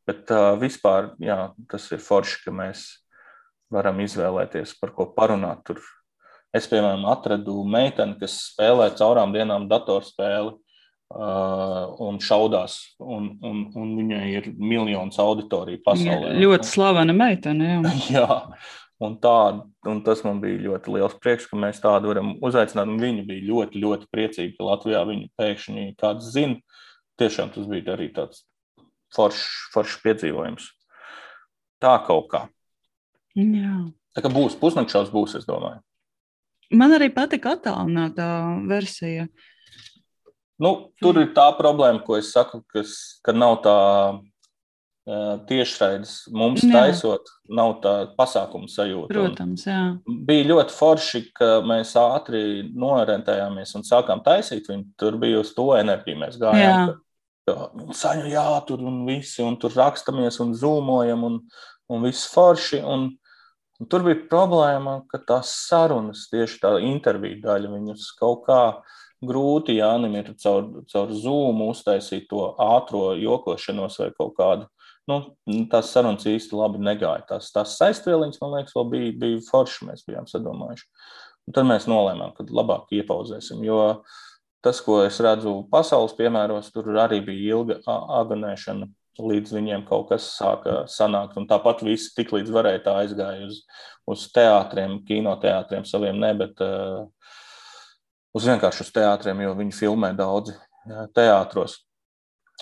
[0.10, 2.86] Bet uh, vispār, jā, tas ir forši, ka mēs
[3.72, 5.62] varam izvēlēties, par ko parunāt.
[5.68, 5.82] Tur
[6.56, 10.58] es, piemēram, atradu meiteni, kas spēlē caurām dienām datorspēli
[11.12, 16.30] Uh, un šaudās, un, un, un viņai ir miljonus auditoriju pasaulē.
[16.30, 17.68] Ja, ļoti slavena meitene.
[17.68, 17.96] Jā.
[18.16, 18.38] jā,
[19.04, 19.34] un, tā,
[19.92, 22.94] un tas man bija ļoti liels prieks, ka mēs tādu varam uzaicināt.
[23.02, 26.80] Viņa bija ļoti, ļoti priecīga, ka Latvijā viņa pēkšņi kāds zina.
[27.20, 28.46] Tiešām tas bija arī tāds
[29.16, 30.68] foršs, foršs piedzīvojums.
[31.82, 32.46] Tā kaut kā.
[33.38, 33.78] Jā.
[34.16, 35.80] Tā kā būs pusnakšaus, būs, es domāju.
[36.72, 38.28] Man arī patika attālinātā
[38.70, 39.28] versija.
[40.62, 42.94] Nu, tur ir tā problēma, ko es saku, kas,
[43.26, 43.78] ka nav tā
[45.50, 46.28] tiešraides.
[46.32, 46.72] Mums jā.
[46.76, 49.10] taisot, nav tā pasākuma sajūta.
[49.12, 49.82] Protams, jā.
[50.08, 54.92] Un bija ļoti forši, ka mēs ātri noorientējāmies un sākām taisīt viņu.
[55.02, 56.94] Tur bija uz to enerģiju mēs gājām.
[57.48, 61.40] Saņu, jā, tur un visi, un tur rakstamies un zūmojam, un,
[61.92, 62.84] un viss forši.
[62.86, 63.10] Un,
[63.82, 69.00] un tur bija problēma, ka tās sarunas, tieši tā interviju daļa, viņus kaut kā uh,
[69.22, 74.68] grūti Jānim ir caur, caur zūmu uztaisīt to ātro jokošanos vai kaut kādu.
[75.10, 75.20] Nu,
[75.70, 77.26] tās sarunas īsti labi negāja.
[77.30, 79.88] Tās, tās saistvieliņas, man liekas, vēl bija, bija forši.
[79.90, 80.86] Mēs bijām sadomājuši.
[81.50, 83.64] Un tad mēs nolēmām, ka labāk iepauzēsim.
[83.66, 83.82] Jo
[84.66, 87.80] tas, ko es redzu pasaules piemēros, tur arī bija ilga
[88.22, 88.88] agonēšana,
[89.22, 91.38] līdz viņiem kaut kas sāka sanākt.
[91.40, 93.62] Un tāpat visi tik līdz varēja tā aizgāja uz,
[94.10, 97.04] uz teātriem, kinoteātriem saviem, ne, bet uh,
[98.38, 100.56] uz vienkārši uz teātriem, jo viņi filmē daudzi
[101.16, 101.82] teātros.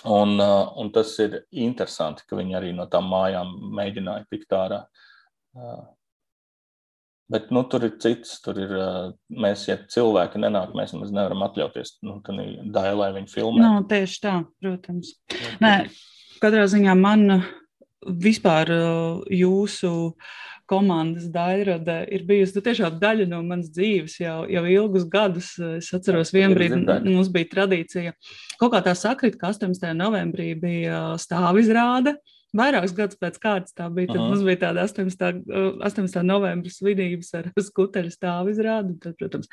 [0.08, 4.84] Un, uh, un tas ir interesanti, ka viņi arī no tām mājām mēģināja tikt ārā.
[5.52, 5.82] Uh,
[7.30, 8.40] Bet nu, tur ir cits.
[8.42, 8.74] Tur ir,
[9.30, 13.62] mēs, ja cilvēki nenāk, mēs nemaz nevaram atļauties nu, daļai, lai viņi filmē.
[13.62, 15.14] No, tieši tā, protams.
[15.62, 15.74] Nē,
[16.42, 17.42] katrā ziņā man
[18.00, 18.72] vispār
[19.30, 19.92] jūsu
[20.70, 25.52] komandas daļrada ir bijusi nu, tiešām daļa no manas dzīves jau, jau ilgus gadus.
[25.78, 28.14] Es atceros, vienā brīdī mums bija tradīcija.
[28.60, 29.90] Kaut kā tā sakrit, ka 18.
[29.98, 32.16] novembrī bija stāvizrāde.
[32.56, 34.10] Vairākus gadus pēc kārtas tā bija.
[34.10, 34.30] Tad -huh.
[34.32, 35.44] mums bija tāda 18.
[35.86, 36.22] 18.
[36.26, 38.96] novembris svinības ar skuteļu stāvu izrādi.
[39.02, 39.50] Tad, protams,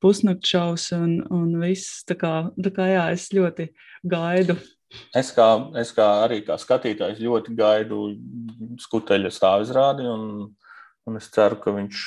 [0.00, 2.04] pusnakts šaus un, un viss.
[2.08, 3.68] Tā kā, tā kā jā, es ļoti
[4.02, 4.56] gaidu.
[5.14, 8.16] Es kā, es kā arī kā skatītājs ļoti gaidu
[8.80, 10.08] skuteļa stāvu izrādi.
[10.08, 10.54] Un,
[11.08, 12.06] un es ceru, ka viņš,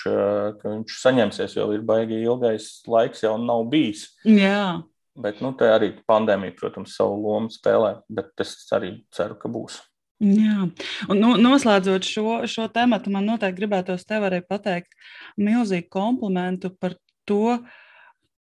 [0.58, 4.08] ka viņš saņemsies, jo ir baigi ilgais laiks jau nav bijis.
[4.26, 4.82] Jā.
[5.22, 8.00] Bet nu, te arī pandēmija, protams, savu lomu spēlē.
[8.10, 9.78] Bet es arī ceru, ka būs.
[10.22, 10.68] Jā,
[11.10, 14.94] un nu, noslēdzot šo, šo tematu, man noteikti gribētos tev arī pateikt
[15.42, 16.94] milzīgu komplimentu par
[17.26, 17.58] to,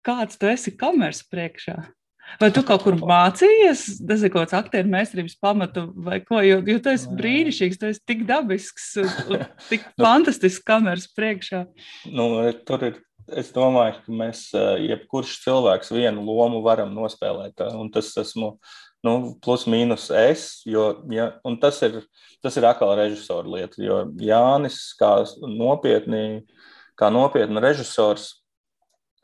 [0.07, 1.77] kāds tu esi kameras priekšā.
[2.39, 6.39] Vai tu kaut kur mācījies, tas ir kaut kāds aktieru meistarības pamatu, vai ko?
[6.47, 11.09] Jo, jo tu esi brīnišķīgs, tu esi tik dabisks un, un tik nu, fantastisks kameras
[11.15, 11.65] priekšā.
[12.11, 12.29] Nu,
[12.67, 13.01] tur ir,
[13.41, 14.45] es domāju, ka mēs,
[14.91, 17.63] jebkurš cilvēks, vienu lomu varam nospēlēt.
[17.79, 18.57] Un tas esmu
[19.07, 19.15] nu,
[19.45, 21.31] plus mīnus es, jo ja,
[21.63, 22.03] tas ir,
[22.45, 23.81] tas ir atkal režisora lieta.
[23.83, 25.15] Jo Jānis, kā
[25.45, 26.43] nopietni,
[27.01, 28.33] kā nopietni režisors,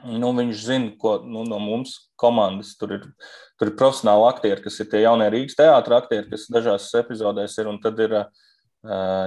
[0.05, 3.11] nu, viņš zina, ko nu, no mums komandas tur ir.
[3.57, 7.71] Tur ir profesionāli aktieri, kas ir tie jaunie Rīgas teātris aktieri, kas dažās epizodēs ir.
[7.71, 8.27] Un tad ir uh,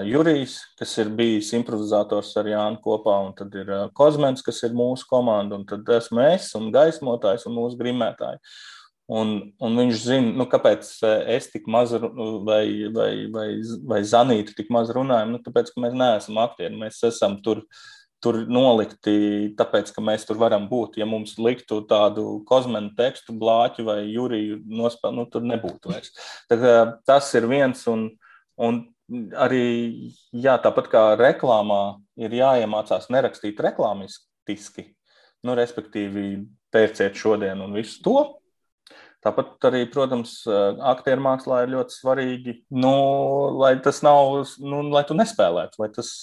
[0.05, 4.75] Jurijs, kas ir bijis improvizators ar Jānu kopā, un tad ir uh, Kozmens, kas ir
[4.77, 8.37] mūsu komanda, un tad esmu es un gaismotājs un mūsu grimētāji.
[9.09, 13.47] Un, un viņš zina, nu, kāpēc eh, es tik maz vai, vai, vai,
[13.89, 15.31] vai Zanīta tik maz runājam.
[15.33, 16.77] Nu, tāpēc, ka mēs neesam aktieri.
[16.77, 17.63] Mēs esam tur,
[18.21, 20.99] tur nolikti, tāpēc, ka mēs tur varam būt.
[21.01, 26.13] Ja mums liktu tādu kosmēnu tekstu, blāķu vai jūriju nospēlēt, nu, tur nebūtu vairs.
[26.51, 26.59] Tā,
[27.09, 27.81] tas ir viens.
[27.89, 28.11] Un,
[28.61, 28.83] un
[29.41, 29.65] arī
[30.37, 34.91] jā, tāpat kā reklāmā ir jāiemācās nerakstīt reklāmistiski,
[35.49, 38.19] nu, respektīvi, pērciet šodien un visu to
[39.25, 40.37] Tāpat arī, protams,
[40.91, 42.93] aktieru mākslā ir ļoti svarīgi, nu,
[43.59, 46.13] lai tas nav, nu, lai tu nespēlētu, lai tas,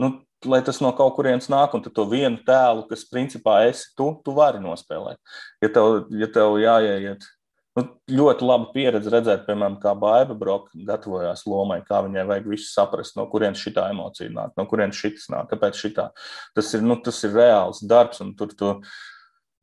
[0.00, 0.14] nu,
[0.48, 4.34] lai tas no kaut kurienes nāk, un to vienu tēlu, kas principā esi tu, tu
[4.38, 5.20] vari nospēlēt.
[5.60, 7.28] Ja tev, ja tev jāieiet,
[7.76, 7.86] nu,
[8.16, 13.16] ļoti laba pieredze redzēt, piemēram, kā Baiba Broka gatavojās lomai, kā viņai vajag visu saprast,
[13.18, 16.10] no kurienes šī emocija nāk, no kurienes šis nāk, kāpēc šitā.
[16.56, 18.76] Tas ir, nu, tas ir reāls darbs, un tur tu.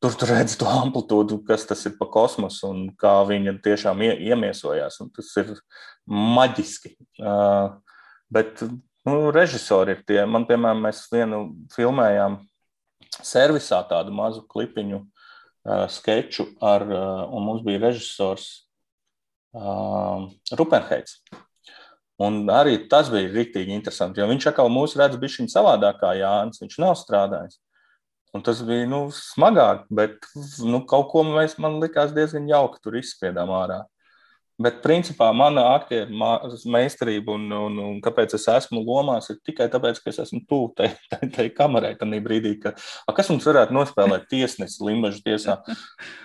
[0.00, 4.00] Tu tur tu redzi to amplitūdu, kas tas ir pa kosmosu un kā viņa tiešām
[4.06, 4.96] iemiesojās.
[5.16, 5.52] Tas ir
[6.08, 6.94] maģiski.
[7.20, 7.76] Uh,
[8.32, 8.62] bet
[9.04, 10.22] nu, režisori ir tie.
[10.24, 11.42] Man, piemēram, mēs vienu
[11.74, 12.40] filmējām
[13.20, 18.48] servisā tādu mazu klipiņu, uh, sketču, ar, uh, un mums bija režisors
[19.52, 21.20] uh, Rupenheits.
[22.20, 26.60] Un arī tas bija rīktīgi interesanti, jo viņš atkal mūs redz bišķiņ savādāk kā Jānis.
[26.60, 27.60] Viņš nav strādājis.
[28.36, 30.28] Un tas bija nu, smagāk, bet
[30.62, 33.80] nu, kaut ko mēs, man likās diezgan jauki tur izspiedām ārā.
[34.60, 36.12] Bet, principā, mana aktieru
[36.68, 40.68] meistarība un, un, un kāpēc es esmu lomās, ir tikai tāpēc, ka es esmu tuvu
[40.76, 42.74] tai, tai, tai kamerai tajā brīdī, ka,
[43.08, 45.56] a, kas mums varētu nospēlēt tiesnesi Limbaģa tiesā.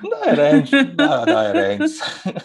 [0.04, 1.98] Tā ir rēņš, tā, tā ir rēņš.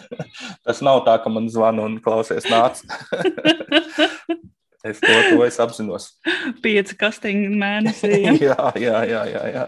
[0.69, 2.79] Tas nav tā, ka man zvana un klausies nāc.
[4.83, 6.07] Es to, to es apzinos.
[6.63, 8.13] Pieci kastiņi mēnesī.
[8.47, 9.23] jā, jā, jā.
[9.29, 9.65] jā, jā.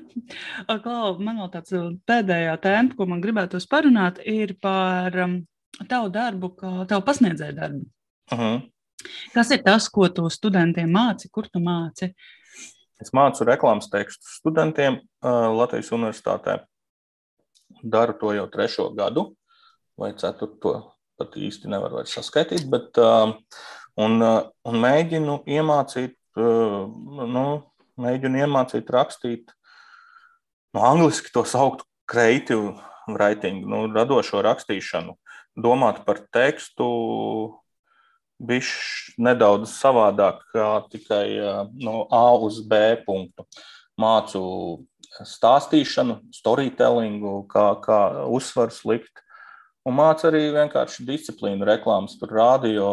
[0.84, 5.40] Klau, man vēl tāds uh, pēdējā tēma, ko man gribētos parunāt, ir par um,
[5.90, 7.82] tavu darbu, kā tavu pasniedzēju darbu.
[8.30, 8.38] Uh.
[8.38, 8.60] -huh.
[9.34, 12.12] Kas ir tas, ko tu studentiem māci, kur tu māci?
[13.00, 16.58] Es mācu reklāmas tekstu studentiem uh, Latvijas Universitātē.
[17.82, 19.30] Daru to jau trešo gadu
[19.98, 23.32] vai ceturto, pat īsti nevaru vairs saskaitīt, bet uh,
[23.98, 26.86] Un, uh, un mēģinu iemācīt, uh,
[27.34, 27.46] nu,
[28.00, 29.50] mēģinu iemācīt rakstīt,
[30.74, 32.76] nu, angliski to saukt creative
[33.10, 35.16] writing, nu, radošo rakstīšanu,
[35.58, 36.86] domāt par tekstu
[38.40, 43.44] bišķi nedaudz savādāk, kā tikai uh, no A uz B punktu.
[44.00, 44.40] Mācu
[45.26, 47.98] stāstīšanu, storytellingu, kā, kā
[48.30, 49.20] uzsvars likt,
[49.84, 52.88] un mācu arī vienkārši disciplīnu reklāmas par radio,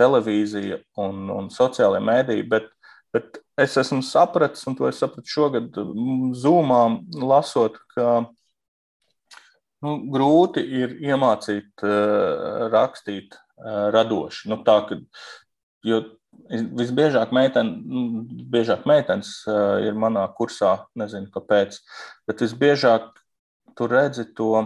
[0.00, 2.70] televīzija un, un sociālajie mēdīji, bet,
[3.14, 5.76] bet es esmu sapratis, un to es sapratu šogad
[6.40, 6.82] zūmā,
[7.20, 8.06] lasot, ka
[9.84, 14.48] nu, grūti ir iemācīt uh, rakstīt uh, radoši.
[14.52, 15.00] Nu, tā, ka,
[15.86, 16.02] jo
[16.50, 17.68] Visbiežāk, meiten,
[18.50, 21.76] biežāk meitenes uh, ir manā kursā, nezinu kāpēc,
[22.26, 23.10] bet visbiežāk
[23.78, 24.64] tu redzi to,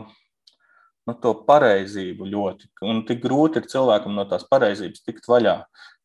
[1.08, 2.70] nu, to pareizību ļoti.
[2.88, 5.58] Un tik grūti ir cilvēkam no tās pareizības tikt vaļā.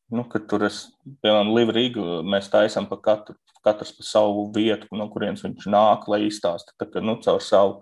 [0.09, 0.87] Nu, kad tur es,
[1.21, 6.23] piemēram, Livrīgu mēs taisām pa katru, katrs pa savu vietu, no kurienes viņš nāk, lai
[6.25, 7.77] izstāsta, tā kā, nu, caur savu.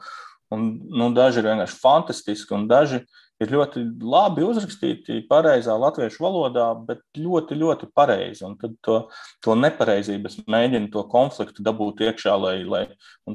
[0.52, 3.02] Un, nu, daži ir vienkārši fantastiski, un daži
[3.44, 8.46] ir ļoti labi uzrakstīti pareizā latviešu valodā, bet ļoti, ļoti pareizi.
[8.48, 9.00] Un tad to,
[9.46, 12.86] to nepareizības mēģina to konfliktu dabūt iekšā, lai, lai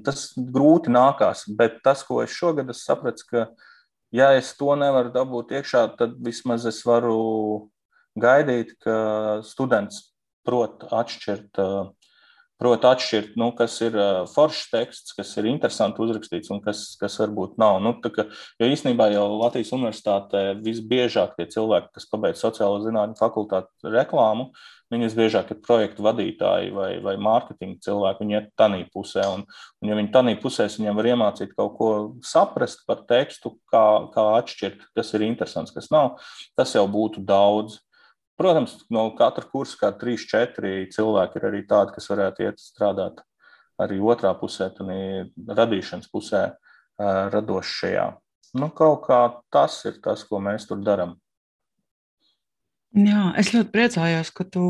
[0.04, 1.46] tas grūti nākās.
[1.58, 3.46] Bet tas, ko es šogad es sapratu, ka,
[4.12, 7.70] ja es to nevaru dabūt iekšā, tad vismaz es varu
[8.20, 10.12] gaidīt, ka students
[10.46, 11.92] prot atšķirt uh,
[12.60, 13.96] prot atšķirt, nu, kas ir
[14.32, 17.80] foršs teksts, kas ir interesanti uzrakstīts un kas, kas varbūt nav.
[17.82, 18.28] Nu, ka,
[18.60, 24.50] jo īstenībā jau Latvijas universitātē visbiežāk tie cilvēki, kas pabeidz sociālo zinātņu fakultāti reklāmu,
[24.92, 28.24] viņi visbiežāk ir projektu vadītāji vai, vai mārketinga cilvēki.
[28.24, 29.46] Viņi ir tādā pusē, un,
[29.82, 31.92] un ja viņi tādā pusē, viņiem var iemācīt kaut ko
[32.26, 36.20] saprast par tekstu, kā, kā atšķirt, kas ir interesants, kas nav.
[36.58, 37.80] Tas jau būtu daudz.
[38.40, 43.20] Protams, no katra kursa kā 3-4 cilvēki ir arī tādi, kas varētu iet strādāt
[43.82, 44.88] arī otrā pusē, tad
[45.58, 46.42] radīšanas pusē,
[47.32, 48.06] radošajā.
[48.58, 49.20] Nu, kaut kā
[49.52, 51.16] tas ir tas, ko mēs tur darām.
[52.92, 54.64] Jā, es ļoti priecājos, ka tu,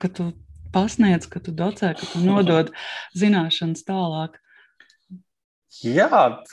[0.00, 0.30] ka tu
[0.72, 2.70] pasniedz, ka tu docē, ka tu nodod
[3.16, 4.38] zināšanas tālāk.
[5.70, 6.08] Jā,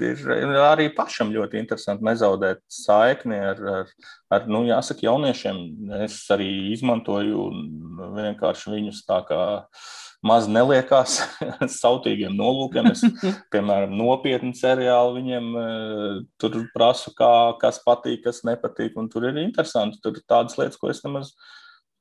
[0.05, 3.87] ir arī pašam ļoti interesanti nezaudēt saikni ar, ar,
[4.29, 5.57] ar nu, jāsaka, jauniešiem.
[6.05, 7.47] Es arī izmantoju
[8.13, 9.41] vienkārši viņus tā kā
[10.25, 11.17] maz neliekās
[11.81, 12.91] sautīgiem nolūkiem.
[12.93, 13.01] Es,
[13.53, 18.93] piemēram, nopietni seriāli viņiem eh, tur prasu, kā, kas patīk, kas nepatīk.
[19.01, 19.97] Un tur ir interesanti.
[20.03, 21.33] Tur ir tādas lietas, ko es nemaz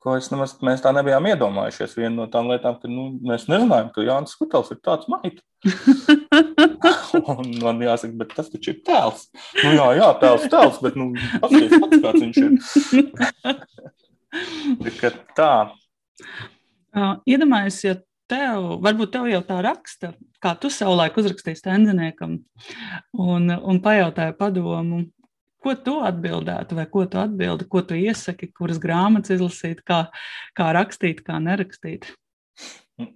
[0.03, 1.95] ko es nemaz, mēs tā nebijām iedomājušies.
[1.97, 5.41] Viena no tām lietām, ka nu, mēs nezinājām, ka Jānis Skutels ir tāds maita.
[7.33, 9.27] un man jāsaka, bet tas taču ir tēls.
[9.63, 11.09] Nu, jā, jā, tēls, tēls, bet nu,
[11.41, 12.51] paskaties, pats kāds viņš ir.
[14.85, 15.51] Tikai tā.
[16.97, 17.97] Uh, Iedomājieties, ja
[18.29, 20.13] tev, varbūt tev jau tā raksta,
[20.43, 22.39] kā tu savulaik uzrakstīji stendiniekam
[23.17, 25.05] un, un pajautāji padomu,
[25.63, 30.05] Ko tu atbildētu, vai ko tu atbildi, ko tu iesaki, kuras grāmatas izlasīt, kā,
[30.57, 32.11] kā rakstīt, kā nerakstīt?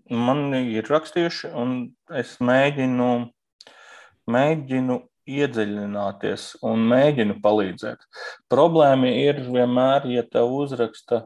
[0.10, 1.78] Man ir rakstījuši, un
[2.18, 3.12] es mēģinu,
[4.30, 4.98] mēģinu
[5.32, 8.06] iedziļināties un mēģinu palīdzēt.
[8.52, 11.24] Problēma ir vienmēr, ja te uzraksta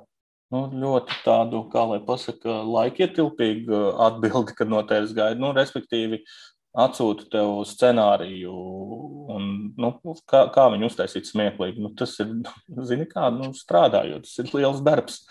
[0.54, 5.40] nu, ļoti tādu, kā lai pasaka, laikietilpīgu atbildi, kad no tevis gaida.
[5.42, 6.22] Nu, respektīvi,
[6.76, 8.54] atsūta tev scenāriju,
[9.36, 9.50] un
[9.80, 9.92] nu,
[10.30, 11.82] kā, kā viņu uztaisīt smieklīgi.
[11.84, 12.32] Nu, tas ir,
[12.88, 15.22] zini, kā nu, strādājot, tas ir liels darbs.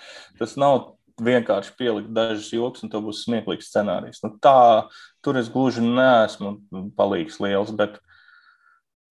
[0.41, 4.23] Tas nav vienkārši pielikt dažus joks, un tev būs smieklīgs scenārijs.
[4.25, 4.89] Nu, tā,
[5.25, 6.57] tur es gluži neesmu
[6.99, 8.01] palīgs liels, bet,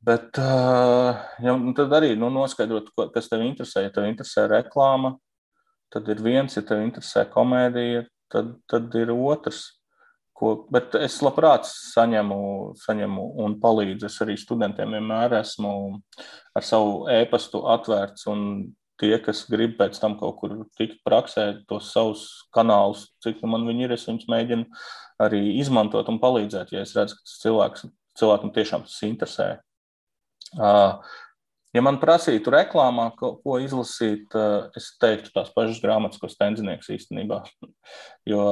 [0.03, 3.85] bet ja, nu, tad arī nu, noskaidrot, kas tev interesē.
[3.85, 5.15] Ja tev interesē reklāma,
[5.93, 9.68] tad ir viens, ja tev interesē komēdija, tad, tad ir otrs.
[10.34, 12.38] Ko, bet es labprāt saņemu,
[12.81, 14.07] saņemu un palīdzu.
[14.10, 15.73] Es arī studentiem vienmēr esmu
[16.57, 18.26] ar savu e-pastu atvērts.
[19.01, 22.23] Tie, kas grib pēc tam kaut kur tikt praksē, tos savus
[22.55, 24.68] kanālus, cik nu man viņi ir, es viņus mēģinu
[25.26, 27.88] arī izmantot un palīdzēt, ja es redzu, ka cilvēks,
[28.22, 29.47] cilvēkam tiešām tas interesē.
[30.53, 31.01] Uh,
[31.74, 36.91] Ja man prasītu reklāmā, ko, ko izlasīt, eh, es teiktu tās pašas grāmatas, ko Stenzinieks
[36.94, 37.44] īstenībā.
[38.30, 38.44] Jo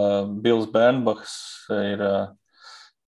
[0.44, 1.36] Bills Bernbachs
[1.72, 2.32] ir eh,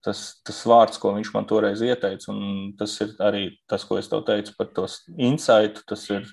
[0.06, 4.08] tas, tas vārds, ko viņš man toreiz ieteica, un tas ir arī tas, ko es
[4.08, 5.82] tev teicu par tos insightu.
[5.90, 6.30] Tas ir,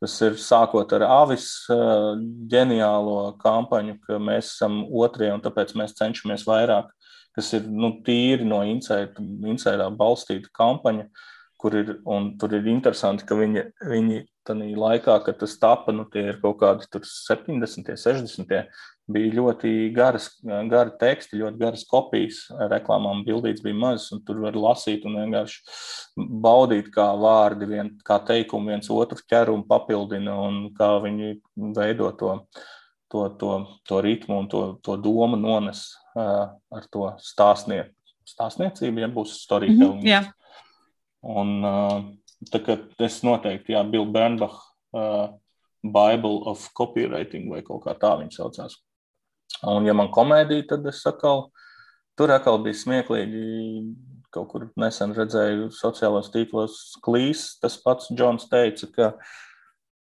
[0.00, 2.22] tas ir sākot ar Avis eh,
[2.54, 6.94] ģeniālo kampaņu, ka mēs esam otrie un tāpēc mēs cenšamies vairāk,
[7.34, 11.10] kas ir nu, tīri no insighta balstīta kampaņa.
[11.10, 11.28] Uh,
[11.62, 16.08] kur ir, un tur ir interesanti, ka viņi, viņi tajā laikā, kad tas tapa, nu,
[16.10, 18.50] tie ir kaut kādi 70, 60,
[19.12, 22.42] bija ļoti garas, gari teksti, ļoti garas kopijas.
[22.72, 28.18] Reklāmām bildītas bija mazas, un tur var lasīt un vienkārši baudīt, kā vārdi, vien, kā
[28.26, 31.34] teikumi viens otru ķer un papildina, un kā viņi
[31.78, 32.36] veido to,
[33.12, 33.56] to, to,
[33.86, 37.94] to ritmu un to, to domu nones ar to stāstniecību.
[38.32, 39.98] Stāstniecība, ja būs storytelling.
[39.98, 40.30] Mm -hmm, yeah.
[41.22, 41.52] Un,
[42.50, 42.60] tā,
[43.06, 44.58] es noteikti, jā, Bill Bernbach,
[44.96, 45.30] uh,
[45.82, 48.78] Bible of Copywriting vai kaut kā tā viņa saucās.
[49.66, 51.48] Un, ja man komēdija, tad es atkal,
[52.18, 53.44] tur atkal bija smieklīgi.
[54.32, 57.50] Kaut kur nesen redzēju sociālajos tīklos klīs.
[57.60, 59.08] Tas pats Džons teica, ka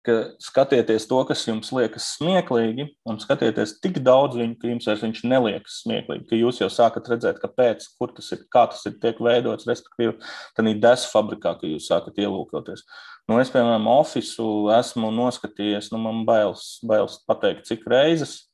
[0.07, 5.05] ka skatieties to, kas jums liekas smieklīgi, un skatieties tik daudz viņu, ka jums vairs
[5.05, 8.97] viņš neliekas smieklīgi, ka jūs jau sākat redzēt, kāpēc, kur tas ir, kā tas ir
[9.03, 10.16] tiek veidots, respektīvi,
[10.57, 12.85] tādā desu fabrikā, ka jūs sākat ielūkoties.
[13.29, 14.49] Nu, es, piemēram, ofisu
[14.79, 18.48] esmu noskatījies, nu, man bailes, bailes pateikt, cik reizes,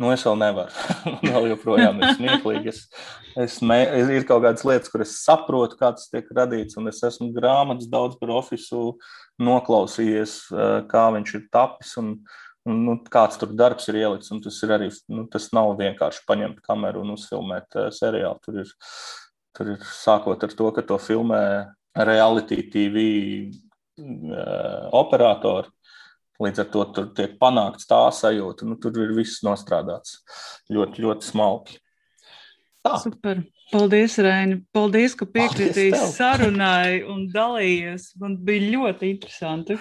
[0.00, 0.72] Nu, es vēl nevaru.
[1.22, 2.72] Man vēl joprojām ir smieklīgi.
[2.72, 2.80] Es,
[3.38, 3.78] es me,
[4.16, 6.78] ir kaut kādas lietas, kuras es saprotu, kā tas tiek radīts.
[6.90, 8.96] Es esmu grāmatas daudz par oficiālu
[9.42, 12.16] noklausījies, eh, kā viņš ir tapis un,
[12.66, 14.32] un nu, kāds tur darbs ir ielikts.
[14.42, 18.42] Tas, ir arī, nu, tas nav vienkārši paņemt kameru un uzfilmēt uh, seriālu.
[18.42, 18.74] Tur ir,
[19.54, 21.44] tur ir sākot ar to, ka to filmē
[21.94, 23.06] reality TV
[23.46, 25.70] uh, operatori
[26.42, 30.18] Līdz ar to tur tiek panākts tā sajūta, nu, tur ir viss nostrādāts
[30.72, 31.78] ļoti, ļoti smalki.
[32.84, 32.98] Tā.
[33.00, 33.44] Super.
[33.72, 34.58] Paldies, Raini.
[34.76, 38.10] Paldies, ka piekritīs sarunai un dalījies.
[38.20, 39.78] Man bija ļoti interesanti.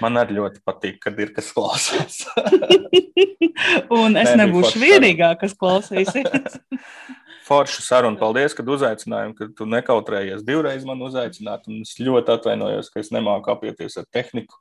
[0.00, 2.22] Man arī ļoti patīk, kad ir kas klausās.
[3.98, 6.60] un es Nē, nebūšu vienīgā, kas klausīsies.
[7.44, 8.16] Forša saruna.
[8.20, 11.68] Paldies, ka uzaicināji, ka tu nekautrējies divreiz man uzaicināt.
[11.82, 14.56] Es ļoti atvainojos, ka es nemāku apieties ar tehniku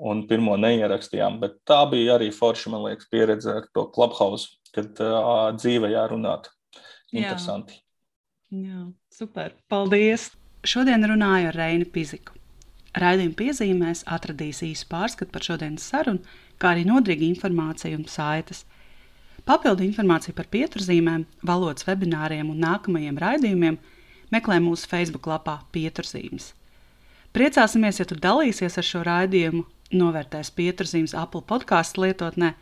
[0.00, 1.38] un pirmo neierakstījām.
[1.42, 6.48] Bet tā bija arī forša, man liekas, pieredze ar to clubhouse, kad uh, dzīvē jārunāt.
[7.12, 7.76] Interesanti.
[7.76, 7.82] Jā.
[8.52, 9.54] Jā, super.
[9.72, 10.26] Paldies!
[10.68, 12.34] Šodien runāju ar Reini Piziku.
[13.00, 16.20] Raidījuma piezīmēs atradīs īsu pārskatu par šodienas sarunu,
[16.60, 18.66] kā arī nodrīgu informāciju un saites.
[19.48, 23.78] Papildu informāciju par pieturzīmēm, valodas webināriem un nākamajiem raidījumiem
[24.30, 26.52] meklē mūsu Facebook lapā Pieturzīmes.
[27.34, 29.64] Priecāsimies, ja tu dalīsies ar šo raidījumu,
[29.98, 32.52] novērtēs pieturzīmes Apple podkāstu lietotnē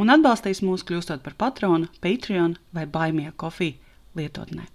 [0.00, 3.78] un atbalstīs mūs kļūstot par patronu, Patreon vai Baimie kofiju
[4.18, 4.66] lietotnē.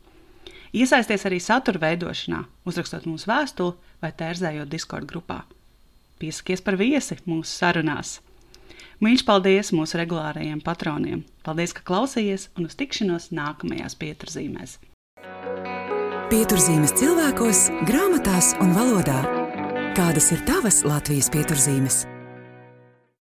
[0.76, 5.44] Iesaisties arī satura veidošanā, uzrakstot mūsu vēstuli vai tērzējot Discord grupā.
[6.20, 8.18] Piesakies par viesi mūsu sarunās!
[9.04, 11.26] Mīļš paldies mūsu regulārajiem patroniem.
[11.46, 14.80] Paldies, ka klausījāties un uz tikšanos nākamajās pieturzīmēs.
[16.32, 19.22] Pieturzīmes cilvēkos, grāmatās un valodā.
[19.96, 22.04] Kādas ir tavas Latvijas pieturzīmes?